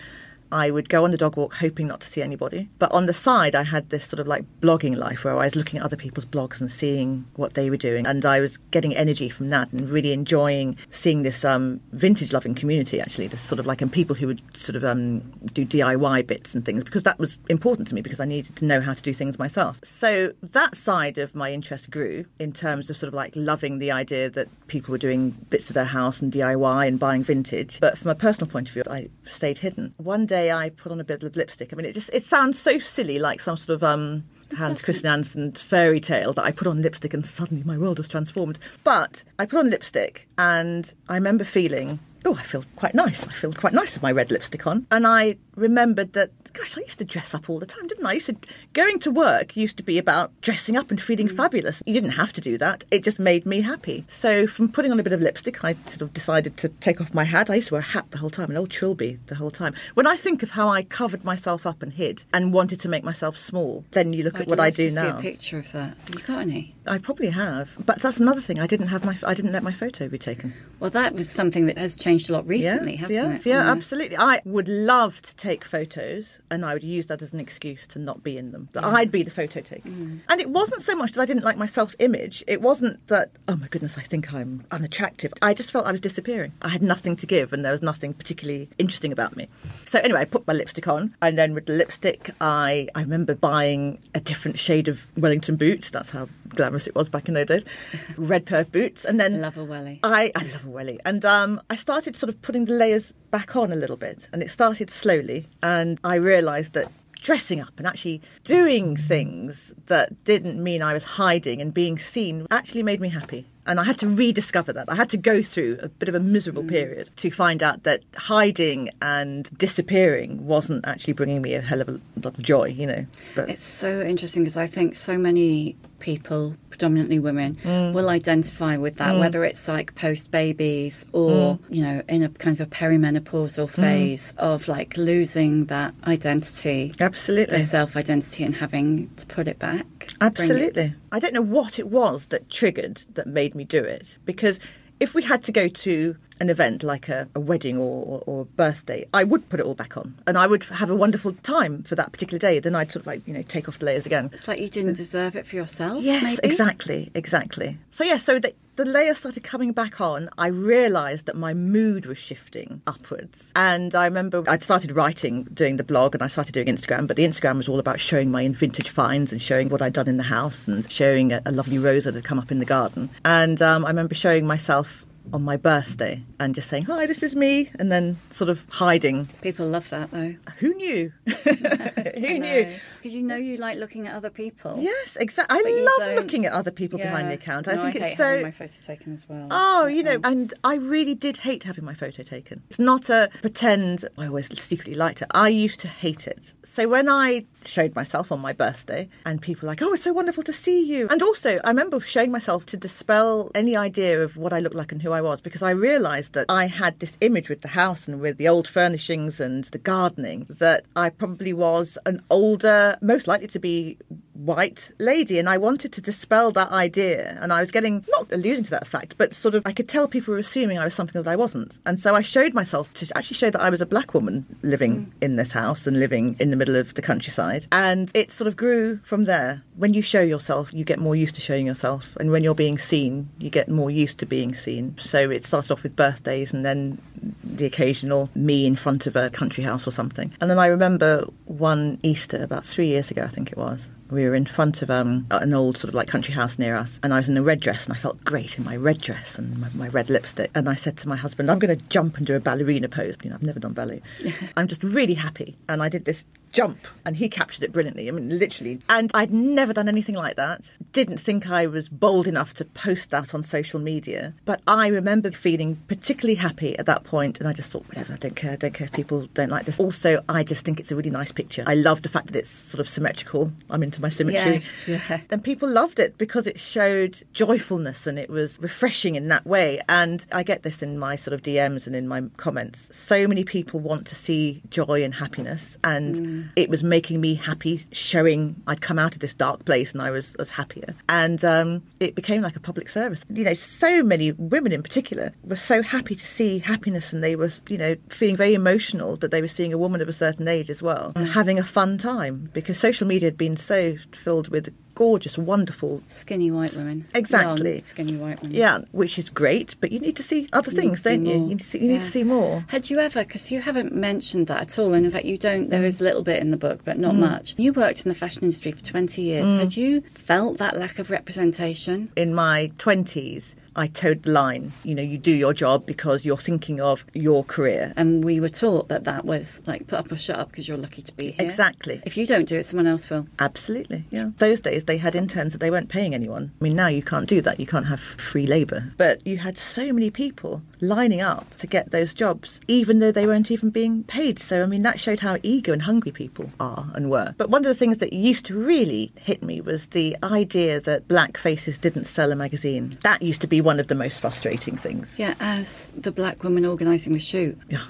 I 0.53 0.71
would 0.71 0.89
go 0.89 1.05
on 1.05 1.11
the 1.11 1.17
dog 1.17 1.37
walk 1.37 1.55
hoping 1.55 1.87
not 1.87 2.01
to 2.01 2.07
see 2.07 2.23
anybody. 2.23 2.69
But 2.79 2.93
on 2.93 3.07
the 3.07 3.13
side, 3.13 3.55
I 3.55 3.63
had 3.65 3.91
this 3.91 4.05
sort 4.05 4.21
of 4.21 4.27
like 4.27 4.45
blogging 4.61 4.97
life 4.97 5.25
where 5.25 5.35
I 5.35 5.45
was 5.45 5.57
looking 5.57 5.79
at 5.79 5.85
other 5.85 5.97
people's 5.97 6.25
blogs 6.27 6.61
and 6.61 6.71
seeing 6.71 7.27
what 7.37 7.55
they 7.55 7.71
were 7.71 7.77
doing. 7.77 8.07
And 8.07 8.25
I 8.25 8.41
was 8.41 8.59
getting 8.71 8.95
energy 8.97 9.29
from 9.29 9.51
that 9.51 9.73
and 9.73 9.89
really 9.89 10.13
enjoying 10.13 10.77
seeing 10.91 11.23
this 11.23 11.45
um, 11.45 11.81
vintage 11.93 12.33
loving 12.33 12.55
community, 12.55 13.01
actually, 13.01 13.27
this 13.27 13.41
sort 13.41 13.59
of 13.59 13.67
like, 13.67 13.83
and 13.83 13.93
people 13.93 14.17
who 14.17 14.27
would 14.27 14.43
sort 14.57 14.77
of 14.77 14.85
um, 14.85 15.21
do 15.53 15.65
DIY 15.65 16.27
bits 16.27 16.55
and 16.55 16.65
things 16.65 16.85
because 16.85 17.03
that 17.03 17.19
was 17.19 17.39
important 17.49 17.89
to 17.89 17.95
me 17.95 18.01
because 18.01 18.21
I 18.21 18.25
needed 18.25 18.57
to 18.57 18.65
know 18.65 18.81
how 18.81 18.95
to 18.95 19.03
do 19.03 19.13
things 19.13 19.39
myself. 19.39 19.81
So 19.85 20.33
that 20.43 20.77
side 20.77 21.19
of 21.19 21.35
my 21.35 21.53
interest 21.53 21.91
grew 21.91 22.27
in 22.39 22.53
terms 22.53 22.91
of 22.91 22.97
sort 22.97 23.09
of 23.09 23.15
like 23.15 23.33
loving 23.35 23.79
the 23.79 23.91
idea 23.91 24.31
that 24.31 24.49
people 24.69 24.93
were 24.93 24.99
doing 24.99 25.31
bits 25.51 25.71
of 25.71 25.75
their 25.75 25.85
house 25.85 26.21
and 26.21 26.33
DIY 26.33 26.87
and 26.87 26.99
buying 26.99 27.23
vintage. 27.23 27.79
But 27.81 27.99
from 27.99 28.11
a 28.11 28.15
personal 28.15 28.51
point 28.51 28.69
of 28.69 28.75
view, 28.75 28.83
I 28.91 29.09
stayed 29.27 29.59
hidden. 29.59 29.95
One 29.97 30.27
day, 30.27 30.38
day 30.39 30.53
I 30.53 30.71
put 30.71 30.93
on 30.93 31.01
a 31.01 31.05
bit 31.05 31.23
of 31.23 31.37
lipstick. 31.37 31.73
I 31.73 31.77
mean, 31.77 31.87
it 31.87 31.93
just 31.93 32.11
it 32.13 32.25
sounds 32.25 32.59
so 32.59 32.79
silly, 32.79 33.19
like 33.19 33.41
some 33.41 33.57
sort 33.57 33.75
of 33.77 33.83
um, 33.83 34.25
Hans 34.57 34.83
Christian 34.83 35.09
Andersen 35.09 35.53
fairy 35.53 36.01
tale 36.01 36.33
that 36.35 36.45
I 36.45 36.53
put 36.53 36.67
on 36.67 36.83
lipstick 36.83 37.15
and 37.15 37.27
suddenly 37.27 37.63
my 37.65 37.79
world 37.79 37.99
was 37.99 38.09
transformed. 38.09 38.59
But 38.85 39.25
I 39.39 39.47
put 39.47 39.59
on 39.59 39.71
lipstick 39.71 40.29
and 40.39 40.93
I 41.09 41.15
remember 41.15 41.45
feeling, 41.45 41.99
oh, 42.25 42.37
I 42.37 42.43
feel 42.43 42.65
quite 42.77 42.95
nice. 42.95 43.27
I 43.27 43.33
feel 43.33 43.53
quite 43.53 43.73
nice 43.73 43.95
with 43.95 44.03
my 44.03 44.13
red 44.13 44.31
lipstick 44.31 44.67
on. 44.67 44.87
And 44.91 45.07
I 45.07 45.37
remembered 45.59 46.13
that 46.15 46.31
gosh, 46.59 46.77
I 46.77 46.81
used 46.81 46.99
to 46.99 47.05
dress 47.05 47.35
up 47.35 47.49
all 47.49 47.59
the 47.59 47.67
time, 47.67 47.87
didn't 47.87 48.05
I? 48.05 48.11
I 48.11 48.13
used 48.15 48.27
to, 48.27 48.37
going 48.73 48.99
to 49.01 49.11
work 49.11 49.57
used 49.57 49.77
to 49.77 49.83
be 49.83 49.99
about 49.99 50.33
dressing 50.41 50.77
up 50.77 50.91
and 50.91 51.01
feeling 51.01 51.29
mm. 51.29 51.37
fabulous. 51.37 51.83
You 51.87 51.95
didn't 51.95 52.11
have 52.11 52.33
to 52.35 52.41
do 52.41 52.59
that. 52.59 52.85
It 52.91 53.05
just 53.05 53.19
made 53.19 53.47
me 53.47 53.61
happy. 53.61 54.05
So 54.09 54.47
from 54.47 54.71
putting 54.71 54.91
on 54.91 54.99
a 54.99 55.03
bit 55.03 55.13
of 55.13 55.21
lipstick, 55.21 55.65
I 55.65 55.75
sort 55.87 56.03
of 56.03 56.13
decided 56.13 56.57
to 56.59 56.69
take 56.69 57.01
off 57.01 57.15
my 57.15 57.25
hat. 57.25 57.51
I 57.51 57.57
used 57.57 57.69
to 57.69 57.75
wear 57.75 57.81
a 57.81 57.85
hat 57.85 58.11
the 58.11 58.19
whole 58.19 58.31
time, 58.31 58.51
an 58.51 58.57
old 58.57 58.71
trilby 58.71 59.19
the 59.27 59.35
whole 59.35 59.51
time. 59.51 59.75
When 59.95 60.07
I 60.07 60.17
think 60.17 60.43
of 60.43 60.51
how 60.51 60.69
I 60.69 60.83
covered 60.83 61.25
myself 61.25 61.67
up 61.67 61.83
and 61.83 61.93
hid 61.93 62.25
and 62.33 62.53
wanted 62.53 62.81
to 62.81 62.89
make 62.89 63.05
myself 63.05 63.37
small, 63.37 63.85
then 63.93 64.13
you 64.13 64.23
look 64.23 64.37
I'd 64.37 64.43
at 64.43 64.49
what 64.49 64.61
I 64.61 64.71
do 64.71 64.91
now. 64.91 65.05
You 65.05 65.13
see 65.13 65.19
a 65.19 65.23
picture 65.31 65.59
of 65.59 65.73
that. 65.73 65.97
Have 65.97 66.15
you 66.15 66.21
got 66.23 66.41
any? 66.43 66.75
I 66.87 66.99
probably 66.99 67.31
have, 67.31 67.71
but 67.85 68.01
that's 68.01 68.21
another 68.21 68.41
thing. 68.41 68.59
I 68.59 68.67
didn't 68.67 68.89
have 68.89 69.05
my. 69.05 69.17
I 69.27 69.35
didn't 69.35 69.53
let 69.53 69.63
my 69.63 69.73
photo 69.73 70.09
be 70.09 70.19
taken. 70.19 70.55
Well, 70.81 70.91
that 70.91 71.15
was 71.15 71.29
something 71.29 71.67
that 71.67 71.77
has 71.77 71.97
changed 71.97 72.31
a 72.31 72.33
lot 72.33 72.47
recently, 72.47 72.93
yes, 72.93 73.01
hasn't 73.01 73.17
yes, 73.17 73.47
it? 73.47 73.51
Yeah, 73.51 73.65
yeah, 73.65 73.71
absolutely. 73.71 74.17
I 74.17 74.41
would 74.45 74.69
love 74.69 75.21
to 75.23 75.37
take 75.37 75.48
photos, 75.57 76.41
and 76.51 76.65
I 76.65 76.75
would 76.75 76.85
use 76.85 77.07
that 77.07 77.23
as 77.23 77.33
an 77.33 77.41
excuse 77.41 77.87
to 77.89 77.99
not 77.99 78.23
be 78.23 78.37
in 78.37 78.53
them. 78.53 78.69
That 78.73 78.85
I'd 78.85 79.11
be 79.11 79.23
the 79.23 79.31
photo 79.31 79.61
taker, 79.61 79.89
mm. 79.89 80.21
and 80.29 80.41
it 80.41 80.51
wasn't 80.51 80.83
so 80.83 80.95
much 80.95 81.13
that 81.13 81.21
I 81.21 81.27
didn't 81.27 81.45
like 81.45 81.57
my 81.57 81.67
self-image. 81.67 82.45
It 82.47 82.61
wasn't 82.61 83.07
that 83.09 83.31
oh 83.49 83.57
my 83.57 83.69
goodness, 83.69 83.99
I 83.99 84.03
think 84.03 84.33
I'm 84.33 84.65
unattractive. 84.71 85.33
I 85.43 85.55
just 85.55 85.73
felt 85.73 85.87
I 85.87 85.93
was 85.93 86.01
disappearing. 86.01 86.53
I 86.63 86.69
had 86.69 86.83
nothing 86.83 87.17
to 87.17 87.27
give, 87.27 87.53
and 87.53 87.65
there 87.65 87.73
was 87.73 87.83
nothing 87.83 88.15
particularly 88.15 88.69
interesting 88.79 89.13
about 89.13 89.37
me. 89.37 89.49
So 89.87 89.99
anyway, 90.01 90.21
I 90.21 90.25
put 90.25 90.47
my 90.47 90.53
lipstick 90.53 90.89
on, 90.89 91.15
and 91.23 91.39
then 91.39 91.55
with 91.55 91.67
the 91.67 91.75
lipstick, 91.75 92.31
I 92.41 92.89
I 92.95 93.01
remember 93.01 93.35
buying 93.35 93.99
a 94.15 94.21
different 94.21 94.59
shade 94.59 94.89
of 94.89 95.07
Wellington 95.17 95.57
boots. 95.57 95.91
That's 95.91 96.11
how 96.11 96.29
glamorous 96.49 96.87
it 96.87 96.95
was 96.95 97.09
back 97.09 97.29
in 97.29 97.35
those 97.35 97.47
days. 97.47 97.65
Red 98.17 98.47
perf 98.47 98.71
boots, 98.71 99.05
and 99.05 99.21
then 99.21 99.41
love 99.41 99.57
a 99.57 99.65
welly. 99.65 100.01
I 100.03 100.33
I 100.35 100.43
love 100.45 100.65
a 100.65 100.71
welly, 100.71 101.01
and 101.05 101.25
um, 101.25 101.61
I 101.71 101.77
started 101.77 102.17
sort 102.17 102.31
of 102.31 102.41
putting 102.43 102.65
the 102.65 102.75
layers 102.75 103.13
back 103.31 103.57
on 103.57 103.73
a 103.73 103.77
little 103.77 103.97
bit, 103.97 104.29
and 104.33 104.43
it 104.43 104.51
started 104.51 104.91
slowly, 104.91 105.49
and 105.63 106.01
I 106.05 106.17
realised 106.17 106.73
that 106.75 106.91
dressing 107.21 107.61
up 107.61 107.73
and 107.79 107.87
actually 107.87 108.21
doing 108.45 108.97
things 108.97 109.75
that 109.87 110.25
didn't 110.25 110.63
mean 110.63 110.83
I 110.83 110.93
was 110.93 111.05
hiding 111.05 111.61
and 111.61 111.75
being 111.75 111.99
seen 111.99 112.47
actually 112.51 112.83
made 112.83 113.01
me 113.01 113.09
happy. 113.09 113.47
And 113.69 113.79
I 113.79 113.85
had 113.85 113.99
to 113.99 114.09
rediscover 114.09 114.73
that. 114.73 114.91
I 114.91 114.95
had 114.95 115.11
to 115.11 115.19
go 115.19 115.43
through 115.43 115.79
a 115.83 115.89
bit 115.89 116.09
of 116.09 116.15
a 116.15 116.21
miserable 116.21 116.63
mm. 116.63 116.71
period 116.71 117.11
to 117.17 117.31
find 117.31 117.63
out 117.63 117.83
that 117.83 118.03
hiding 118.17 118.89
and 119.03 119.49
disappearing 119.59 120.47
wasn't 120.47 120.87
actually 120.87 121.13
bringing 121.13 121.43
me 121.43 121.55
a 121.55 121.61
hell 121.61 121.83
of 121.83 121.89
a 121.89 122.01
lot 122.17 122.39
of 122.39 122.43
joy, 122.43 122.69
you 122.69 122.87
know. 122.87 123.07
But 123.35 123.51
it's 123.51 123.63
so 123.63 124.01
interesting 124.01 124.43
because 124.43 124.57
I 124.57 124.67
think 124.67 124.95
so 124.95 125.19
many 125.19 125.77
people, 126.01 126.57
predominantly 126.71 127.19
women, 127.19 127.57
mm. 127.63 127.93
will 127.93 128.09
identify 128.09 128.77
with 128.79 128.97
that, 128.97 129.15
mm. 129.15 129.21
whether 129.21 129.45
it's 129.45 129.69
like 129.69 129.95
post 129.95 130.31
babies 130.31 131.05
or, 131.13 131.31
mm. 131.31 131.59
you 131.69 131.83
know, 131.83 132.03
in 132.09 132.23
a 132.23 132.31
kind 132.31 132.59
of 132.59 132.67
a 132.67 132.71
perimenopausal 132.71 133.67
mm. 133.67 133.71
phase 133.71 134.33
of 134.39 134.67
like 134.67 134.97
losing 134.97 135.67
that 135.67 135.95
identity. 136.07 136.95
Absolutely. 136.99 137.57
Their 137.57 137.65
self 137.65 137.97
identity 137.97 138.45
and 138.45 138.57
having 138.57 139.11
to 139.17 139.27
put 139.27 139.47
it 139.47 139.59
back. 139.59 139.85
Absolutely. 140.21 140.95
I 141.13 141.19
don't 141.19 141.35
know 141.35 141.43
what 141.43 141.79
it 141.79 141.89
was 141.89 142.27
that 142.27 142.51
triggered 142.51 143.03
that 143.15 143.27
made 143.27 143.55
me 143.55 143.65
do 143.65 143.83
it 143.83 144.19
because 144.25 144.59
if 145.01 145.15
we 145.15 145.23
had 145.23 145.43
to 145.45 145.53
go 145.53 145.69
to 145.69 146.17
an 146.41 146.51
event 146.51 146.83
like 146.83 147.09
a, 147.09 147.29
a 147.35 147.41
wedding 147.41 147.79
or, 147.79 148.23
or, 148.27 148.43
a 148.43 148.45
birthday, 148.45 149.05
I 149.13 149.25
would 149.25 149.49
put 149.49 149.61
it 149.61 149.67
all 149.67 149.75
back 149.75 149.97
on 149.97 150.17
and 150.27 150.39
I 150.39 150.47
would 150.47 150.65
have 150.65 150.91
a 150.91 150.95
wonderful 150.95 151.33
time 151.35 151.83
for 151.83 151.95
that 151.97 152.13
particular 152.13 152.39
day. 152.39 152.61
Then 152.61 152.75
I'd 152.75 152.93
sort 152.93 153.03
of 153.03 153.07
like, 153.07 153.27
you 153.27 153.35
know, 153.35 153.43
take 153.43 153.69
off 153.69 153.79
the 153.79 153.87
layers 153.87 154.07
again. 154.07 154.31
It's 154.33 154.47
like 154.47 154.61
you 154.61 154.69
didn't 154.69 154.95
deserve 154.95 155.37
it 155.37 155.47
for 155.47 155.57
yourself. 155.57 156.03
Yes, 156.03 156.23
maybe? 156.23 156.39
exactly, 156.43 157.11
exactly. 157.15 157.79
So, 157.91 158.05
yeah, 158.05 158.19
so 158.19 158.39
the, 158.39 158.53
the 158.79 158.85
layers 158.85 159.19
started 159.19 159.43
coming 159.43 159.73
back 159.73 160.01
on. 160.01 160.29
I 160.39 160.47
realised 160.47 161.27
that 161.27 161.35
my 161.35 161.53
mood 161.53 162.07
was 162.07 162.17
shifting 162.17 162.81
upwards. 162.87 163.53
And 163.57 163.93
I 163.93 164.05
remember 164.05 164.45
I'd 164.47 164.63
started 164.63 164.95
writing, 164.95 165.43
doing 165.53 165.79
the 165.79 165.85
blog, 165.85 166.15
and 166.15 166.23
I 166.23 166.29
started 166.29 166.53
doing 166.53 166.69
Instagram, 166.69 167.09
but 167.09 167.17
the 167.17 167.25
Instagram 167.25 167.57
was 167.57 167.69
all 167.69 167.81
about 167.81 167.99
showing 167.99 168.31
my 168.31 168.47
vintage 168.47 168.91
finds 168.91 169.33
and 169.33 169.43
showing 169.43 169.69
what 169.69 169.83
I'd 169.83 169.95
done 169.95 170.07
in 170.07 170.17
the 170.17 170.23
house 170.23 170.69
and 170.69 170.89
showing 170.89 171.33
a, 171.33 171.43
a 171.45 171.51
lovely 171.51 171.77
rose 171.77 172.05
that 172.05 172.15
had 172.15 172.23
come 172.23 172.39
up 172.39 172.53
in 172.53 172.61
the 172.61 172.65
garden. 172.65 173.11
And 173.25 173.61
um, 173.61 173.85
I 173.85 173.89
remember 173.89 174.15
showing 174.15 174.47
myself 174.47 175.05
on 175.33 175.43
my 175.43 175.57
birthday 175.57 176.23
and 176.41 176.55
just 176.55 176.69
saying, 176.69 176.85
Hi, 176.85 177.07
this 177.07 177.23
is 177.23 177.35
me, 177.35 177.71
and 177.79 177.91
then 177.91 178.19
sort 178.31 178.51
of 178.51 178.65
hiding. 178.71 179.27
People 179.43 179.67
love 179.67 179.89
that 179.91 180.11
though. 180.11 180.35
Who 180.59 180.75
knew? 180.75 181.13
Who 181.27 182.39
knew? 182.39 182.75
Because 182.97 183.15
you 183.15 183.23
know 183.23 183.37
you 183.37 183.57
like 183.57 183.79
looking 183.79 184.07
at 184.07 184.15
other 184.15 184.31
people. 184.31 184.77
Yes, 184.79 185.17
exactly. 185.17 185.59
I 185.59 185.87
love 185.99 186.15
looking 186.17 186.47
at 186.47 186.53
other 186.53 186.71
people 186.71 186.99
yeah. 186.99 187.11
behind 187.11 187.31
the 187.31 187.35
account. 187.35 187.67
No, 187.67 187.73
I 187.73 187.93
think 187.93 188.05
I 188.05 188.09
it's 188.09 188.19
so. 188.19 188.43
my 188.43 188.51
photo 188.51 188.73
taken 188.83 189.15
as 189.15 189.29
well. 189.29 189.49
Oh, 189.51 189.87
you 189.87 190.03
know, 190.03 190.19
and 190.25 190.53
I 190.65 190.77
really 190.77 191.15
did 191.15 191.39
hate 191.39 191.65
having 191.65 191.85
my 191.85 191.95
photo 191.95 192.23
taken. 192.23 192.63
It's 192.67 192.79
not 192.79 193.09
a 193.09 193.31
pretend. 193.41 194.05
I 194.17 194.27
always 194.27 194.49
secretly 194.61 194.95
liked 194.95 195.23
it. 195.23 195.29
I 195.35 195.49
used 195.49 195.81
to 195.81 195.89
hate 195.89 196.27
it. 196.27 196.55
So 196.65 196.89
when 196.89 197.09
I 197.09 197.47
showed 197.65 197.95
myself 197.95 198.33
on 198.33 198.41
my 198.41 198.53
birthday 198.53 199.09
and 199.25 199.41
people 199.41 199.67
were 199.67 199.73
like, 199.73 199.83
oh, 199.83 199.93
it's 199.93 200.03
so 200.03 200.13
wonderful 200.13 200.43
to 200.43 200.53
see 200.53 200.85
you. 200.85 201.07
And 201.11 201.23
also, 201.23 201.59
I 201.65 201.69
remember 201.69 202.01
showing 202.01 202.33
myself 202.33 202.67
to 202.67 202.77
dispel 202.77 203.51
any 203.55 203.77
idea 203.77 204.23
of 204.23 204.37
what 204.37 204.53
I 204.53 204.61
looked 204.61 204.75
like 204.75 204.93
and 204.93 205.03
who 205.03 205.13
I 205.13 205.21
was 205.21 205.41
because 205.41 205.63
I 205.63 205.71
realised 205.71 206.28
that 206.31 206.47
I 206.49 206.67
had 206.67 206.99
this 206.99 207.19
image 207.21 207.49
with 207.49 207.63
the 207.63 207.69
house 207.69 208.09
and 208.09 208.21
with 208.21 208.39
the 208.39 208.49
old 208.49 208.69
furnishings 208.69 209.41
and 209.41 209.65
the 209.65 209.79
gardening 209.79 210.47
that 210.49 210.85
I 210.97 211.11
probably 211.11 211.53
was 211.53 211.99
an 212.07 212.21
older, 212.31 212.97
most 213.01 213.27
likely 213.27 213.49
to 213.49 213.59
be 213.59 213.99
white 214.39 214.93
lady 215.01 215.39
and 215.39 215.49
I 215.49 215.59
wanted 215.59 215.93
to 215.95 216.01
dispel 216.01 216.53
that 216.53 216.71
idea 216.71 217.37
and 217.41 217.53
I 217.53 217.61
was 217.61 217.73
getting 217.73 218.05
not 218.09 218.33
alluding 218.33 218.63
to 218.65 218.71
that 218.71 218.87
fact 218.87 219.17
but 219.19 219.35
sort 219.35 219.57
of 219.57 219.63
I 219.67 219.73
could 219.73 219.89
tell 219.89 220.07
people 220.07 220.33
were 220.33 220.39
assuming 220.39 220.79
I 220.79 220.85
was 220.85 220.95
something 220.95 221.21
that 221.21 221.31
I 221.31 221.35
wasn't. 221.35 221.79
And 221.85 221.99
so 221.99 222.15
I 222.15 222.23
showed 222.23 222.55
myself 222.55 222.93
to 222.95 223.11
actually 223.17 223.35
show 223.35 223.51
that 223.51 223.61
I 223.61 223.69
was 223.69 223.81
a 223.81 223.87
black 223.87 224.15
woman 224.15 224.47
living 224.63 225.07
mm. 225.07 225.11
in 225.21 225.37
this 225.37 225.53
house 225.53 225.87
and 225.87 225.99
living 225.99 226.37
in 226.39 226.51
the 226.51 226.57
middle 226.57 226.77
of 226.77 226.95
the 226.95 227.03
countryside. 227.03 227.67
And 227.73 228.13
it 228.15 228.31
sort 228.31 228.47
of 228.47 228.57
grew 228.57 228.99
from 229.03 229.25
there. 229.25 229.63
When 229.77 229.93
you 229.93 230.03
show 230.03 230.21
yourself 230.21 230.73
you 230.73 230.85
get 230.85 231.01
more 231.01 231.17
used 231.17 231.35
to 231.35 231.41
showing 231.41 231.67
yourself 231.67 232.17
and 232.21 232.31
when 232.31 232.45
you're 232.45 232.55
being 232.55 232.79
seen 232.79 233.31
you 233.39 233.51
get 233.51 233.69
more 233.69 233.91
used 233.91 234.19
to 234.19 234.27
being 234.27 234.55
seen. 234.55 234.97
So 234.99 235.31
it 235.31 235.45
started 235.45 235.73
off 235.73 235.83
with 235.83 235.97
birthdays 235.97 236.55
and 236.55 236.65
then 236.65 237.03
the 237.43 237.67
occasional 237.67 238.31
me 238.37 238.67
in 238.67 238.77
front 238.77 239.09
of 239.09 239.17
a 239.17 239.31
country 239.31 239.65
house 239.65 239.87
or 239.87 239.91
something. 239.91 240.33
And 240.41 240.49
then 240.49 240.61
I 240.61 240.67
remember 240.67 241.25
one 241.47 241.99
Easter 242.05 242.43
about 242.45 242.65
3 242.65 242.87
years 242.87 243.11
ago 243.11 243.23
I 243.23 243.29
think 243.29 243.51
it 243.51 243.59
was 243.59 243.91
we 244.11 244.25
were 244.25 244.35
in 244.35 244.47
front 244.47 244.83
of 244.83 244.91
um, 244.91 245.27
an 245.31 245.53
old 245.53 245.77
sort 245.77 245.89
of 245.89 245.95
like 245.95 246.09
country 246.09 246.35
house 246.35 246.59
near 246.59 246.77
us, 246.77 246.99
and 247.03 247.13
I 247.13 247.19
was 247.19 247.29
in 247.29 247.37
a 247.37 247.43
red 247.43 247.61
dress, 247.61 247.87
and 247.87 247.95
I 247.95 247.99
felt 247.99 248.25
great 248.25 248.59
in 248.59 248.65
my 248.65 248.77
red 248.77 249.01
dress 249.01 249.39
and 249.39 249.59
my, 249.59 249.69
my 249.75 249.89
red 249.89 250.09
lipstick. 250.09 250.51
And 250.55 250.69
I 250.69 250.75
said 250.75 250.97
to 250.99 251.09
my 251.09 251.17
husband, 251.17 251.51
"I'm 251.51 251.59
going 251.59 251.77
to 251.77 251.85
jump 251.89 252.17
and 252.17 252.27
do 252.27 252.35
a 252.35 252.41
ballerina 252.41 252.89
pose. 252.89 253.17
You 253.23 253.31
know, 253.31 253.37
I've 253.37 253.43
never 253.43 253.61
done 253.61 253.73
ballet. 253.73 254.03
I'm 254.57 254.69
just 254.69 254.83
really 254.83 255.15
happy." 255.15 255.57
And 255.69 255.83
I 255.83 255.89
did 255.89 256.05
this 256.05 256.25
jump. 256.53 256.79
And 257.05 257.17
he 257.17 257.29
captured 257.29 257.65
it 257.65 257.73
brilliantly. 257.73 258.09
I 258.09 258.11
mean, 258.13 258.39
literally. 258.39 258.81
And 258.89 259.11
I'd 259.15 259.33
never 259.33 259.73
done 259.73 259.89
anything 259.89 260.15
like 260.15 260.37
that. 260.37 260.73
Didn't 260.93 261.19
think 261.19 261.49
I 261.49 261.67
was 261.67 261.89
bold 261.89 262.27
enough 262.27 262.53
to 262.55 262.65
post 262.65 263.11
that 263.11 263.35
on 263.35 263.43
social 263.43 263.81
media. 263.81 264.35
But 264.45 264.61
I 264.67 264.89
remember 264.89 265.31
feeling 265.33 265.77
particularly 265.89 266.37
happy 266.37 266.79
at 266.79 266.87
that 266.87 267.05
point, 267.05 267.39
And 267.39 267.49
I 267.49 267.53
just 267.53 267.71
thought, 267.71 267.87
whatever, 267.89 268.15
I 268.15 268.17
don't 268.17 268.37
care. 268.37 268.53
I 268.53 268.57
don't 268.57 268.75
care 268.75 268.87
if 268.87 268.93
people 268.93 269.27
don't 269.35 269.51
like 269.51 269.65
this. 269.65 269.81
Also, 269.81 270.23
I 270.29 270.43
just 270.43 270.65
think 270.65 270.81
it's 270.81 270.93
a 270.93 270.97
really 270.97 271.11
nice 271.11 271.33
picture. 271.33 271.65
I 271.67 271.75
love 271.75 272.03
the 272.03 272.09
fact 272.09 272.29
that 272.29 272.37
it's 272.37 272.51
sort 272.51 272.81
of 272.81 272.89
symmetrical. 272.89 273.53
I'm 273.71 273.83
into 273.83 274.01
my 274.01 274.09
symmetry. 274.09 274.55
Yes, 274.55 274.89
yeah. 274.89 275.21
And 275.31 275.43
people 275.43 275.69
loved 275.69 275.99
it 275.99 276.19
because 276.19 276.47
it 276.47 276.59
showed 276.59 277.23
joyfulness 277.33 278.07
and 278.07 278.19
it 278.19 278.31
was 278.31 278.59
refreshing 278.61 279.15
in 279.15 279.29
that 279.29 279.47
way. 279.47 279.81
And 279.89 280.25
I 280.33 280.43
get 280.43 280.63
this 280.63 280.83
in 280.83 280.99
my 280.99 281.17
sort 281.17 281.35
of 281.35 281.43
DMs 281.43 281.87
and 281.87 281.95
in 281.95 282.09
my 282.09 282.23
comments. 282.37 282.95
So 282.97 283.27
many 283.27 283.45
people 283.45 283.81
want 283.81 284.07
to 284.09 284.15
see 284.15 284.63
joy 284.71 285.03
and 285.03 285.15
happiness. 285.15 285.79
And 285.85 286.15
mm. 286.17 286.38
It 286.57 286.69
was 286.69 286.83
making 286.83 287.21
me 287.21 287.35
happy, 287.35 287.81
showing 287.93 288.61
I'd 288.67 288.81
come 288.81 288.99
out 288.99 289.15
of 289.15 289.21
this 289.21 289.35
dark 289.35 289.65
place 289.65 289.93
and 289.93 290.03
I 290.03 290.11
was, 290.11 290.35
was 290.39 290.51
happier. 290.51 290.95
And 291.09 291.45
um, 291.45 291.83
it 292.01 292.15
became 292.15 292.43
like 292.43 292.57
a 292.57 292.61
public 292.61 292.89
service. 292.89 293.25
You 293.29 293.45
know, 293.45 293.55
so 293.55 294.03
many 294.03 294.33
women 294.33 294.73
in 294.73 294.83
particular 294.83 295.33
were 295.45 295.57
so 295.57 295.83
happy 295.83 296.15
to 296.15 296.27
see 296.27 296.59
happiness 296.59 297.13
and 297.13 297.23
they 297.23 297.37
were, 297.37 297.51
you 297.69 297.79
know, 297.79 297.97
feeling 298.09 298.37
very 298.37 298.55
emotional 298.55 299.17
that 299.17 299.31
they 299.31 299.41
were 299.41 299.49
seeing 299.49 299.73
a 299.73 299.79
woman 299.79 300.01
of 300.01 300.09
a 300.09 300.13
certain 300.13 300.49
age 300.49 300.71
as 300.71 300.83
well 300.83 301.13
and 301.17 301.29
having 301.29 301.59
a 301.59 301.65
fun 301.65 301.99
time 301.99 302.51
because 302.53 302.79
social 302.79 303.07
media 303.07 303.27
had 303.27 303.39
been 303.39 303.57
so 303.57 303.97
filled 304.13 304.49
with 304.49 304.75
gorgeous, 304.99 305.39
wonderful, 305.39 306.03
skinny 306.09 306.51
white 306.51 306.75
women. 306.75 307.07
Exactly, 307.15 307.75
Young, 307.75 307.83
skinny 307.85 308.17
white 308.17 308.43
women. 308.43 308.57
Yeah, 308.57 308.79
which 308.91 309.17
is 309.17 309.31
great, 309.31 309.77
but 309.81 309.93
you 309.93 310.01
need 310.01 310.17
to 310.17 310.25
see 310.25 310.49
other 310.53 310.73
you 310.73 310.77
things, 310.77 311.03
don't 311.03 311.25
you? 311.25 311.35
You 311.35 311.39
need, 311.39 311.61
to 311.61 311.65
see, 311.65 311.79
you 311.79 311.87
yeah. 311.87 311.93
need 311.93 312.03
to 312.03 312.11
see 312.11 312.25
more. 312.25 312.65
Had 312.67 312.91
you 312.91 312.99
ever? 312.99 313.23
Because 313.23 313.53
you 313.53 313.61
haven't 313.61 313.95
mentioned 313.95 314.49
that 314.49 314.61
at 314.61 314.77
all, 314.77 314.95
and 314.95 315.07
in 315.07 315.13
fact, 315.13 315.25
you 315.25 315.39
don't. 315.39 315.71
There 315.71 315.85
is 315.85 316.01
a 316.01 316.05
little 316.05 316.25
bit 316.25 316.43
in 316.43 316.51
the 316.51 316.57
book, 316.57 316.81
but 316.85 316.99
not 316.99 317.15
mm. 317.15 317.21
much. 317.21 317.55
You 317.57 317.73
worked 317.73 318.05
in 318.05 318.09
the 318.09 318.17
fashion 318.17 318.43
industry 318.43 318.73
for 318.73 318.83
twenty 318.83 319.23
years. 319.23 319.49
Mm. 319.49 319.61
Had 319.61 319.77
you 319.77 320.01
felt 320.01 320.59
that 320.59 320.77
lack 320.77 320.99
of 320.99 321.11
representation 321.11 322.11
in 322.17 322.35
my 322.35 322.73
twenties? 322.77 323.55
I 323.79 323.87
toed 323.87 324.25
the 324.25 324.31
line. 324.33 324.73
You 324.83 324.97
know, 324.97 325.03
you 325.03 325.19
do 325.19 325.31
your 325.31 325.55
job 325.55 325.87
because 325.87 326.25
you're 326.25 326.37
thinking 326.37 326.81
of 326.81 327.05
your 327.15 327.45
career. 327.45 327.93
And 327.97 328.25
we 328.25 328.41
were 328.41 328.49
taught 328.49 328.89
that 328.89 329.05
that 329.05 329.25
was 329.25 329.63
like 329.67 329.87
put 329.87 330.01
up 330.01 330.11
or 330.11 330.17
shut 330.17 330.39
up 330.39 330.51
because 330.51 330.67
you're 330.67 330.77
lucky 330.77 331.01
to 331.03 331.13
be 331.13 331.31
here. 331.31 331.47
Exactly. 331.47 332.03
If 332.05 332.17
you 332.17 332.27
don't 332.27 332.49
do 332.49 332.57
it, 332.57 332.65
someone 332.65 332.89
else 332.89 333.09
will. 333.09 333.29
Absolutely, 333.39 334.05
yeah. 334.11 334.31
Those 334.39 334.61
days 334.61 334.85
they 334.85 334.99
had 334.99 335.15
interns 335.15 335.53
that 335.53 335.59
they 335.59 335.71
weren't 335.71 335.89
paying 335.89 336.13
anyone. 336.13 336.51
I 336.61 336.65
mean, 336.65 336.75
now 336.75 336.89
you 336.89 337.03
can't 337.03 337.29
do 337.29 337.41
that. 337.43 337.61
You 337.61 337.67
can't 337.67 337.87
have 337.87 338.01
free 338.01 338.47
labour. 338.47 338.93
But 338.97 339.25
you 339.25 339.37
had 339.37 339.57
so 339.57 339.93
many 339.93 340.11
people 340.11 340.63
lining 340.81 341.21
up 341.21 341.55
to 341.57 341.67
get 341.67 341.91
those 341.91 342.15
jobs, 342.15 342.61
even 342.67 342.99
though 342.99 343.13
they 343.13 343.27
weren't 343.27 343.51
even 343.51 343.71
being 343.71 344.03
paid. 344.05 344.39
So, 344.39 344.63
I 344.63 344.67
mean, 344.67 344.83
that 344.83 345.01
showed 345.01 345.21
how 345.21 345.39
eager 345.43 345.73
and 345.73 345.83
hungry 345.83 346.13
people 346.13 346.51
are 346.59 346.91
and 346.95 347.11
were. 347.11 347.35
But 347.39 347.51
one 347.51 347.63
of 347.63 347.69
the 347.69 347.75
things 347.75 347.99
that 347.99 348.13
used 348.13 348.47
to 348.47 348.59
really 348.59 349.13
hit 349.21 349.43
me 349.43 349.61
was 349.61 349.87
the 349.87 350.17
idea 350.23 350.81
that 350.81 351.09
black 351.09 351.37
faces 351.37 351.79
didn't 351.79 352.05
sell 352.05 352.33
a 352.33 352.37
magazine. 352.37 352.99
That 353.03 353.23
used 353.23 353.41
to 353.43 353.47
be 353.47 353.61
one 353.69 353.79
of 353.79 353.89
the 353.89 353.95
most 353.95 354.23
frustrating 354.23 354.79
things. 354.79 355.21
Yeah, 355.21 355.35
as 355.41 355.93
the 355.95 356.11
black 356.11 356.43
woman 356.43 356.65
organising 356.65 357.13
the 357.13 357.19
shoot. 357.19 357.59
Yeah, 357.69 357.85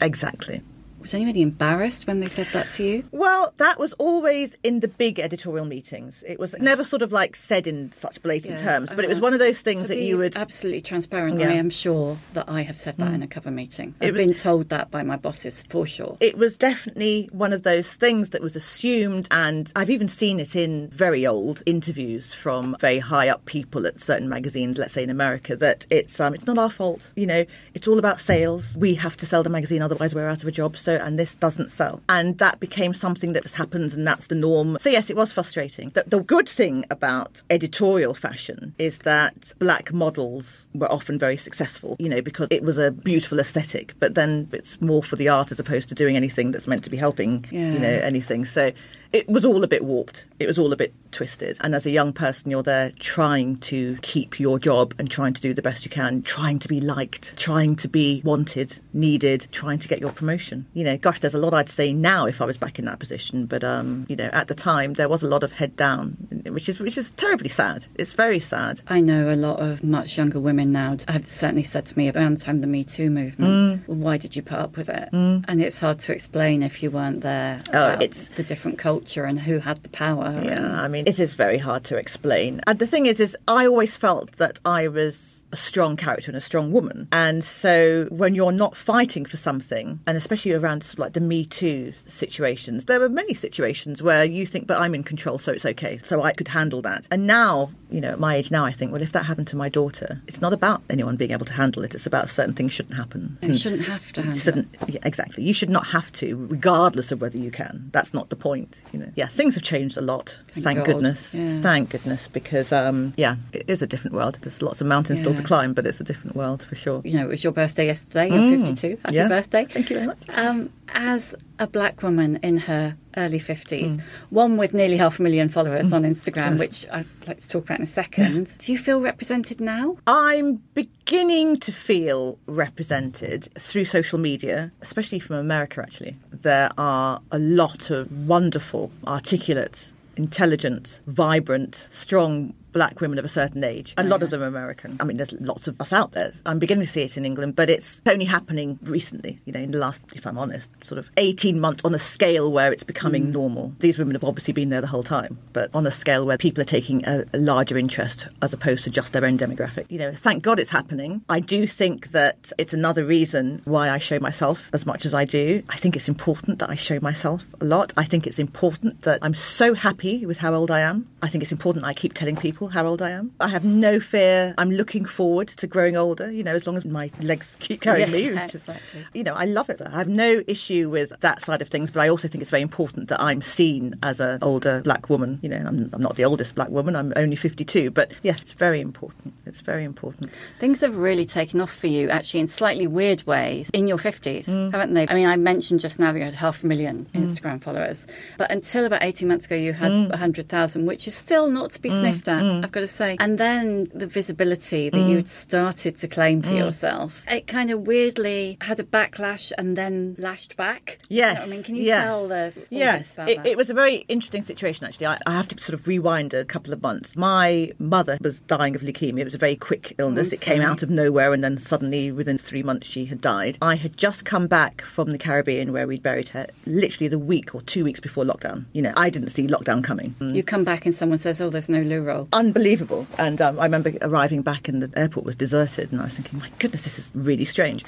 exactly. 0.00 0.62
Was 1.08 1.14
anybody 1.14 1.40
embarrassed 1.40 2.06
when 2.06 2.20
they 2.20 2.28
said 2.28 2.48
that 2.52 2.68
to 2.72 2.84
you? 2.84 3.04
Well, 3.12 3.54
that 3.56 3.78
was 3.78 3.94
always 3.94 4.58
in 4.62 4.80
the 4.80 4.88
big 4.88 5.18
editorial 5.18 5.64
meetings. 5.64 6.22
It 6.28 6.38
was 6.38 6.54
never 6.60 6.84
sort 6.84 7.00
of 7.00 7.12
like 7.12 7.34
said 7.34 7.66
in 7.66 7.90
such 7.92 8.22
blatant 8.22 8.58
yeah, 8.58 8.62
terms, 8.62 8.92
but 8.94 9.06
it 9.06 9.08
was 9.08 9.18
one 9.18 9.32
of 9.32 9.38
those 9.38 9.62
things 9.62 9.88
that 9.88 9.96
you 9.96 10.18
would 10.18 10.36
absolutely 10.36 10.82
transparent. 10.82 11.40
Yeah. 11.40 11.48
I 11.48 11.52
am 11.52 11.70
sure 11.70 12.18
that 12.34 12.50
I 12.50 12.60
have 12.60 12.76
said 12.76 12.98
that 12.98 13.10
mm. 13.10 13.14
in 13.14 13.22
a 13.22 13.26
cover 13.26 13.50
meeting. 13.50 13.94
I've 14.02 14.12
was, 14.12 14.22
been 14.22 14.34
told 14.34 14.68
that 14.68 14.90
by 14.90 15.02
my 15.02 15.16
bosses 15.16 15.62
for 15.70 15.86
sure. 15.86 16.18
It 16.20 16.36
was 16.36 16.58
definitely 16.58 17.30
one 17.32 17.54
of 17.54 17.62
those 17.62 17.90
things 17.94 18.28
that 18.30 18.42
was 18.42 18.54
assumed, 18.54 19.28
and 19.30 19.72
I've 19.74 19.88
even 19.88 20.08
seen 20.08 20.38
it 20.38 20.54
in 20.54 20.90
very 20.90 21.26
old 21.26 21.62
interviews 21.64 22.34
from 22.34 22.76
very 22.80 22.98
high 22.98 23.30
up 23.30 23.46
people 23.46 23.86
at 23.86 23.98
certain 23.98 24.28
magazines, 24.28 24.76
let's 24.76 24.92
say 24.92 25.04
in 25.04 25.10
America, 25.10 25.56
that 25.56 25.86
it's 25.88 26.20
um, 26.20 26.34
it's 26.34 26.44
not 26.44 26.58
our 26.58 26.68
fault. 26.68 27.10
You 27.16 27.26
know, 27.26 27.46
it's 27.72 27.88
all 27.88 27.98
about 27.98 28.20
sales. 28.20 28.76
We 28.78 28.94
have 28.96 29.16
to 29.16 29.24
sell 29.24 29.42
the 29.42 29.48
magazine, 29.48 29.80
otherwise 29.80 30.14
we're 30.14 30.28
out 30.28 30.42
of 30.42 30.48
a 30.48 30.52
job. 30.52 30.76
So 30.76 30.97
and 31.02 31.18
this 31.18 31.36
doesn't 31.36 31.70
sell. 31.70 32.00
And 32.08 32.38
that 32.38 32.60
became 32.60 32.94
something 32.94 33.32
that 33.32 33.42
just 33.42 33.54
happens 33.54 33.94
and 33.94 34.06
that's 34.06 34.28
the 34.28 34.34
norm. 34.34 34.76
So, 34.80 34.88
yes, 34.90 35.10
it 35.10 35.16
was 35.16 35.32
frustrating. 35.32 35.90
The, 35.90 36.04
the 36.06 36.20
good 36.20 36.48
thing 36.48 36.84
about 36.90 37.42
editorial 37.50 38.14
fashion 38.14 38.74
is 38.78 38.98
that 39.00 39.52
black 39.58 39.92
models 39.92 40.66
were 40.74 40.90
often 40.90 41.18
very 41.18 41.36
successful, 41.36 41.96
you 41.98 42.08
know, 42.08 42.22
because 42.22 42.48
it 42.50 42.62
was 42.62 42.78
a 42.78 42.90
beautiful 42.90 43.38
aesthetic, 43.40 43.94
but 43.98 44.14
then 44.14 44.48
it's 44.52 44.80
more 44.80 45.02
for 45.02 45.16
the 45.16 45.28
art 45.28 45.52
as 45.52 45.58
opposed 45.58 45.88
to 45.88 45.94
doing 45.94 46.16
anything 46.16 46.50
that's 46.50 46.66
meant 46.66 46.84
to 46.84 46.90
be 46.90 46.96
helping, 46.96 47.44
yeah. 47.50 47.72
you 47.72 47.78
know, 47.78 47.88
anything. 47.88 48.44
So, 48.44 48.72
it 49.12 49.28
was 49.28 49.44
all 49.44 49.64
a 49.64 49.68
bit 49.68 49.84
warped. 49.84 50.26
It 50.38 50.46
was 50.46 50.58
all 50.58 50.72
a 50.72 50.76
bit 50.76 50.92
twisted. 51.10 51.56
And 51.60 51.74
as 51.74 51.86
a 51.86 51.90
young 51.90 52.12
person, 52.12 52.50
you're 52.50 52.62
there 52.62 52.92
trying 52.98 53.56
to 53.58 53.96
keep 54.02 54.38
your 54.38 54.58
job 54.58 54.94
and 54.98 55.10
trying 55.10 55.32
to 55.32 55.40
do 55.40 55.54
the 55.54 55.62
best 55.62 55.84
you 55.84 55.90
can, 55.90 56.22
trying 56.22 56.58
to 56.58 56.68
be 56.68 56.80
liked, 56.80 57.34
trying 57.36 57.76
to 57.76 57.88
be 57.88 58.20
wanted, 58.24 58.78
needed, 58.92 59.46
trying 59.50 59.78
to 59.78 59.88
get 59.88 60.00
your 60.00 60.12
promotion. 60.12 60.66
You 60.74 60.84
know, 60.84 60.98
gosh, 60.98 61.20
there's 61.20 61.34
a 61.34 61.38
lot 61.38 61.54
I'd 61.54 61.70
say 61.70 61.92
now 61.92 62.26
if 62.26 62.42
I 62.42 62.44
was 62.44 62.58
back 62.58 62.78
in 62.78 62.84
that 62.84 62.98
position. 62.98 63.46
But, 63.46 63.64
um, 63.64 64.06
you 64.08 64.16
know, 64.16 64.30
at 64.32 64.48
the 64.48 64.54
time, 64.54 64.94
there 64.94 65.08
was 65.08 65.22
a 65.22 65.28
lot 65.28 65.42
of 65.42 65.52
head 65.52 65.74
down, 65.76 66.10
which 66.46 66.68
is, 66.68 66.78
which 66.78 66.98
is 66.98 67.10
terribly 67.12 67.48
sad. 67.48 67.86
It's 67.94 68.12
very 68.12 68.40
sad. 68.40 68.82
I 68.88 69.00
know 69.00 69.32
a 69.32 69.36
lot 69.36 69.60
of 69.60 69.82
much 69.82 70.18
younger 70.18 70.38
women 70.38 70.72
now 70.72 70.98
have 71.08 71.26
certainly 71.26 71.62
said 71.62 71.86
to 71.86 71.96
me 71.96 72.10
around 72.10 72.36
the 72.36 72.40
time 72.40 72.56
of 72.56 72.62
the 72.62 72.68
Me 72.68 72.84
Too 72.84 73.10
movement, 73.10 73.50
mm. 73.50 73.88
well, 73.88 73.96
why 73.96 74.18
did 74.18 74.36
you 74.36 74.42
put 74.42 74.58
up 74.58 74.76
with 74.76 74.90
it? 74.90 75.08
Mm. 75.12 75.44
And 75.48 75.62
it's 75.62 75.80
hard 75.80 75.98
to 76.00 76.12
explain 76.12 76.62
if 76.62 76.82
you 76.82 76.90
weren't 76.90 77.22
there. 77.22 77.62
Oh, 77.72 77.96
it's 78.00 78.28
the 78.28 78.42
different 78.42 78.78
culture 78.98 79.24
and 79.24 79.38
who 79.38 79.58
had 79.60 79.82
the 79.82 79.88
power. 79.88 80.40
Yeah, 80.42 80.82
I 80.82 80.88
mean, 80.88 81.04
it 81.06 81.18
is 81.20 81.34
very 81.34 81.58
hard 81.58 81.84
to 81.84 81.96
explain. 81.96 82.60
And 82.66 82.78
the 82.78 82.86
thing 82.86 83.06
is, 83.06 83.20
is 83.20 83.36
I 83.46 83.66
always 83.66 83.96
felt 83.96 84.32
that 84.38 84.58
I 84.64 84.88
was 84.88 85.42
a 85.52 85.56
strong 85.56 85.96
character 85.96 86.30
and 86.30 86.36
a 86.36 86.40
strong 86.40 86.72
woman. 86.72 87.08
And 87.12 87.42
so 87.42 88.06
when 88.10 88.34
you're 88.34 88.52
not 88.52 88.76
fighting 88.76 89.24
for 89.24 89.36
something, 89.36 90.00
and 90.06 90.16
especially 90.16 90.52
around 90.52 90.94
like 90.98 91.12
the 91.12 91.20
Me 91.20 91.44
Too 91.44 91.94
situations, 92.06 92.84
there 92.84 93.00
were 93.00 93.08
many 93.08 93.34
situations 93.34 94.02
where 94.02 94.24
you 94.24 94.46
think, 94.46 94.66
but 94.66 94.78
I'm 94.80 94.94
in 94.94 95.04
control, 95.04 95.38
so 95.38 95.52
it's 95.52 95.66
okay. 95.66 95.98
So 95.98 96.22
I 96.22 96.32
could 96.32 96.48
handle 96.48 96.82
that. 96.82 97.06
And 97.10 97.26
now, 97.26 97.70
you 97.90 98.00
know, 98.00 98.10
at 98.10 98.20
my 98.20 98.36
age 98.36 98.50
now, 98.50 98.64
I 98.64 98.72
think, 98.72 98.92
well, 98.92 99.02
if 99.02 99.12
that 99.12 99.24
happened 99.24 99.48
to 99.48 99.56
my 99.56 99.68
daughter, 99.68 100.20
it's 100.26 100.40
not 100.40 100.52
about 100.52 100.82
anyone 100.90 101.16
being 101.16 101.30
able 101.30 101.46
to 101.46 101.52
handle 101.52 101.82
it. 101.82 101.94
It's 101.94 102.06
about 102.06 102.28
certain 102.28 102.54
things 102.54 102.72
shouldn't 102.72 102.96
happen. 102.96 103.38
It 103.40 103.54
shouldn't 103.54 103.86
have 103.86 104.12
to 104.12 104.28
it. 104.28 104.66
Yeah, 104.86 105.00
exactly. 105.04 105.44
You 105.44 105.54
should 105.54 105.70
not 105.70 105.86
have 105.88 106.12
to, 106.12 106.36
regardless 106.50 107.10
of 107.12 107.20
whether 107.20 107.38
you 107.38 107.50
can. 107.50 107.88
That's 107.92 108.12
not 108.12 108.28
the 108.28 108.36
point. 108.36 108.82
You 108.92 109.00
know. 109.00 109.12
Yeah, 109.14 109.26
things 109.26 109.54
have 109.54 109.64
changed 109.64 109.96
a 109.96 110.02
lot. 110.02 110.36
Thank, 110.48 110.64
Thank 110.64 110.84
goodness. 110.84 111.34
Yeah. 111.34 111.60
Thank 111.60 111.90
goodness, 111.90 112.28
because 112.28 112.72
um, 112.72 113.14
yeah, 113.16 113.36
it 113.52 113.64
is 113.68 113.82
a 113.82 113.86
different 113.86 114.14
world. 114.14 114.38
There's 114.42 114.60
lots 114.62 114.80
of 114.80 114.86
mountains 114.86 115.20
yeah. 115.20 115.24
still 115.24 115.37
to 115.38 115.46
climb, 115.46 115.72
but 115.72 115.86
it's 115.86 116.00
a 116.00 116.04
different 116.04 116.36
world 116.36 116.62
for 116.62 116.74
sure. 116.74 117.02
You 117.04 117.18
know, 117.18 117.24
it 117.24 117.28
was 117.28 117.44
your 117.44 117.52
birthday 117.52 117.86
yesterday. 117.86 118.28
You're 118.28 118.58
mm. 118.58 118.66
52. 118.66 118.98
Happy 119.04 119.14
yeah. 119.14 119.28
birthday. 119.28 119.64
Thank 119.64 119.90
you 119.90 119.96
very 119.96 120.06
much. 120.06 120.22
Um, 120.34 120.70
as 120.88 121.34
a 121.58 121.66
black 121.66 122.02
woman 122.02 122.38
in 122.42 122.56
her 122.58 122.96
early 123.16 123.38
50s, 123.38 123.96
mm. 123.96 124.00
one 124.30 124.56
with 124.56 124.74
nearly 124.74 124.96
half 124.96 125.18
a 125.18 125.22
million 125.22 125.48
followers 125.48 125.90
mm. 125.90 125.94
on 125.94 126.02
Instagram, 126.04 126.58
which 126.58 126.86
I'd 126.90 127.06
like 127.26 127.38
to 127.38 127.48
talk 127.48 127.64
about 127.64 127.78
in 127.78 127.84
a 127.84 127.86
second. 127.86 128.56
Do 128.58 128.72
you 128.72 128.78
feel 128.78 129.00
represented 129.00 129.60
now? 129.60 129.96
I'm 130.06 130.56
beginning 130.74 131.56
to 131.56 131.72
feel 131.72 132.38
represented 132.46 133.48
through 133.54 133.84
social 133.84 134.18
media, 134.18 134.72
especially 134.82 135.20
from 135.20 135.36
America, 135.36 135.80
actually. 135.80 136.16
There 136.30 136.70
are 136.78 137.20
a 137.30 137.38
lot 137.38 137.90
of 137.90 138.10
wonderful, 138.26 138.92
articulate, 139.06 139.92
intelligent, 140.16 141.00
vibrant, 141.06 141.88
strong 141.90 142.54
black 142.72 143.00
women 143.00 143.18
of 143.18 143.24
a 143.24 143.28
certain 143.28 143.64
age. 143.64 143.94
A 143.96 144.04
lot 144.04 144.22
of 144.22 144.30
them 144.30 144.42
are 144.42 144.46
American. 144.46 144.96
I 145.00 145.04
mean, 145.04 145.16
there's 145.16 145.32
lots 145.40 145.68
of 145.68 145.80
us 145.80 145.92
out 145.92 146.12
there. 146.12 146.32
I'm 146.46 146.58
beginning 146.58 146.86
to 146.86 146.90
see 146.90 147.02
it 147.02 147.16
in 147.16 147.24
England, 147.24 147.56
but 147.56 147.70
it's 147.70 148.00
only 148.06 148.24
happening 148.24 148.78
recently, 148.82 149.40
you 149.44 149.52
know, 149.52 149.60
in 149.60 149.70
the 149.70 149.78
last, 149.78 150.02
if 150.14 150.26
I'm 150.26 150.38
honest, 150.38 150.70
sort 150.84 150.98
of 150.98 151.10
18 151.16 151.60
months 151.60 151.82
on 151.84 151.94
a 151.94 151.98
scale 151.98 152.50
where 152.50 152.72
it's 152.72 152.82
becoming 152.82 153.26
mm. 153.26 153.32
normal. 153.32 153.74
These 153.78 153.98
women 153.98 154.14
have 154.14 154.24
obviously 154.24 154.52
been 154.52 154.68
there 154.68 154.80
the 154.80 154.86
whole 154.86 155.02
time, 155.02 155.38
but 155.52 155.70
on 155.74 155.86
a 155.86 155.90
scale 155.90 156.26
where 156.26 156.38
people 156.38 156.62
are 156.62 156.66
taking 156.66 157.04
a, 157.06 157.24
a 157.32 157.38
larger 157.38 157.78
interest 157.78 158.28
as 158.42 158.52
opposed 158.52 158.84
to 158.84 158.90
just 158.90 159.12
their 159.12 159.24
own 159.24 159.38
demographic. 159.38 159.86
You 159.90 159.98
know, 159.98 160.12
thank 160.12 160.42
God 160.42 160.60
it's 160.60 160.70
happening. 160.70 161.22
I 161.28 161.40
do 161.40 161.66
think 161.66 162.12
that 162.12 162.52
it's 162.58 162.72
another 162.72 163.04
reason 163.04 163.62
why 163.64 163.90
I 163.90 163.98
show 163.98 164.18
myself 164.18 164.70
as 164.72 164.86
much 164.86 165.04
as 165.04 165.14
I 165.14 165.24
do. 165.24 165.62
I 165.68 165.76
think 165.76 165.96
it's 165.96 166.08
important 166.08 166.58
that 166.58 166.70
I 166.70 166.74
show 166.74 166.98
myself 167.00 167.44
a 167.60 167.64
lot. 167.64 167.92
I 167.96 168.04
think 168.04 168.26
it's 168.26 168.38
important 168.38 169.02
that 169.02 169.18
I'm 169.22 169.34
so 169.34 169.74
happy 169.74 170.26
with 170.26 170.38
how 170.38 170.54
old 170.54 170.70
I 170.70 170.80
am. 170.80 171.08
I 171.22 171.28
think 171.28 171.42
it's 171.42 171.52
important 171.52 171.84
I 171.84 171.94
keep 171.94 172.14
telling 172.14 172.36
people 172.36 172.57
how 172.66 172.84
old 172.86 173.00
I 173.00 173.10
am. 173.10 173.30
I 173.38 173.46
have 173.48 173.64
no 173.64 174.00
fear. 174.00 174.54
I'm 174.58 174.70
looking 174.72 175.04
forward 175.04 175.46
to 175.48 175.66
growing 175.68 175.96
older, 175.96 176.30
you 176.32 176.42
know, 176.42 176.54
as 176.54 176.66
long 176.66 176.76
as 176.76 176.84
my 176.84 177.12
legs 177.20 177.56
keep 177.60 177.80
carrying 177.80 178.10
me. 178.10 178.24
Yeah, 178.30 178.44
which 178.46 178.54
is- 178.56 178.62
exactly. 178.62 179.06
You 179.14 179.22
know, 179.22 179.34
I 179.34 179.44
love 179.44 179.70
it. 179.70 179.80
I 179.80 179.90
have 179.96 180.08
no 180.08 180.42
issue 180.48 180.90
with 180.90 181.12
that 181.20 181.40
side 181.42 181.62
of 181.62 181.68
things, 181.68 181.90
but 181.92 182.00
I 182.00 182.08
also 182.08 182.26
think 182.26 182.42
it's 182.42 182.50
very 182.50 182.62
important 182.62 183.08
that 183.08 183.20
I'm 183.20 183.40
seen 183.40 183.94
as 184.02 184.18
an 184.18 184.40
older 184.42 184.82
black 184.82 185.08
woman. 185.08 185.38
You 185.42 185.50
know, 185.50 185.64
I'm, 185.64 185.88
I'm 185.92 186.02
not 186.02 186.16
the 186.16 186.24
oldest 186.24 186.56
black 186.56 186.70
woman, 186.70 186.96
I'm 186.96 187.12
only 187.14 187.36
52, 187.36 187.90
but 187.92 188.10
yes, 188.24 188.42
it's 188.42 188.52
very 188.54 188.80
important. 188.80 189.34
It's 189.46 189.60
very 189.60 189.84
important. 189.84 190.30
Things 190.58 190.80
have 190.80 190.96
really 190.96 191.24
taken 191.26 191.60
off 191.60 191.72
for 191.72 191.86
you, 191.86 192.08
actually, 192.10 192.40
in 192.40 192.48
slightly 192.48 192.86
weird 192.88 193.24
ways 193.26 193.70
in 193.72 193.86
your 193.86 193.98
50s, 193.98 194.46
Mm. 194.48 194.72
haven't 194.72 194.94
they? 194.94 195.06
I 195.08 195.14
mean, 195.14 195.28
I 195.28 195.36
mentioned 195.36 195.80
just 195.80 195.98
now 195.98 196.12
that 196.12 196.18
you 196.18 196.24
had 196.24 196.34
half 196.34 196.64
a 196.64 196.66
million 196.66 197.06
Instagram 197.14 197.60
followers, 197.62 198.06
but 198.38 198.50
until 198.50 198.84
about 198.86 199.02
18 199.02 199.28
months 199.28 199.46
ago, 199.46 199.54
you 199.54 199.72
had 199.74 199.92
Mm. 199.92 200.10
100,000, 200.10 200.86
which 200.86 201.06
is 201.06 201.14
still 201.14 201.48
not 201.50 201.70
to 201.72 201.80
be 201.80 201.90
sniffed 201.90 202.28
at, 202.28 202.42
Mm. 202.48 202.64
I've 202.64 202.72
got 202.72 202.80
to 202.80 202.88
say. 202.88 203.16
And 203.20 203.38
then 203.38 203.88
the 203.94 204.06
visibility 204.06 204.90
that 204.90 204.98
mm. 204.98 205.08
you 205.08 205.16
had 205.16 205.28
started 205.28 205.96
to 205.96 206.08
claim 206.08 206.42
for 206.42 206.50
mm. 206.50 206.58
yourself, 206.58 207.24
it 207.28 207.46
kind 207.46 207.70
of 207.70 207.86
weirdly 207.86 208.58
had 208.60 208.80
a 208.80 208.84
backlash 208.84 209.52
and 209.58 209.76
then 209.76 210.16
lashed 210.18 210.56
back. 210.56 210.98
You 211.08 211.22
know 211.22 211.28
Yes. 211.28 211.46
I 211.46 211.50
mean, 211.50 211.62
can 211.62 211.74
you 211.74 211.82
yes. 211.82 212.04
tell 212.04 212.28
the 212.28 212.52
Yes, 212.70 213.18
it, 213.18 213.44
it 213.44 213.56
was 213.56 213.70
a 213.70 213.74
very 213.74 213.96
interesting 214.08 214.42
situation 214.42 214.86
actually. 214.86 215.06
I, 215.06 215.18
I 215.26 215.32
have 215.32 215.48
to 215.48 215.60
sort 215.60 215.78
of 215.78 215.86
rewind 215.86 216.32
a 216.32 216.44
couple 216.44 216.72
of 216.72 216.82
months. 216.82 217.16
My 217.16 217.72
mother 217.78 218.18
was 218.20 218.40
dying 218.40 218.74
of 218.74 218.82
leukemia. 218.82 219.20
It 219.20 219.24
was 219.24 219.34
a 219.34 219.38
very 219.38 219.56
quick 219.56 219.94
illness. 219.98 220.30
Oh, 220.30 220.34
it 220.34 220.40
came 220.40 220.62
out 220.62 220.82
of 220.82 220.90
nowhere, 220.90 221.32
and 221.32 221.42
then 221.42 221.58
suddenly, 221.58 222.12
within 222.12 222.38
three 222.38 222.62
months, 222.62 222.86
she 222.86 223.06
had 223.06 223.20
died. 223.20 223.58
I 223.60 223.76
had 223.76 223.96
just 223.96 224.24
come 224.24 224.46
back 224.46 224.82
from 224.82 225.10
the 225.10 225.18
Caribbean 225.18 225.72
where 225.72 225.86
we'd 225.86 226.02
buried 226.02 226.30
her, 226.30 226.46
literally 226.66 227.08
the 227.08 227.18
week 227.18 227.54
or 227.54 227.62
two 227.62 227.84
weeks 227.84 228.00
before 228.00 228.24
lockdown. 228.24 228.66
You 228.72 228.82
know, 228.82 228.92
I 228.96 229.10
didn't 229.10 229.30
see 229.30 229.46
lockdown 229.46 229.82
coming. 229.84 230.14
You 230.20 230.42
come 230.42 230.64
back 230.64 230.86
and 230.86 230.94
someone 230.94 231.18
says, 231.18 231.40
oh, 231.40 231.50
there's 231.50 231.68
no 231.68 231.80
loo 231.80 232.02
roll. 232.02 232.28
Unbelievable. 232.38 233.06
And 233.18 233.40
um, 233.40 233.58
I 233.58 233.64
remember 233.64 233.92
arriving 234.02 234.42
back 234.42 234.68
and 234.68 234.82
the 234.82 234.98
airport 234.98 235.26
was 235.26 235.34
deserted, 235.34 235.90
and 235.90 236.00
I 236.00 236.04
was 236.04 236.14
thinking, 236.14 236.38
my 236.38 236.48
goodness, 236.58 236.84
this 236.84 236.98
is 236.98 237.10
really 237.14 237.44
strange. 237.44 237.84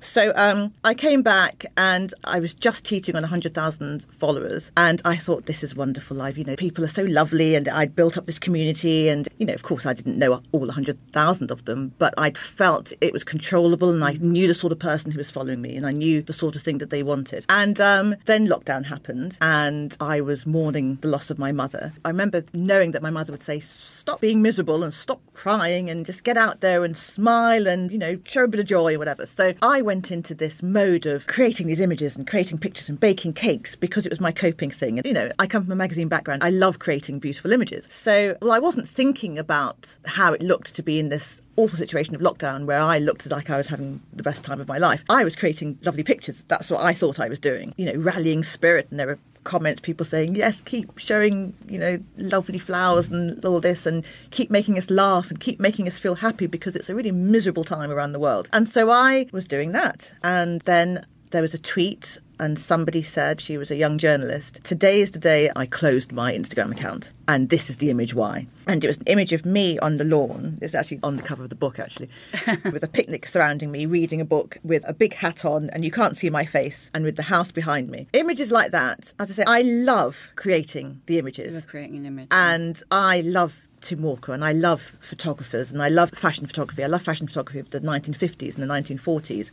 So 0.00 0.32
um, 0.36 0.74
I 0.84 0.92
came 0.92 1.22
back 1.22 1.64
and 1.76 2.12
I 2.24 2.38
was 2.38 2.52
just 2.52 2.84
teaching 2.84 3.16
on 3.16 3.22
100,000 3.22 4.06
followers, 4.18 4.70
and 4.76 5.00
I 5.04 5.16
thought, 5.16 5.46
this 5.46 5.64
is 5.64 5.74
wonderful. 5.74 6.20
I've, 6.20 6.36
you 6.36 6.44
know, 6.44 6.56
people 6.56 6.84
are 6.84 6.88
so 6.88 7.04
lovely, 7.04 7.54
and 7.54 7.68
I'd 7.68 7.96
built 7.96 8.18
up 8.18 8.26
this 8.26 8.38
community, 8.38 9.08
and 9.08 9.26
you 9.38 9.46
know, 9.46 9.54
of 9.54 9.62
course, 9.62 9.86
I 9.86 9.94
didn't 9.94 10.18
know 10.18 10.40
all 10.52 10.60
100,000 10.60 11.50
of 11.50 11.64
them, 11.64 11.92
but 11.98 12.12
I'd 12.18 12.36
felt 12.36 12.92
it 13.00 13.12
was 13.12 13.24
controllable, 13.24 13.90
and 13.90 14.04
I 14.04 14.12
knew 14.20 14.46
the 14.46 14.54
sort 14.54 14.72
of 14.72 14.78
person 14.78 15.10
who 15.10 15.18
was 15.18 15.30
following 15.30 15.62
me, 15.62 15.74
and 15.76 15.86
I 15.86 15.92
knew 15.92 16.20
the 16.20 16.32
sort 16.34 16.54
of 16.54 16.62
thing 16.62 16.78
that 16.78 16.90
they 16.90 17.02
wanted. 17.02 17.46
And 17.48 17.80
um, 17.80 18.16
then 18.26 18.46
lockdown 18.46 18.84
happened, 18.84 19.38
and 19.40 19.96
I 20.00 20.20
was 20.20 20.44
mourning 20.46 20.96
the 21.00 21.08
loss 21.08 21.30
of 21.30 21.38
my 21.38 21.52
mother. 21.52 21.94
I 22.04 22.08
remember 22.08 22.44
knowing 22.52 22.90
that 22.92 23.02
my 23.02 23.10
mother 23.10 23.32
would 23.32 23.42
say, 23.42 23.60
"Stop 23.86 24.20
being 24.20 24.42
miserable 24.42 24.82
and 24.82 24.92
stop 24.92 25.20
crying, 25.32 25.88
and 25.88 26.04
just 26.04 26.24
get 26.24 26.36
out 26.36 26.60
there 26.60 26.84
and 26.84 26.96
smile, 26.96 27.66
and 27.66 27.90
you 27.90 27.98
know, 27.98 28.18
show 28.24 28.44
a 28.44 28.48
bit 28.48 28.60
of 28.60 28.66
joy 28.66 28.94
or 28.94 28.98
whatever." 28.98 29.26
So 29.26 29.54
I 29.62 29.82
went 29.82 30.10
into 30.10 30.34
this 30.34 30.62
mode 30.62 31.06
of 31.06 31.26
creating 31.26 31.66
these 31.66 31.80
images 31.80 32.16
and 32.16 32.26
creating 32.26 32.58
pictures 32.58 32.88
and 32.88 32.98
baking 32.98 33.34
cakes 33.34 33.76
because 33.76 34.06
it 34.06 34.10
was 34.10 34.20
my 34.20 34.32
coping 34.32 34.70
thing. 34.70 34.98
And 34.98 35.06
you 35.06 35.12
know, 35.12 35.30
I 35.38 35.46
come 35.46 35.64
from 35.64 35.72
a 35.72 35.76
magazine 35.76 36.08
background. 36.08 36.42
I 36.42 36.50
love 36.50 36.78
creating 36.78 37.18
beautiful 37.18 37.52
images. 37.52 37.86
So, 37.90 38.36
well, 38.40 38.52
I 38.52 38.58
wasn't 38.58 38.88
thinking 38.88 39.38
about 39.38 39.96
how 40.04 40.32
it 40.32 40.42
looked 40.42 40.74
to 40.74 40.82
be 40.82 40.98
in 40.98 41.08
this 41.08 41.42
awful 41.56 41.78
situation 41.78 42.14
of 42.14 42.20
lockdown 42.20 42.66
where 42.66 42.80
I 42.80 42.98
looked 42.98 43.28
like 43.30 43.50
I 43.50 43.56
was 43.56 43.68
having 43.68 44.02
the 44.12 44.22
best 44.22 44.44
time 44.44 44.60
of 44.60 44.68
my 44.68 44.78
life. 44.78 45.04
I 45.08 45.24
was 45.24 45.34
creating 45.34 45.78
lovely 45.82 46.02
pictures. 46.02 46.44
That's 46.48 46.70
what 46.70 46.84
I 46.84 46.92
thought 46.92 47.18
I 47.18 47.28
was 47.28 47.40
doing. 47.40 47.74
You 47.76 47.86
know, 47.86 47.98
rallying 47.98 48.42
spirit. 48.42 48.88
And 48.90 48.98
there 49.00 49.06
were 49.06 49.18
comments, 49.46 49.80
people 49.80 50.04
saying, 50.04 50.34
yes, 50.34 50.60
keep 50.60 50.98
showing, 50.98 51.54
you 51.66 51.78
know, 51.78 51.98
lovely 52.18 52.58
flowers 52.58 53.08
and 53.08 53.42
all 53.44 53.60
this 53.60 53.86
and 53.86 54.04
keep 54.30 54.50
making 54.50 54.76
us 54.76 54.90
laugh 54.90 55.30
and 55.30 55.40
keep 55.40 55.58
making 55.58 55.88
us 55.88 55.98
feel 55.98 56.16
happy 56.16 56.46
because 56.46 56.76
it's 56.76 56.90
a 56.90 56.94
really 56.94 57.12
miserable 57.12 57.64
time 57.64 57.90
around 57.90 58.12
the 58.12 58.18
world. 58.18 58.48
And 58.52 58.68
so 58.68 58.90
I 58.90 59.26
was 59.32 59.46
doing 59.46 59.72
that. 59.72 60.12
And 60.22 60.60
then 60.62 61.06
there 61.30 61.42
was 61.42 61.54
a 61.54 61.58
tweet 61.58 62.18
and 62.38 62.58
somebody 62.58 63.02
said 63.02 63.40
she 63.40 63.56
was 63.56 63.70
a 63.70 63.76
young 63.76 63.98
journalist 63.98 64.60
today 64.64 65.00
is 65.00 65.10
the 65.12 65.18
day 65.18 65.50
i 65.56 65.64
closed 65.66 66.12
my 66.12 66.32
instagram 66.32 66.70
account 66.70 67.12
and 67.28 67.48
this 67.48 67.70
is 67.70 67.78
the 67.78 67.90
image 67.90 68.14
why 68.14 68.46
and 68.66 68.84
it 68.84 68.86
was 68.86 68.98
an 68.98 69.06
image 69.06 69.32
of 69.32 69.44
me 69.46 69.78
on 69.80 69.96
the 69.96 70.04
lawn 70.04 70.58
it's 70.60 70.74
actually 70.74 71.00
on 71.02 71.16
the 71.16 71.22
cover 71.22 71.42
of 71.42 71.48
the 71.48 71.54
book 71.56 71.78
actually 71.78 72.08
with 72.72 72.82
a 72.82 72.88
picnic 72.88 73.26
surrounding 73.26 73.70
me 73.70 73.86
reading 73.86 74.20
a 74.20 74.24
book 74.24 74.58
with 74.62 74.86
a 74.88 74.92
big 74.94 75.14
hat 75.14 75.44
on 75.44 75.70
and 75.70 75.84
you 75.84 75.90
can't 75.90 76.16
see 76.16 76.30
my 76.30 76.44
face 76.44 76.90
and 76.94 77.04
with 77.04 77.16
the 77.16 77.22
house 77.22 77.50
behind 77.52 77.88
me 77.88 78.06
images 78.12 78.50
like 78.50 78.70
that 78.70 79.12
as 79.18 79.30
i 79.30 79.34
say 79.34 79.44
i 79.46 79.62
love 79.62 80.30
creating 80.36 81.00
the 81.06 81.18
images 81.18 81.52
You're 81.54 81.62
creating 81.62 81.96
an 81.98 82.06
image. 82.06 82.28
and 82.30 82.82
I 82.90 83.20
love 83.22 83.62
Tim 83.82 84.02
Walker 84.02 84.32
and 84.32 84.44
I 84.44 84.52
love 84.52 84.96
photographers 85.00 85.70
and 85.70 85.80
I 85.82 85.88
love 85.90 86.10
fashion 86.10 86.46
photography. 86.46 86.82
I 86.82 86.86
love 86.88 87.02
fashion 87.02 87.26
photography 87.28 87.60
of 87.60 87.70
the 87.70 87.78
1950s 87.80 88.54
and 88.58 88.62
the 88.62 88.66
1940s. 88.66 89.50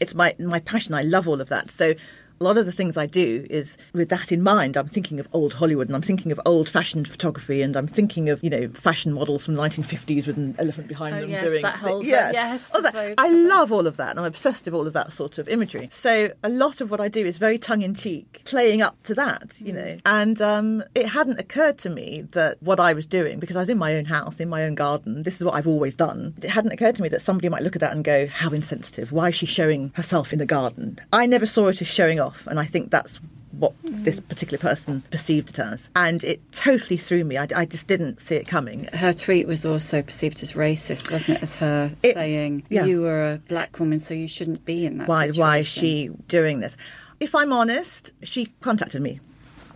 It's 0.00 0.14
my 0.14 0.34
my 0.38 0.60
passion. 0.60 0.94
I 0.94 1.02
love 1.02 1.28
all 1.28 1.40
of 1.40 1.48
that. 1.48 1.70
So 1.70 1.94
a 2.40 2.44
lot 2.44 2.58
of 2.58 2.66
the 2.66 2.72
things 2.72 2.96
I 2.96 3.06
do 3.06 3.46
is 3.48 3.76
with 3.92 4.08
that 4.08 4.32
in 4.32 4.42
mind. 4.42 4.76
I'm 4.76 4.88
thinking 4.88 5.20
of 5.20 5.28
old 5.32 5.54
Hollywood 5.54 5.88
and 5.88 5.96
I'm 5.96 6.02
thinking 6.02 6.32
of 6.32 6.40
old 6.44 6.68
fashioned 6.68 7.08
photography 7.08 7.62
and 7.62 7.76
I'm 7.76 7.86
thinking 7.86 8.28
of 8.28 8.42
you 8.42 8.50
know 8.50 8.68
fashion 8.68 9.12
models 9.12 9.44
from 9.44 9.54
the 9.54 9.62
1950s 9.62 10.26
with 10.26 10.36
an 10.36 10.54
elephant 10.58 10.88
behind 10.88 11.14
Oh, 11.16 11.20
them 11.20 11.30
yes, 11.30 11.44
doing 11.44 11.62
that 11.62 11.76
whole- 11.76 12.04
yes, 12.04 12.34
yes, 12.34 12.68
all 12.74 12.82
that. 12.82 13.14
I 13.18 13.30
love 13.30 13.70
all 13.72 13.86
of 13.86 13.96
that 13.98 14.10
and 14.10 14.18
I'm 14.20 14.24
obsessed 14.26 14.64
with 14.64 14.74
all 14.74 14.86
of 14.86 14.92
that 14.94 15.12
sort 15.12 15.38
of 15.38 15.48
imagery. 15.48 15.88
So 15.92 16.30
a 16.42 16.48
lot 16.48 16.80
of 16.80 16.90
what 16.90 17.00
I 17.00 17.08
do 17.08 17.24
is 17.24 17.38
very 17.38 17.58
tongue 17.58 17.82
in 17.82 17.94
cheek, 17.94 18.42
playing 18.44 18.82
up 18.82 19.00
to 19.04 19.14
that, 19.14 19.60
you 19.60 19.72
know. 19.72 19.98
And 20.06 20.40
um, 20.42 20.82
it 20.94 21.08
hadn't 21.08 21.38
occurred 21.38 21.78
to 21.78 21.90
me 21.90 22.22
that 22.32 22.56
what 22.62 22.80
I 22.80 22.92
was 22.94 23.06
doing, 23.06 23.38
because 23.38 23.56
I 23.56 23.60
was 23.60 23.68
in 23.68 23.78
my 23.78 23.94
own 23.94 24.06
house, 24.06 24.40
in 24.40 24.48
my 24.48 24.64
own 24.64 24.74
garden, 24.74 25.22
this 25.22 25.36
is 25.36 25.44
what 25.44 25.54
I've 25.54 25.66
always 25.68 25.94
done. 25.94 26.34
It 26.42 26.50
hadn't 26.50 26.72
occurred 26.72 26.96
to 26.96 27.02
me 27.02 27.08
that 27.10 27.22
somebody 27.22 27.48
might 27.48 27.62
look 27.62 27.76
at 27.76 27.80
that 27.80 27.92
and 27.92 28.02
go, 28.04 28.26
"How 28.26 28.50
insensitive! 28.50 29.12
Why 29.12 29.28
is 29.28 29.34
she 29.34 29.46
showing 29.46 29.92
herself 29.94 30.32
in 30.32 30.38
the 30.38 30.46
garden?" 30.46 30.98
I 31.12 31.26
never 31.26 31.46
saw 31.46 31.68
it 31.68 31.80
as 31.80 31.86
showing 31.88 32.18
off, 32.18 32.23
and 32.46 32.58
I 32.60 32.64
think 32.64 32.90
that's 32.90 33.20
what 33.58 33.72
this 33.84 34.18
hmm. 34.18 34.26
particular 34.26 34.58
person 34.58 35.02
perceived 35.10 35.50
it 35.50 35.58
as, 35.58 35.88
and 35.94 36.24
it 36.24 36.40
totally 36.52 36.96
threw 36.96 37.24
me. 37.24 37.38
I, 37.38 37.46
I 37.54 37.64
just 37.66 37.86
didn't 37.86 38.20
see 38.20 38.36
it 38.36 38.46
coming. 38.46 38.88
her 38.92 39.12
tweet 39.12 39.46
was 39.46 39.64
also 39.64 40.02
perceived 40.02 40.42
as 40.42 40.54
racist, 40.54 41.10
wasn't 41.10 41.38
it? 41.38 41.42
As 41.42 41.56
her 41.56 41.92
It- 42.02 42.14
saying, 42.14 42.64
yeah. 42.68 42.84
"You 42.84 43.02
were 43.02 43.34
a 43.34 43.38
black 43.48 43.78
woman, 43.78 44.00
so 44.00 44.14
you 44.14 44.28
shouldn't 44.28 44.64
be 44.64 44.86
in 44.86 44.98
that." 44.98 45.08
why 45.08 45.30
why 45.30 45.58
is 45.58 45.66
she 45.66 46.10
doing 46.28 46.60
this 46.60 46.76
if 47.20 47.34
i'm 47.34 47.52
honest 47.52 48.12
she 48.22 48.46
contacted 48.60 49.00
me 49.00 49.20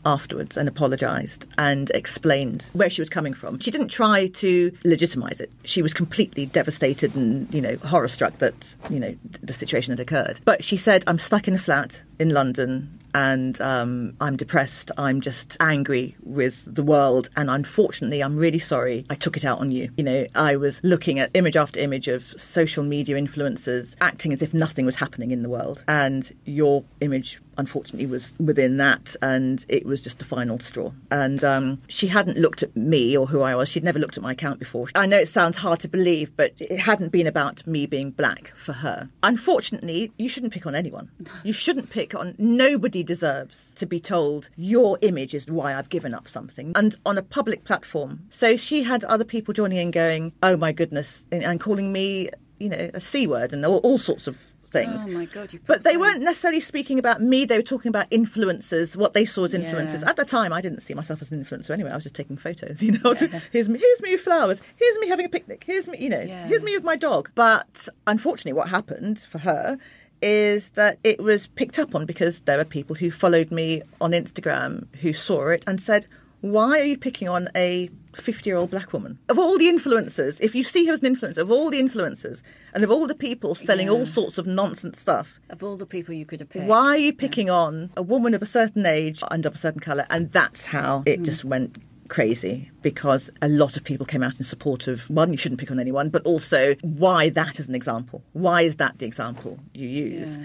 afterwards 0.05 0.57
and 0.57 0.69
apologized 0.69 1.47
and 1.57 1.91
explained 1.91 2.67
where 2.73 2.91
she 2.91 3.01
was 3.01 3.09
coming 3.09 3.35
from 3.35 3.59
she 3.59 3.71
didn't 3.71 3.89
try 3.89 4.27
to 4.29 4.73
legitimize 4.85 5.41
it 5.41 5.51
she 5.65 5.83
was 5.83 5.95
completely 5.95 6.47
devastated 6.47 7.15
and 7.15 7.53
you 7.53 7.61
know 7.61 7.77
horror 7.85 8.09
struck 8.09 8.37
that 8.39 8.77
you 8.91 9.01
know 9.01 9.15
the 9.43 9.53
situation 9.53 9.93
had 9.93 10.01
occurred 10.01 10.41
but 10.45 10.63
she 10.63 10.77
said 10.77 11.05
i'm 11.07 11.19
stuck 11.19 11.49
in 11.49 11.55
a 11.55 11.59
flat 11.59 12.03
in 12.19 12.31
london 12.31 12.99
and 13.15 13.61
um, 13.61 14.15
I'm 14.21 14.37
depressed. 14.37 14.91
I'm 14.99 15.21
just 15.21 15.57
angry 15.61 16.17
with 16.23 16.63
the 16.73 16.83
world, 16.83 17.31
and 17.37 17.51
unfortunately, 17.51 18.23
I'm 18.23 18.37
really 18.37 18.59
sorry. 18.59 19.07
I 19.11 19.15
took 19.15 19.37
it 19.37 19.45
out 19.45 19.61
on 19.61 19.71
you. 19.71 19.91
You 19.97 20.05
know, 20.05 20.27
I 20.35 20.57
was 20.57 20.81
looking 20.85 21.19
at 21.19 21.31
image 21.35 21.57
after 21.57 21.81
image 21.81 22.09
of 22.09 22.27
social 22.41 22.85
media 22.85 23.17
influencers 23.17 23.97
acting 24.01 24.33
as 24.33 24.43
if 24.43 24.53
nothing 24.55 24.87
was 24.87 24.97
happening 24.97 25.31
in 25.31 25.43
the 25.43 25.49
world, 25.49 25.83
and 25.89 26.31
your 26.45 26.85
image 27.01 27.41
unfortunately 27.59 28.07
was 28.07 28.33
within 28.39 28.77
that 28.79 29.15
and 29.21 29.65
it 29.69 29.85
was 29.85 30.03
just 30.03 30.19
the 30.19 30.25
final 30.25 30.59
straw. 30.59 30.93
And 31.11 31.43
um, 31.45 31.83
she 31.89 32.07
hadn't 32.07 32.39
looked 32.39 32.63
at 32.63 32.75
me 32.77 33.17
or 33.17 33.27
who 33.27 33.43
i 33.43 33.55
was. 33.55 33.69
She'd 33.69 33.85
never 33.85 33.99
looked 33.99 34.17
at 34.17 34.23
my 34.23 34.33
account 34.33 34.59
before. 34.59 34.89
I 34.95 35.07
know 35.07 35.19
it 35.19 35.29
sounds 35.29 35.59
hard 35.59 35.81
to 35.81 35.89
believe 35.89 36.35
but 36.37 36.53
it 36.59 36.79
hadn't 36.79 37.11
been 37.11 37.27
about 37.27 37.67
me 37.67 37.87
being 37.87 38.11
black 38.11 38.53
for 38.57 38.73
her. 38.73 39.11
Unfortunately 39.23 40.13
you 40.17 40.29
shouldn't 40.29 40.53
pick 40.53 40.67
on 40.67 40.75
anyone. 40.75 41.11
You 41.45 41.53
shouldn't 41.53 41.91
pick 41.91 42.15
on 42.15 42.35
nobody 42.39 43.03
deserves 43.03 43.73
to 43.77 43.87
be 43.87 44.01
told 44.01 44.49
your 44.57 44.99
image 45.03 45.35
is 45.35 45.49
why 45.49 45.75
i've 45.75 45.89
given 45.89 46.15
up 46.15 46.29
something. 46.29 46.73
And 46.75 46.97
on 47.05 47.19
a 47.19 47.23
public 47.23 47.65
platform 47.65 48.21
so 48.31 48.57
she 48.57 48.85
had 48.85 49.05
other 49.05 49.25
people 49.25 49.53
joining 49.55 49.79
in 49.79 49.91
going 49.91 50.33
oh 50.43 50.57
my 50.57 50.73
goodness 50.73 51.27
and, 51.33 51.59
calling 51.59 51.93
me 51.93 52.29
you 52.61 52.69
know 52.69 52.91
a 52.95 53.01
c 53.01 53.27
word 53.27 53.53
and 53.53 53.67
all, 53.67 53.79
all 53.79 53.99
sorts 53.99 54.27
of 54.27 54.39
things. 54.71 55.03
Oh 55.05 55.09
my 55.09 55.25
God, 55.27 55.53
you. 55.53 55.61
But 55.67 55.83
they 55.85 55.97
weren't 55.97 56.23
necessarily 56.23 56.61
speaking 56.61 56.99
about 56.99 57.21
me. 57.21 57.45
They 57.45 57.57
were 57.59 57.63
talking 57.63 57.89
about 57.89 58.11
influencers, 58.11 58.97
what 58.97 59.15
they 59.15 59.25
saw 59.25 59.45
as 59.45 59.55
influencers. 59.55 60.03
Yeah. 60.03 60.11
At 60.11 60.17
the 60.17 60.25
time, 60.25 60.53
I 60.53 60.61
didn't 60.61 60.81
see 60.83 60.95
myself 60.95 61.21
as 61.23 61.33
an 61.33 61.45
influencer 61.45 61.71
anyway. 61.71 61.91
I 61.91 61.95
was 61.95 62.05
just 62.05 62.15
taking 62.15 62.37
photos. 62.37 62.83
You 62.89 62.93
know, 62.93 63.15
here's 63.53 63.69
me, 63.69 63.79
here's 63.79 64.03
me 64.03 64.13
with 64.13 64.21
flowers. 64.23 64.63
Here's 64.77 64.99
me 64.99 65.09
having 65.09 65.27
a 65.27 65.29
picnic. 65.29 65.65
Here's 65.67 65.89
me, 65.89 65.99
you 65.99 66.09
know, 66.09 66.21
Yeah. 66.21 66.47
here's 66.47 66.63
me 66.63 66.75
with 66.75 66.85
my 66.85 66.97
dog. 66.97 67.31
But 67.35 67.89
unfortunately, 68.07 68.53
what 68.55 68.69
happened 68.69 69.19
for 69.31 69.39
her 69.39 69.79
is 70.23 70.71
that 70.71 70.99
it 71.05 71.21
was 71.23 71.47
picked 71.47 71.79
up 71.79 71.95
on 71.95 72.05
because 72.07 72.41
there 72.43 72.59
were 72.59 72.65
people 72.65 72.97
who 72.97 73.11
followed 73.11 73.51
me 73.51 73.83
on 74.01 74.11
Instagram 74.13 74.87
who 74.97 75.13
saw 75.13 75.49
it 75.49 75.63
and 75.67 75.81
said, 75.81 76.07
"Why 76.41 76.81
are 76.81 76.85
you 76.85 76.99
picking 76.99 77.29
on 77.29 77.49
a 77.55 77.89
50-year-old 78.23 78.71
black 78.71 78.93
woman? 78.93 79.19
Of 79.29 79.39
all 79.39 79.59
the 79.59 79.67
influencers, 79.67 80.41
if 80.41 80.55
you 80.55 80.63
see 80.65 80.87
her 80.87 80.93
as 80.93 81.03
an 81.03 81.15
influencer, 81.15 81.39
of 81.39 81.51
all 81.51 81.71
the 81.71 81.81
influencers." 81.81 82.43
And 82.75 82.85
of 82.85 82.91
all 82.91 83.07
the 83.07 83.15
people 83.15 83.55
selling 83.55 83.89
all 83.89 84.05
sorts 84.07 84.37
of 84.39 84.47
nonsense 84.47 85.01
stuff, 85.01 85.41
Of 85.51 85.63
all 85.63 85.77
the 85.77 85.87
people 85.87 86.15
you 86.15 86.27
could 86.27 86.41
have 86.41 86.49
picked, 86.51 86.67
why 86.67 86.89
are 86.91 86.99
you 86.99 87.13
picking 87.13 87.49
on 87.51 87.91
a 87.97 88.03
woman 88.03 88.35
of 88.35 88.43
a 88.43 88.47
certain 88.47 88.85
age 88.87 89.23
and 89.31 89.45
of 89.47 89.55
a 89.55 89.59
certain 89.59 89.81
colour? 89.81 90.07
And 90.11 90.31
that's 90.33 90.67
how 90.67 91.01
Mm. 91.01 91.09
it 91.09 91.23
just 91.23 91.45
went 91.45 91.77
crazy 92.09 92.71
because 92.83 93.31
a 93.43 93.49
lot 93.49 93.77
of 93.77 93.85
people 93.85 94.07
came 94.07 94.23
out 94.23 94.39
in 94.39 94.45
support 94.45 94.87
of 94.87 95.09
one, 95.11 95.31
you 95.33 95.37
shouldn't 95.39 95.61
pick 95.61 95.71
on 95.71 95.79
anyone, 95.79 96.09
but 96.09 96.23
also 96.25 96.75
why 96.83 97.29
that 97.31 97.59
is 97.59 97.69
an 97.69 97.75
example. 97.75 98.23
Why 98.33 98.63
is 98.63 98.77
that 98.77 98.99
the 98.99 99.07
example 99.07 99.59
you 99.75 99.89
use? 99.89 100.37
Yeah 100.37 100.45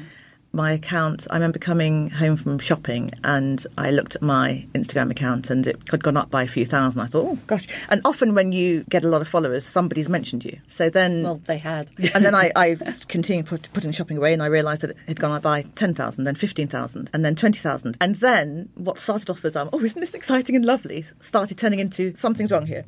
my 0.53 0.71
account, 0.71 1.25
I 1.31 1.35
remember 1.35 1.57
coming 1.57 2.11
home 2.11 2.37
from 2.37 2.59
shopping 2.59 3.11
and 3.23 3.65
I 3.77 3.89
looked 3.89 4.15
at 4.15 4.21
my 4.21 4.67
Instagram 4.75 5.09
account 5.09 5.49
and 5.49 5.65
it 5.65 5.81
had 5.89 6.03
gone 6.03 6.15
up 6.15 6.29
by 6.29 6.43
a 6.43 6.47
few 6.47 6.65
thousand. 6.65 7.01
I 7.01 7.07
thought, 7.07 7.25
oh 7.25 7.39
gosh. 7.47 7.67
And 7.89 8.01
often 8.05 8.35
when 8.35 8.51
you 8.51 8.83
get 8.83 9.03
a 9.03 9.07
lot 9.07 9.21
of 9.21 9.27
followers, 9.27 9.65
somebody's 9.65 10.07
mentioned 10.07 10.45
you. 10.45 10.59
So 10.67 10.91
then. 10.91 11.23
Well, 11.23 11.41
they 11.45 11.57
had. 11.57 11.89
and 12.13 12.23
then 12.23 12.35
I, 12.35 12.51
I 12.55 12.75
continued 13.07 13.47
put, 13.47 13.67
putting 13.73 13.91
shopping 13.91 14.17
away 14.17 14.31
and 14.31 14.43
I 14.43 14.45
realised 14.45 14.81
that 14.81 14.91
it 14.91 14.97
had 15.07 15.19
gone 15.19 15.31
up 15.31 15.41
by 15.41 15.63
10,000, 15.75 16.23
then 16.23 16.35
15,000, 16.35 17.09
and 17.11 17.25
then 17.25 17.35
20,000. 17.35 17.97
And 17.99 18.15
then 18.15 18.69
what 18.75 18.99
started 18.99 19.31
off 19.31 19.43
as, 19.43 19.55
um, 19.55 19.69
oh, 19.73 19.83
isn't 19.83 19.99
this 19.99 20.13
exciting 20.13 20.55
and 20.55 20.63
lovely, 20.63 21.03
started 21.19 21.57
turning 21.57 21.79
into 21.79 22.15
something's 22.15 22.51
wrong 22.51 22.67
here. 22.67 22.85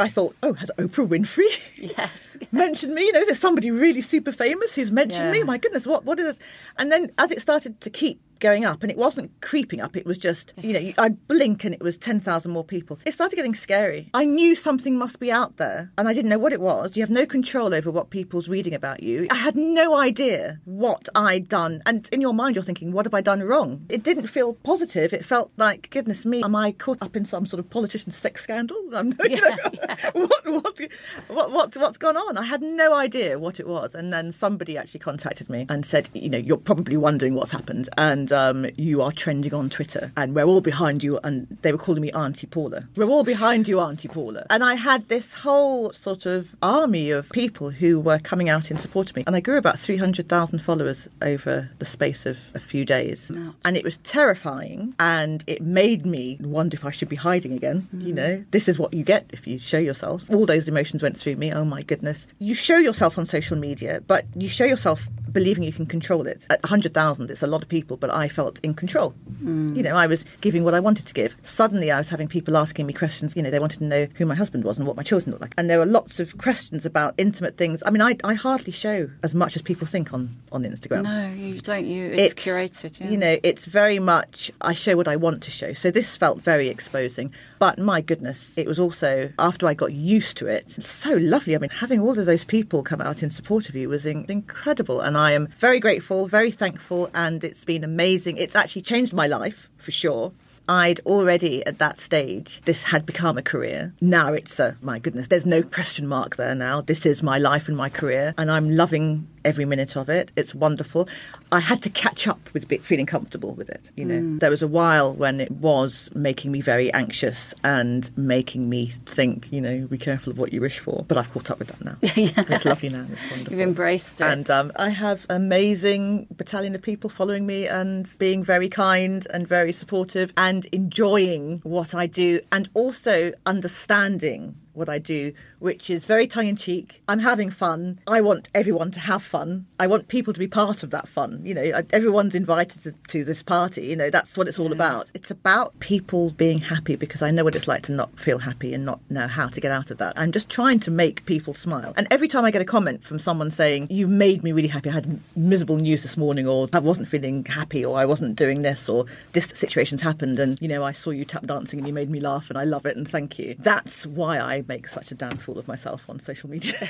I 0.00 0.08
thought, 0.08 0.34
oh, 0.42 0.54
has 0.54 0.70
Oprah 0.78 1.06
Winfrey 1.06 1.44
yes. 1.96 2.36
mentioned 2.52 2.94
me? 2.94 3.06
You 3.06 3.12
know, 3.12 3.20
is 3.20 3.28
there 3.28 3.36
somebody 3.36 3.70
really 3.70 4.00
super 4.00 4.32
famous 4.32 4.74
who's 4.74 4.90
mentioned 4.90 5.26
yeah. 5.26 5.32
me? 5.32 5.42
My 5.42 5.58
goodness, 5.58 5.86
what 5.86 6.04
what 6.04 6.18
is 6.18 6.26
this? 6.26 6.46
And 6.78 6.90
then 6.90 7.10
as 7.18 7.30
it 7.30 7.40
started 7.40 7.80
to 7.80 7.90
keep 7.90 8.20
going 8.42 8.66
up, 8.66 8.82
and 8.82 8.90
it 8.90 8.98
wasn't 8.98 9.30
creeping 9.40 9.80
up. 9.80 9.96
It 9.96 10.04
was 10.04 10.18
just, 10.18 10.52
yes. 10.56 10.82
you 10.82 10.88
know, 10.88 10.94
I'd 10.98 11.26
blink 11.28 11.64
and 11.64 11.74
it 11.74 11.82
was 11.82 11.96
10,000 11.96 12.50
more 12.50 12.64
people. 12.64 12.98
It 13.06 13.14
started 13.14 13.36
getting 13.36 13.54
scary. 13.54 14.10
I 14.12 14.24
knew 14.24 14.54
something 14.54 14.98
must 14.98 15.18
be 15.18 15.32
out 15.32 15.56
there, 15.56 15.90
and 15.96 16.08
I 16.08 16.12
didn't 16.12 16.30
know 16.30 16.38
what 16.38 16.52
it 16.52 16.60
was. 16.60 16.96
You 16.96 17.02
have 17.02 17.10
no 17.10 17.24
control 17.24 17.72
over 17.72 17.90
what 17.90 18.10
people's 18.10 18.48
reading 18.48 18.74
about 18.74 19.02
you. 19.02 19.26
I 19.30 19.36
had 19.36 19.56
no 19.56 19.96
idea 19.96 20.60
what 20.64 21.08
I'd 21.14 21.48
done. 21.48 21.82
And 21.86 22.08
in 22.12 22.20
your 22.20 22.34
mind, 22.34 22.56
you're 22.56 22.64
thinking, 22.64 22.92
what 22.92 23.06
have 23.06 23.14
I 23.14 23.20
done 23.20 23.40
wrong? 23.40 23.86
It 23.88 24.02
didn't 24.02 24.26
feel 24.26 24.54
positive. 24.54 25.12
It 25.12 25.24
felt 25.24 25.52
like, 25.56 25.88
goodness 25.90 26.26
me, 26.26 26.42
am 26.42 26.56
I 26.56 26.72
caught 26.72 26.98
up 27.00 27.16
in 27.16 27.24
some 27.24 27.46
sort 27.46 27.60
of 27.60 27.70
politician 27.70 28.10
sex 28.10 28.42
scandal? 28.42 28.76
Um, 28.92 29.14
yeah, 29.24 29.40
know, 29.40 29.56
yeah. 29.72 29.96
what, 30.12 30.44
what, 30.44 30.80
what, 31.28 31.50
what, 31.50 31.76
what's 31.76 31.96
gone 31.96 32.16
on? 32.16 32.36
I 32.36 32.44
had 32.44 32.60
no 32.60 32.94
idea 32.94 33.38
what 33.38 33.58
it 33.58 33.66
was. 33.66 33.94
And 33.94 34.12
then 34.12 34.32
somebody 34.32 34.76
actually 34.76 35.00
contacted 35.00 35.48
me 35.48 35.64
and 35.70 35.86
said, 35.86 36.10
you 36.12 36.28
know, 36.28 36.38
you're 36.38 36.58
probably 36.58 36.98
wondering 36.98 37.34
what's 37.34 37.52
happened. 37.52 37.88
And 37.96 38.31
um, 38.32 38.66
you 38.76 39.02
are 39.02 39.12
trending 39.12 39.54
on 39.54 39.70
Twitter 39.70 40.12
and 40.16 40.34
we're 40.34 40.44
all 40.44 40.60
behind 40.60 41.02
you. 41.02 41.18
And 41.22 41.46
they 41.62 41.72
were 41.72 41.78
calling 41.78 42.02
me 42.02 42.10
Auntie 42.12 42.46
Paula. 42.46 42.88
We're 42.96 43.08
all 43.08 43.24
behind 43.24 43.68
you, 43.68 43.80
Auntie 43.80 44.08
Paula. 44.08 44.46
And 44.50 44.64
I 44.64 44.74
had 44.74 45.08
this 45.08 45.34
whole 45.34 45.92
sort 45.92 46.26
of 46.26 46.54
army 46.62 47.10
of 47.10 47.28
people 47.30 47.70
who 47.70 48.00
were 48.00 48.18
coming 48.18 48.48
out 48.48 48.70
in 48.70 48.76
support 48.76 49.10
of 49.10 49.16
me. 49.16 49.24
And 49.26 49.36
I 49.36 49.40
grew 49.40 49.58
about 49.58 49.78
300,000 49.78 50.60
followers 50.60 51.08
over 51.20 51.70
the 51.78 51.84
space 51.84 52.26
of 52.26 52.38
a 52.54 52.60
few 52.60 52.84
days. 52.84 53.30
And 53.64 53.76
it 53.76 53.84
was 53.84 53.98
terrifying 53.98 54.94
and 54.98 55.44
it 55.46 55.62
made 55.62 56.06
me 56.06 56.38
wonder 56.40 56.74
if 56.76 56.84
I 56.84 56.90
should 56.90 57.08
be 57.08 57.16
hiding 57.16 57.52
again. 57.52 57.88
Mm. 57.94 58.06
You 58.06 58.14
know, 58.14 58.44
this 58.50 58.68
is 58.68 58.78
what 58.78 58.94
you 58.94 59.04
get 59.04 59.26
if 59.30 59.46
you 59.46 59.58
show 59.58 59.78
yourself. 59.78 60.22
All 60.30 60.46
those 60.46 60.68
emotions 60.68 61.02
went 61.02 61.16
through 61.16 61.36
me. 61.36 61.52
Oh 61.52 61.64
my 61.64 61.82
goodness. 61.82 62.26
You 62.38 62.54
show 62.54 62.78
yourself 62.78 63.18
on 63.18 63.26
social 63.26 63.56
media, 63.56 64.02
but 64.06 64.24
you 64.34 64.48
show 64.48 64.64
yourself 64.64 65.08
believing 65.32 65.64
you 65.64 65.72
can 65.72 65.86
control 65.86 66.26
it. 66.26 66.46
At 66.50 66.62
100,000, 66.62 67.30
it's 67.30 67.42
a 67.42 67.46
lot 67.46 67.62
of 67.62 67.68
people, 67.68 67.96
but 67.96 68.10
I 68.10 68.28
felt 68.28 68.58
in 68.62 68.74
control. 68.74 69.14
Mm. 69.42 69.76
You 69.76 69.82
know, 69.82 69.94
I 69.94 70.06
was 70.06 70.24
giving 70.40 70.64
what 70.64 70.74
I 70.74 70.80
wanted 70.80 71.06
to 71.06 71.14
give. 71.14 71.36
Suddenly, 71.42 71.90
I 71.90 71.98
was 71.98 72.08
having 72.08 72.28
people 72.28 72.56
asking 72.56 72.86
me 72.86 72.92
questions. 72.92 73.36
You 73.36 73.42
know, 73.42 73.50
they 73.50 73.58
wanted 73.58 73.78
to 73.78 73.84
know 73.84 74.08
who 74.14 74.26
my 74.26 74.34
husband 74.34 74.64
was 74.64 74.78
and 74.78 74.86
what 74.86 74.96
my 74.96 75.02
children 75.02 75.30
looked 75.30 75.42
like. 75.42 75.54
And 75.56 75.68
there 75.68 75.78
were 75.78 75.86
lots 75.86 76.20
of 76.20 76.36
questions 76.38 76.86
about 76.86 77.14
intimate 77.18 77.56
things. 77.56 77.82
I 77.84 77.90
mean, 77.90 78.02
I, 78.02 78.16
I 78.24 78.34
hardly 78.34 78.72
show 78.72 79.10
as 79.22 79.34
much 79.34 79.56
as 79.56 79.62
people 79.62 79.86
think 79.86 80.12
on, 80.12 80.30
on 80.52 80.64
Instagram. 80.64 81.04
No, 81.04 81.32
you 81.32 81.60
don't. 81.60 81.86
You 81.86 82.06
It's, 82.12 82.32
it's 82.32 82.44
curated. 82.44 83.00
Yeah. 83.00 83.10
You 83.10 83.16
know, 83.16 83.36
it's 83.42 83.64
very 83.64 83.98
much, 83.98 84.50
I 84.60 84.72
show 84.74 84.96
what 84.96 85.08
I 85.08 85.16
want 85.16 85.42
to 85.44 85.50
show. 85.50 85.72
So 85.72 85.90
this 85.90 86.16
felt 86.16 86.42
very 86.42 86.68
exposing. 86.68 87.32
But 87.62 87.78
my 87.78 88.00
goodness, 88.00 88.58
it 88.58 88.66
was 88.66 88.80
also, 88.80 89.32
after 89.38 89.68
I 89.68 89.74
got 89.74 89.92
used 89.92 90.36
to 90.38 90.48
it, 90.48 90.76
it's 90.76 90.90
so 90.90 91.12
lovely. 91.12 91.54
I 91.54 91.58
mean, 91.60 91.70
having 91.70 92.00
all 92.00 92.18
of 92.18 92.26
those 92.26 92.42
people 92.42 92.82
come 92.82 93.00
out 93.00 93.22
in 93.22 93.30
support 93.30 93.68
of 93.68 93.76
you 93.76 93.88
was 93.88 94.04
in- 94.04 94.26
incredible. 94.28 95.00
And 95.00 95.16
I 95.16 95.30
am 95.30 95.46
very 95.60 95.78
grateful, 95.78 96.26
very 96.26 96.50
thankful, 96.50 97.08
and 97.14 97.44
it's 97.44 97.64
been 97.64 97.84
amazing. 97.84 98.36
It's 98.36 98.56
actually 98.56 98.82
changed 98.82 99.14
my 99.14 99.28
life 99.28 99.70
for 99.76 99.92
sure. 99.92 100.32
I'd 100.68 100.98
already 101.06 101.64
at 101.64 101.78
that 101.78 102.00
stage, 102.00 102.60
this 102.64 102.82
had 102.82 103.06
become 103.06 103.38
a 103.38 103.42
career. 103.42 103.94
Now 104.00 104.32
it's 104.32 104.58
a, 104.58 104.76
my 104.80 104.98
goodness, 104.98 105.28
there's 105.28 105.46
no 105.46 105.62
question 105.62 106.08
mark 106.08 106.34
there 106.34 106.56
now. 106.56 106.80
This 106.80 107.06
is 107.06 107.22
my 107.22 107.38
life 107.38 107.68
and 107.68 107.76
my 107.76 107.88
career, 107.88 108.34
and 108.36 108.50
I'm 108.50 108.74
loving 108.74 109.28
every 109.44 109.64
minute 109.64 109.96
of 109.96 110.08
it. 110.08 110.30
It's 110.36 110.54
wonderful. 110.54 111.08
I 111.50 111.60
had 111.60 111.82
to 111.82 111.90
catch 111.90 112.26
up 112.26 112.52
with 112.52 112.70
feeling 112.82 113.06
comfortable 113.06 113.54
with 113.54 113.68
it. 113.68 113.90
You 113.96 114.04
know, 114.04 114.20
mm. 114.20 114.40
there 114.40 114.50
was 114.50 114.62
a 114.62 114.68
while 114.68 115.14
when 115.14 115.40
it 115.40 115.50
was 115.50 116.10
making 116.14 116.52
me 116.52 116.60
very 116.60 116.92
anxious 116.92 117.54
and 117.62 118.10
making 118.16 118.68
me 118.68 118.86
think, 118.86 119.52
you 119.52 119.60
know, 119.60 119.86
be 119.86 119.98
careful 119.98 120.30
of 120.32 120.38
what 120.38 120.52
you 120.52 120.60
wish 120.60 120.78
for. 120.78 121.04
But 121.08 121.18
I've 121.18 121.30
caught 121.30 121.50
up 121.50 121.58
with 121.58 121.68
that 121.68 121.84
now. 121.84 121.96
yeah. 122.16 122.44
It's 122.54 122.64
lovely 122.64 122.88
now. 122.88 123.06
It's 123.10 123.30
wonderful. 123.30 123.52
You've 123.52 123.60
embraced 123.60 124.20
it, 124.20 124.24
and 124.24 124.48
um, 124.50 124.72
I 124.76 124.90
have 124.90 125.26
amazing 125.28 126.26
battalion 126.36 126.74
of 126.74 126.82
people 126.82 127.10
following 127.10 127.46
me 127.46 127.66
and 127.66 128.08
being 128.18 128.42
very 128.42 128.68
kind 128.68 129.26
and 129.32 129.46
very 129.46 129.72
supportive 129.72 130.32
and 130.36 130.64
enjoying 130.66 131.60
what 131.64 131.94
I 131.94 132.06
do 132.06 132.40
and 132.50 132.68
also 132.74 133.32
understanding 133.46 134.56
what 134.74 134.88
I 134.88 134.98
do, 134.98 135.32
which 135.58 135.90
is 135.90 136.04
very 136.04 136.26
tongue 136.26 136.46
in 136.46 136.56
cheek. 136.56 137.02
I'm 137.08 137.20
having 137.20 137.50
fun. 137.50 138.00
I 138.06 138.20
want 138.20 138.48
everyone 138.54 138.90
to 138.92 139.00
have 139.00 139.22
fun. 139.22 139.66
I 139.78 139.86
want 139.86 140.08
people 140.08 140.32
to 140.32 140.38
be 140.38 140.48
part 140.48 140.82
of 140.82 140.90
that 140.90 141.08
fun. 141.08 141.40
You 141.44 141.54
know, 141.54 141.82
everyone's 141.92 142.34
invited 142.34 142.82
to, 142.82 142.92
to 143.08 143.24
this 143.24 143.42
party. 143.42 143.86
You 143.86 143.96
know, 143.96 144.10
that's 144.10 144.36
what 144.36 144.48
it's 144.48 144.58
all 144.58 144.72
about. 144.72 145.10
It's 145.14 145.30
about 145.30 145.78
people 145.80 146.30
being 146.30 146.58
happy 146.58 146.96
because 146.96 147.22
I 147.22 147.30
know 147.30 147.44
what 147.44 147.54
it's 147.54 147.68
like 147.68 147.82
to 147.84 147.92
not 147.92 148.18
feel 148.18 148.38
happy 148.38 148.74
and 148.74 148.84
not 148.84 149.00
know 149.10 149.26
how 149.26 149.48
to 149.48 149.60
get 149.60 149.70
out 149.70 149.90
of 149.90 149.98
that. 149.98 150.14
I'm 150.16 150.32
just 150.32 150.48
trying 150.48 150.80
to 150.80 150.90
make 150.90 151.24
people 151.26 151.54
smile. 151.54 151.92
And 151.96 152.06
every 152.10 152.28
time 152.28 152.44
I 152.44 152.50
get 152.50 152.62
a 152.62 152.66
comment 152.66 153.04
from 153.04 153.18
someone 153.18 153.50
saying, 153.50 153.88
You 153.90 154.06
made 154.06 154.42
me 154.42 154.52
really 154.52 154.68
happy, 154.68 154.90
I 154.90 154.94
had 154.94 155.20
miserable 155.36 155.76
news 155.76 156.02
this 156.02 156.16
morning, 156.16 156.46
or 156.46 156.68
I 156.72 156.78
wasn't 156.78 157.08
feeling 157.08 157.44
happy, 157.44 157.84
or 157.84 157.98
I 157.98 158.06
wasn't 158.06 158.36
doing 158.36 158.62
this, 158.62 158.88
or 158.88 159.04
this 159.32 159.46
situation's 159.46 160.02
happened, 160.02 160.38
and, 160.38 160.60
you 160.60 160.68
know, 160.68 160.84
I 160.84 160.92
saw 160.92 161.10
you 161.10 161.24
tap 161.24 161.46
dancing 161.46 161.78
and 161.78 161.86
you 161.86 161.94
made 161.94 162.10
me 162.10 162.20
laugh, 162.20 162.48
and 162.48 162.58
I 162.58 162.64
love 162.64 162.86
it, 162.86 162.96
and 162.96 163.08
thank 163.08 163.38
you. 163.38 163.54
That's 163.58 164.06
why 164.06 164.38
I 164.38 164.61
make 164.68 164.88
such 164.88 165.10
a 165.10 165.14
damn 165.14 165.36
fool 165.36 165.58
of 165.58 165.68
myself 165.68 166.08
on 166.08 166.18
social 166.20 166.48
media. 166.50 166.72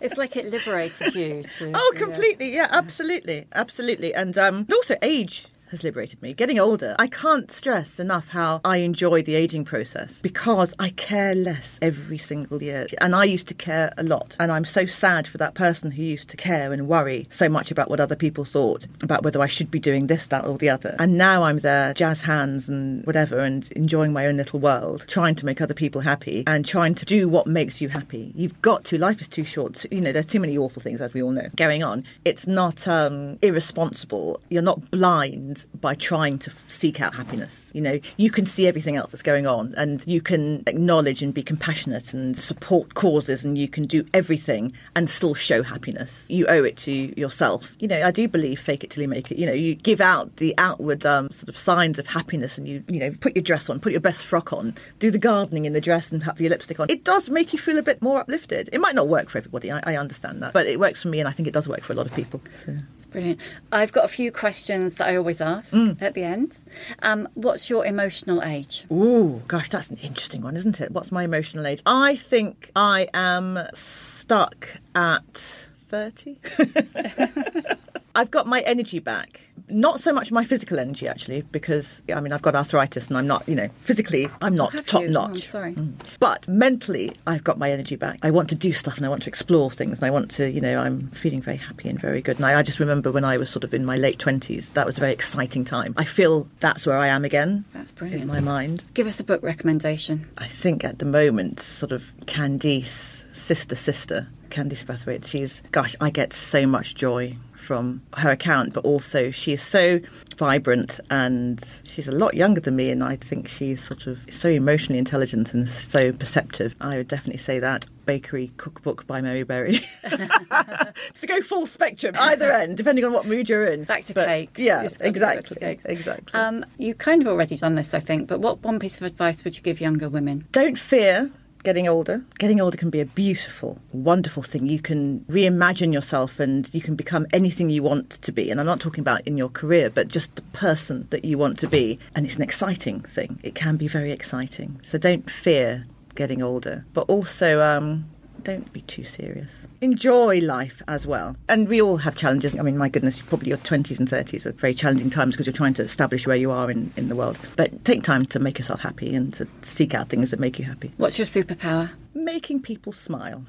it's 0.00 0.16
like 0.16 0.36
it 0.36 0.46
liberated 0.46 1.14
you. 1.14 1.44
To, 1.58 1.70
oh, 1.74 1.92
completely. 1.96 2.54
Yeah, 2.54 2.68
absolutely, 2.70 3.46
absolutely. 3.52 4.14
And 4.14 4.36
um, 4.38 4.66
also 4.72 4.96
age 5.02 5.46
has 5.74 5.84
liberated 5.84 6.22
me. 6.22 6.32
Getting 6.32 6.58
older, 6.58 6.94
I 6.98 7.08
can't 7.08 7.50
stress 7.50 7.98
enough 7.98 8.28
how 8.28 8.60
I 8.64 8.78
enjoy 8.78 9.22
the 9.22 9.34
aging 9.34 9.64
process 9.64 10.20
because 10.20 10.72
I 10.78 10.90
care 10.90 11.34
less 11.34 11.80
every 11.82 12.18
single 12.18 12.62
year. 12.62 12.86
And 13.00 13.14
I 13.14 13.24
used 13.24 13.48
to 13.48 13.54
care 13.54 13.92
a 13.98 14.04
lot. 14.04 14.36
And 14.38 14.52
I'm 14.52 14.64
so 14.64 14.86
sad 14.86 15.26
for 15.26 15.38
that 15.38 15.54
person 15.54 15.90
who 15.90 16.02
used 16.02 16.28
to 16.28 16.36
care 16.36 16.72
and 16.72 16.86
worry 16.86 17.26
so 17.30 17.48
much 17.48 17.72
about 17.72 17.90
what 17.90 17.98
other 17.98 18.14
people 18.14 18.44
thought, 18.44 18.86
about 19.02 19.24
whether 19.24 19.40
I 19.40 19.46
should 19.46 19.70
be 19.70 19.80
doing 19.80 20.06
this, 20.06 20.26
that, 20.26 20.44
or 20.44 20.58
the 20.58 20.70
other. 20.70 20.94
And 20.98 21.18
now 21.18 21.42
I'm 21.42 21.58
there, 21.58 21.92
jazz 21.92 22.22
hands 22.22 22.68
and 22.68 23.04
whatever, 23.04 23.40
and 23.40 23.68
enjoying 23.72 24.12
my 24.12 24.26
own 24.26 24.36
little 24.36 24.60
world, 24.60 25.04
trying 25.08 25.34
to 25.34 25.46
make 25.46 25.60
other 25.60 25.74
people 25.74 26.02
happy 26.02 26.44
and 26.46 26.64
trying 26.64 26.94
to 26.94 27.04
do 27.04 27.28
what 27.28 27.48
makes 27.48 27.80
you 27.80 27.88
happy. 27.88 28.32
You've 28.36 28.62
got 28.62 28.84
to. 28.84 28.98
Life 28.98 29.20
is 29.20 29.28
too 29.28 29.44
short. 29.44 29.84
You 29.90 30.00
know, 30.00 30.12
there's 30.12 30.26
too 30.26 30.40
many 30.40 30.56
awful 30.56 30.80
things, 30.80 31.00
as 31.00 31.12
we 31.14 31.22
all 31.22 31.32
know, 31.32 31.48
going 31.56 31.82
on. 31.82 32.04
It's 32.24 32.46
not 32.46 32.86
um, 32.86 33.38
irresponsible. 33.42 34.40
You're 34.50 34.62
not 34.62 34.92
blind 34.92 35.63
by 35.80 35.94
trying 35.94 36.38
to 36.38 36.52
seek 36.66 37.00
out 37.00 37.14
happiness. 37.14 37.70
You 37.74 37.80
know, 37.80 38.00
you 38.16 38.30
can 38.30 38.46
see 38.46 38.66
everything 38.66 38.96
else 38.96 39.12
that's 39.12 39.22
going 39.22 39.46
on 39.46 39.74
and 39.76 40.04
you 40.06 40.20
can 40.20 40.62
acknowledge 40.66 41.22
and 41.22 41.32
be 41.32 41.42
compassionate 41.42 42.14
and 42.14 42.36
support 42.36 42.94
causes 42.94 43.44
and 43.44 43.56
you 43.56 43.68
can 43.68 43.86
do 43.86 44.04
everything 44.12 44.72
and 44.94 45.08
still 45.08 45.34
show 45.34 45.62
happiness. 45.62 46.26
You 46.28 46.46
owe 46.46 46.64
it 46.64 46.76
to 46.78 46.92
yourself. 47.18 47.76
You 47.80 47.88
know, 47.88 48.00
I 48.02 48.10
do 48.10 48.28
believe 48.28 48.60
fake 48.60 48.84
it 48.84 48.90
till 48.90 49.02
you 49.02 49.08
make 49.08 49.30
it. 49.30 49.38
You 49.38 49.46
know, 49.46 49.52
you 49.52 49.74
give 49.74 50.00
out 50.00 50.36
the 50.36 50.54
outward 50.58 51.04
um, 51.06 51.30
sort 51.30 51.48
of 51.48 51.56
signs 51.56 51.98
of 51.98 52.06
happiness 52.06 52.58
and 52.58 52.68
you, 52.68 52.84
you 52.88 53.00
know, 53.00 53.12
put 53.20 53.36
your 53.36 53.42
dress 53.42 53.68
on, 53.70 53.80
put 53.80 53.92
your 53.92 54.00
best 54.00 54.24
frock 54.24 54.52
on, 54.52 54.74
do 54.98 55.10
the 55.10 55.18
gardening 55.18 55.64
in 55.64 55.72
the 55.72 55.80
dress 55.80 56.12
and 56.12 56.22
have 56.24 56.40
your 56.40 56.50
lipstick 56.50 56.80
on. 56.80 56.90
It 56.90 57.04
does 57.04 57.28
make 57.28 57.52
you 57.52 57.58
feel 57.58 57.78
a 57.78 57.82
bit 57.82 58.02
more 58.02 58.20
uplifted. 58.20 58.68
It 58.72 58.80
might 58.80 58.94
not 58.94 59.08
work 59.08 59.28
for 59.28 59.38
everybody, 59.38 59.70
I, 59.70 59.80
I 59.84 59.96
understand 59.96 60.42
that, 60.42 60.52
but 60.52 60.66
it 60.66 60.80
works 60.80 61.02
for 61.02 61.08
me 61.08 61.20
and 61.20 61.28
I 61.28 61.32
think 61.32 61.48
it 61.48 61.54
does 61.54 61.68
work 61.68 61.82
for 61.82 61.92
a 61.92 61.96
lot 61.96 62.06
of 62.06 62.14
people. 62.14 62.40
It's 62.66 63.06
brilliant. 63.06 63.40
I've 63.72 63.92
got 63.92 64.04
a 64.04 64.08
few 64.08 64.32
questions 64.32 64.94
that 64.94 65.08
I 65.08 65.16
always 65.16 65.40
ask 65.40 65.53
ask 65.56 65.72
mm. 65.72 66.00
at 66.00 66.14
the 66.14 66.22
end. 66.22 66.58
Um, 67.02 67.28
what's 67.34 67.70
your 67.70 67.84
emotional 67.84 68.42
age? 68.42 68.86
Ooh, 68.90 69.42
gosh, 69.46 69.68
that's 69.68 69.90
an 69.90 69.98
interesting 69.98 70.42
one, 70.42 70.56
isn't 70.56 70.80
it? 70.80 70.90
What's 70.90 71.12
my 71.12 71.24
emotional 71.24 71.66
age? 71.66 71.82
I 71.86 72.16
think 72.16 72.70
I 72.74 73.08
am 73.14 73.58
stuck 73.74 74.80
at 74.94 75.34
30. 75.34 76.38
I've 78.14 78.30
got 78.30 78.46
my 78.46 78.60
energy 78.60 79.00
back. 79.00 79.40
Not 79.68 79.98
so 79.98 80.12
much 80.12 80.30
my 80.30 80.44
physical 80.44 80.78
energy, 80.78 81.08
actually, 81.08 81.42
because 81.42 82.02
I 82.14 82.20
mean, 82.20 82.32
I've 82.32 82.42
got 82.42 82.54
arthritis 82.54 83.08
and 83.08 83.16
I'm 83.16 83.26
not, 83.26 83.48
you 83.48 83.54
know, 83.54 83.68
physically, 83.80 84.28
I'm 84.40 84.54
not 84.54 84.72
Have 84.72 84.86
top 84.86 85.02
you? 85.02 85.10
Notch. 85.10 85.30
I'm 85.30 85.36
sorry. 85.38 85.74
Mm. 85.74 85.94
But 86.20 86.46
mentally, 86.46 87.12
I've 87.26 87.42
got 87.42 87.58
my 87.58 87.70
energy 87.70 87.96
back. 87.96 88.18
I 88.22 88.30
want 88.30 88.48
to 88.50 88.54
do 88.54 88.72
stuff 88.72 88.96
and 88.96 89.06
I 89.06 89.08
want 89.08 89.22
to 89.22 89.28
explore 89.28 89.70
things 89.70 89.98
and 89.98 90.06
I 90.06 90.10
want 90.10 90.30
to, 90.32 90.50
you 90.50 90.60
know, 90.60 90.78
I'm 90.78 91.08
feeling 91.08 91.40
very 91.40 91.56
happy 91.56 91.88
and 91.88 92.00
very 92.00 92.20
good. 92.20 92.36
And 92.36 92.46
I, 92.46 92.58
I 92.58 92.62
just 92.62 92.78
remember 92.78 93.10
when 93.10 93.24
I 93.24 93.36
was 93.36 93.50
sort 93.50 93.64
of 93.64 93.74
in 93.74 93.84
my 93.84 93.96
late 93.96 94.18
20s, 94.18 94.72
that 94.74 94.86
was 94.86 94.98
a 94.98 95.00
very 95.00 95.12
exciting 95.12 95.64
time. 95.64 95.94
I 95.96 96.04
feel 96.04 96.48
that's 96.60 96.86
where 96.86 96.98
I 96.98 97.08
am 97.08 97.24
again. 97.24 97.64
That's 97.72 97.90
brilliant. 97.90 98.22
In 98.22 98.28
my 98.28 98.40
mind. 98.40 98.84
Give 98.94 99.06
us 99.06 99.18
a 99.18 99.24
book 99.24 99.42
recommendation. 99.42 100.28
I 100.38 100.46
think 100.46 100.84
at 100.84 100.98
the 100.98 101.06
moment, 101.06 101.58
sort 101.60 101.92
of 101.92 102.12
Candice, 102.26 103.24
sister, 103.34 103.74
sister, 103.74 104.28
Candice 104.50 104.84
Brathwaite, 104.84 105.26
she's, 105.26 105.62
gosh, 105.72 105.96
I 106.00 106.10
get 106.10 106.32
so 106.32 106.66
much 106.66 106.94
joy 106.94 107.36
from 107.64 108.02
her 108.18 108.30
account, 108.30 108.72
but 108.74 108.84
also 108.84 109.30
she 109.30 109.52
is 109.52 109.62
so 109.62 110.00
vibrant 110.36 111.00
and 111.10 111.80
she's 111.84 112.08
a 112.08 112.12
lot 112.12 112.34
younger 112.34 112.60
than 112.60 112.76
me, 112.76 112.90
and 112.90 113.02
I 113.02 113.16
think 113.16 113.48
she's 113.48 113.82
sort 113.82 114.06
of 114.06 114.18
so 114.30 114.48
emotionally 114.48 114.98
intelligent 114.98 115.54
and 115.54 115.68
so 115.68 116.12
perceptive. 116.12 116.76
I 116.80 116.96
would 116.98 117.08
definitely 117.08 117.38
say 117.38 117.58
that. 117.60 117.86
Bakery 118.04 118.52
Cookbook 118.58 119.06
by 119.06 119.22
Mary 119.22 119.44
Berry. 119.44 119.78
to 120.02 121.26
go 121.26 121.40
full 121.40 121.66
spectrum, 121.66 122.14
either 122.18 122.50
end, 122.50 122.76
depending 122.76 123.04
on 123.04 123.12
what 123.12 123.26
mood 123.26 123.48
you're 123.48 123.66
in. 123.66 123.84
Back 123.84 124.04
to 124.06 124.14
But, 124.14 124.26
cakes. 124.26 124.60
Yeah, 124.60 124.88
exactly. 125.00 125.56
cakes. 125.56 125.86
Exactly. 125.86 126.38
Um, 126.38 126.66
you 126.76 126.94
kind 126.94 127.22
of 127.22 127.28
already 127.28 127.56
done 127.56 127.76
this, 127.76 127.94
I 127.94 128.00
think, 128.00 128.28
but 128.28 128.40
what 128.40 128.62
one 128.62 128.78
piece 128.78 128.98
of 128.98 129.04
advice 129.04 129.42
would 129.42 129.56
you 129.56 129.62
give 129.62 129.80
younger 129.80 130.10
women? 130.10 130.46
Don't 130.52 130.78
fear 130.78 131.30
getting 131.64 131.88
older. 131.88 132.24
Getting 132.38 132.60
older 132.60 132.76
can 132.76 132.90
be 132.90 133.00
a 133.00 133.06
beautiful, 133.06 133.78
wonderful 133.92 134.42
thing. 134.42 134.66
You 134.66 134.78
can 134.78 135.20
reimagine 135.28 135.92
yourself 135.92 136.38
and 136.38 136.72
you 136.72 136.80
can 136.80 136.94
become 136.94 137.26
anything 137.32 137.70
you 137.70 137.82
want 137.82 138.10
to 138.10 138.30
be. 138.30 138.50
And 138.50 138.60
I'm 138.60 138.66
not 138.66 138.80
talking 138.80 139.00
about 139.00 139.22
in 139.22 139.36
your 139.36 139.48
career, 139.48 139.90
but 139.90 140.08
just 140.08 140.36
the 140.36 140.42
person 140.52 141.08
that 141.10 141.24
you 141.24 141.38
want 141.38 141.58
to 141.60 141.66
be. 141.66 141.98
And 142.14 142.24
it's 142.24 142.36
an 142.36 142.42
exciting 142.42 143.00
thing. 143.00 143.40
It 143.42 143.54
can 143.54 143.76
be 143.76 143.88
very 143.88 144.12
exciting. 144.12 144.78
So 144.84 144.98
don't 144.98 145.28
fear 145.28 145.86
getting 146.14 146.42
older, 146.42 146.84
but 146.92 147.08
also 147.08 147.60
um, 147.60 148.08
don't 148.44 148.72
be 148.72 148.82
too 148.82 149.04
serious. 149.04 149.66
Enjoy 149.80 150.38
life 150.38 150.82
as 150.86 151.06
well. 151.06 151.36
And 151.48 151.68
we 151.68 151.80
all 151.80 151.96
have 151.98 152.14
challenges. 152.14 152.58
I 152.58 152.62
mean, 152.62 152.76
my 152.76 152.88
goodness, 152.88 153.20
probably 153.20 153.48
your 153.48 153.58
20s 153.58 153.98
and 153.98 154.08
30s 154.08 154.46
are 154.46 154.52
very 154.52 154.74
challenging 154.74 155.10
times 155.10 155.34
because 155.34 155.46
you're 155.46 155.54
trying 155.54 155.74
to 155.74 155.82
establish 155.82 156.26
where 156.26 156.36
you 156.36 156.50
are 156.50 156.70
in, 156.70 156.92
in 156.96 157.08
the 157.08 157.16
world. 157.16 157.38
But 157.56 157.84
take 157.84 158.02
time 158.02 158.26
to 158.26 158.38
make 158.38 158.58
yourself 158.58 158.80
happy 158.80 159.14
and 159.14 159.32
to 159.34 159.48
seek 159.62 159.94
out 159.94 160.08
things 160.08 160.30
that 160.30 160.40
make 160.40 160.58
you 160.58 160.64
happy. 160.64 160.92
What's 160.98 161.18
your 161.18 161.26
superpower? 161.26 161.92
Making 162.14 162.62
people 162.62 162.92
smile. 162.92 163.44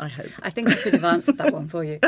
I 0.00 0.08
hope. 0.08 0.30
I 0.42 0.50
think 0.50 0.68
I 0.70 0.74
could 0.74 0.92
have 0.92 1.04
answered 1.04 1.38
that 1.38 1.52
one 1.52 1.68
for 1.68 1.82
you. 1.84 1.98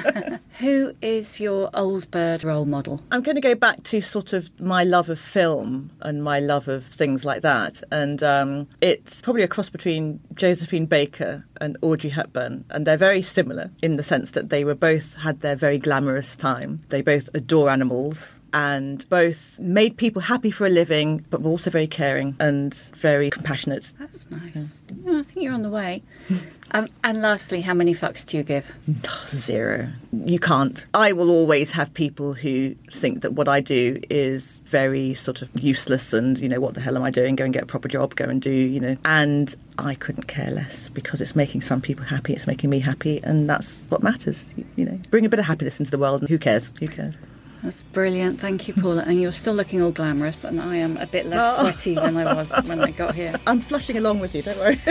Who 0.60 0.94
is 1.02 1.40
your 1.40 1.70
old 1.74 2.10
bird 2.10 2.44
role 2.44 2.64
model? 2.64 3.00
I'm 3.10 3.22
going 3.22 3.34
to 3.34 3.40
go 3.40 3.54
back 3.54 3.82
to 3.84 4.00
sort 4.00 4.32
of 4.32 4.48
my 4.60 4.84
love 4.84 5.08
of 5.08 5.18
film 5.18 5.90
and 6.00 6.22
my 6.22 6.40
love 6.40 6.68
of 6.68 6.86
things 6.86 7.24
like 7.24 7.42
that. 7.42 7.82
And 7.90 8.22
um, 8.22 8.68
it's 8.80 9.20
probably 9.22 9.42
a 9.42 9.48
cross 9.48 9.68
between 9.68 10.20
Josephine 10.34 10.86
Baker 10.86 11.46
and 11.60 11.76
Audrey 11.82 12.10
Hepburn. 12.10 12.64
And 12.70 12.86
they're 12.86 12.96
very 12.96 13.22
similar 13.22 13.70
in 13.82 13.96
the 13.96 14.02
sense 14.02 14.30
that 14.32 14.48
they 14.48 14.64
were 14.64 14.74
both 14.74 15.14
had 15.14 15.40
their 15.40 15.56
very 15.56 15.78
glamorous 15.78 16.36
time. 16.36 16.80
They 16.88 17.02
both 17.02 17.28
adore 17.34 17.68
animals 17.68 18.40
and 18.54 19.06
both 19.10 19.58
made 19.58 19.96
people 19.96 20.22
happy 20.22 20.52
for 20.52 20.64
a 20.64 20.70
living, 20.70 21.24
but 21.28 21.42
were 21.42 21.50
also 21.50 21.70
very 21.70 21.88
caring 21.88 22.36
and 22.38 22.72
very 22.72 23.28
compassionate. 23.28 23.92
That's 23.98 24.30
nice. 24.30 24.84
Yeah, 25.02 25.18
I 25.18 25.22
think 25.24 25.42
you're 25.42 25.52
on 25.52 25.62
the 25.62 25.70
way. 25.70 26.04
um, 26.70 26.86
and 27.02 27.20
lastly, 27.20 27.62
how 27.62 27.74
many 27.74 27.94
fucks 27.94 28.24
do 28.24 28.36
you 28.36 28.44
give? 28.44 28.72
Zero. 29.26 29.88
You 30.12 30.38
can't. 30.38 30.86
I 30.94 31.10
will 31.10 31.30
always 31.30 31.72
have 31.72 31.92
people 31.94 32.34
who 32.34 32.76
think 32.92 33.22
that 33.22 33.32
what 33.32 33.48
I 33.48 33.60
do 33.60 34.00
is 34.08 34.60
very 34.66 35.14
sort 35.14 35.42
of 35.42 35.50
useless 35.60 36.12
and, 36.12 36.38
you 36.38 36.48
know, 36.48 36.60
what 36.60 36.74
the 36.74 36.80
hell 36.80 36.96
am 36.96 37.02
I 37.02 37.10
doing? 37.10 37.34
Go 37.34 37.44
and 37.44 37.52
get 37.52 37.64
a 37.64 37.66
proper 37.66 37.88
job, 37.88 38.14
go 38.14 38.26
and 38.26 38.40
do, 38.40 38.52
you 38.52 38.78
know. 38.78 38.96
And 39.04 39.52
I 39.80 39.96
couldn't 39.96 40.28
care 40.28 40.52
less 40.52 40.88
because 40.90 41.20
it's 41.20 41.34
making 41.34 41.62
some 41.62 41.80
people 41.80 42.04
happy, 42.04 42.34
it's 42.34 42.46
making 42.46 42.70
me 42.70 42.78
happy, 42.78 43.20
and 43.24 43.50
that's 43.50 43.82
what 43.88 44.04
matters. 44.04 44.46
You, 44.56 44.64
you 44.76 44.84
know, 44.84 45.00
bring 45.10 45.26
a 45.26 45.28
bit 45.28 45.40
of 45.40 45.46
happiness 45.46 45.80
into 45.80 45.90
the 45.90 45.98
world, 45.98 46.20
and 46.20 46.30
who 46.30 46.38
cares? 46.38 46.70
Who 46.78 46.86
cares? 46.86 47.16
That's 47.64 47.82
brilliant. 47.82 48.38
Thank 48.40 48.68
you, 48.68 48.74
Paula. 48.74 49.02
And 49.06 49.18
you're 49.20 49.32
still 49.32 49.54
looking 49.54 49.80
all 49.82 49.90
glamorous, 49.90 50.44
and 50.44 50.60
I 50.60 50.76
am 50.76 50.98
a 50.98 51.06
bit 51.06 51.24
less 51.24 51.58
Oh. 51.58 51.62
sweaty 51.62 51.94
than 51.94 52.14
I 52.18 52.34
was 52.34 52.50
when 52.66 52.78
I 52.82 52.90
got 52.90 53.14
here. 53.14 53.34
I'm 53.46 53.58
flushing 53.58 53.96
along 53.96 54.20
with 54.20 54.34
you, 54.34 54.42
don't 54.42 54.58
worry. 54.58 54.76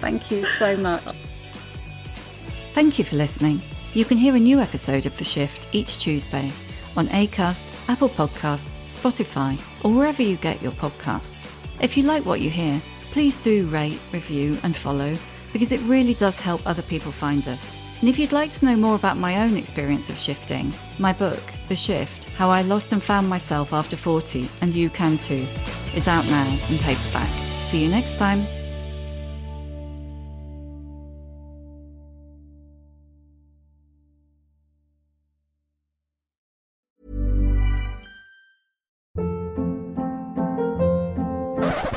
Thank 0.00 0.30
you 0.30 0.44
so 0.44 0.76
much. 0.76 1.02
Thank 2.74 2.98
you 2.98 3.04
for 3.04 3.16
listening. 3.16 3.62
You 3.94 4.04
can 4.04 4.18
hear 4.18 4.36
a 4.36 4.40
new 4.40 4.60
episode 4.60 5.06
of 5.06 5.16
The 5.16 5.24
Shift 5.24 5.74
each 5.74 5.98
Tuesday 5.98 6.52
on 6.96 7.06
Acast, 7.08 7.88
Apple 7.88 8.08
Podcasts, 8.10 8.76
Spotify, 8.92 9.58
or 9.84 9.92
wherever 9.92 10.22
you 10.22 10.36
get 10.36 10.60
your 10.62 10.72
podcasts. 10.72 11.50
If 11.80 11.96
you 11.96 12.02
like 12.04 12.24
what 12.26 12.40
you 12.40 12.50
hear, 12.50 12.80
please 13.10 13.36
do 13.38 13.66
rate, 13.68 13.98
review, 14.12 14.58
and 14.62 14.76
follow 14.76 15.16
because 15.52 15.72
it 15.72 15.80
really 15.82 16.14
does 16.14 16.38
help 16.40 16.60
other 16.66 16.82
people 16.82 17.10
find 17.12 17.46
us. 17.48 17.76
And 18.02 18.08
if 18.08 18.18
you'd 18.18 18.32
like 18.32 18.50
to 18.50 18.64
know 18.64 18.74
more 18.74 18.96
about 18.96 19.16
my 19.16 19.44
own 19.44 19.56
experience 19.56 20.10
of 20.10 20.18
shifting, 20.18 20.74
my 20.98 21.12
book, 21.12 21.40
The 21.68 21.76
Shift 21.76 22.30
How 22.30 22.50
I 22.50 22.62
Lost 22.62 22.92
and 22.92 23.00
Found 23.00 23.28
Myself 23.28 23.72
After 23.72 23.96
40, 23.96 24.48
and 24.60 24.74
you 24.74 24.90
can 24.90 25.18
too, 25.18 25.46
is 25.94 26.08
out 26.08 26.26
now 26.26 26.50
in 26.68 26.78
paperback. 26.78 27.30
See 27.60 27.84
you 27.84 27.88
next 27.88 28.18
time. 28.18 28.44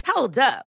Hold 0.06 0.38
up. 0.38 0.68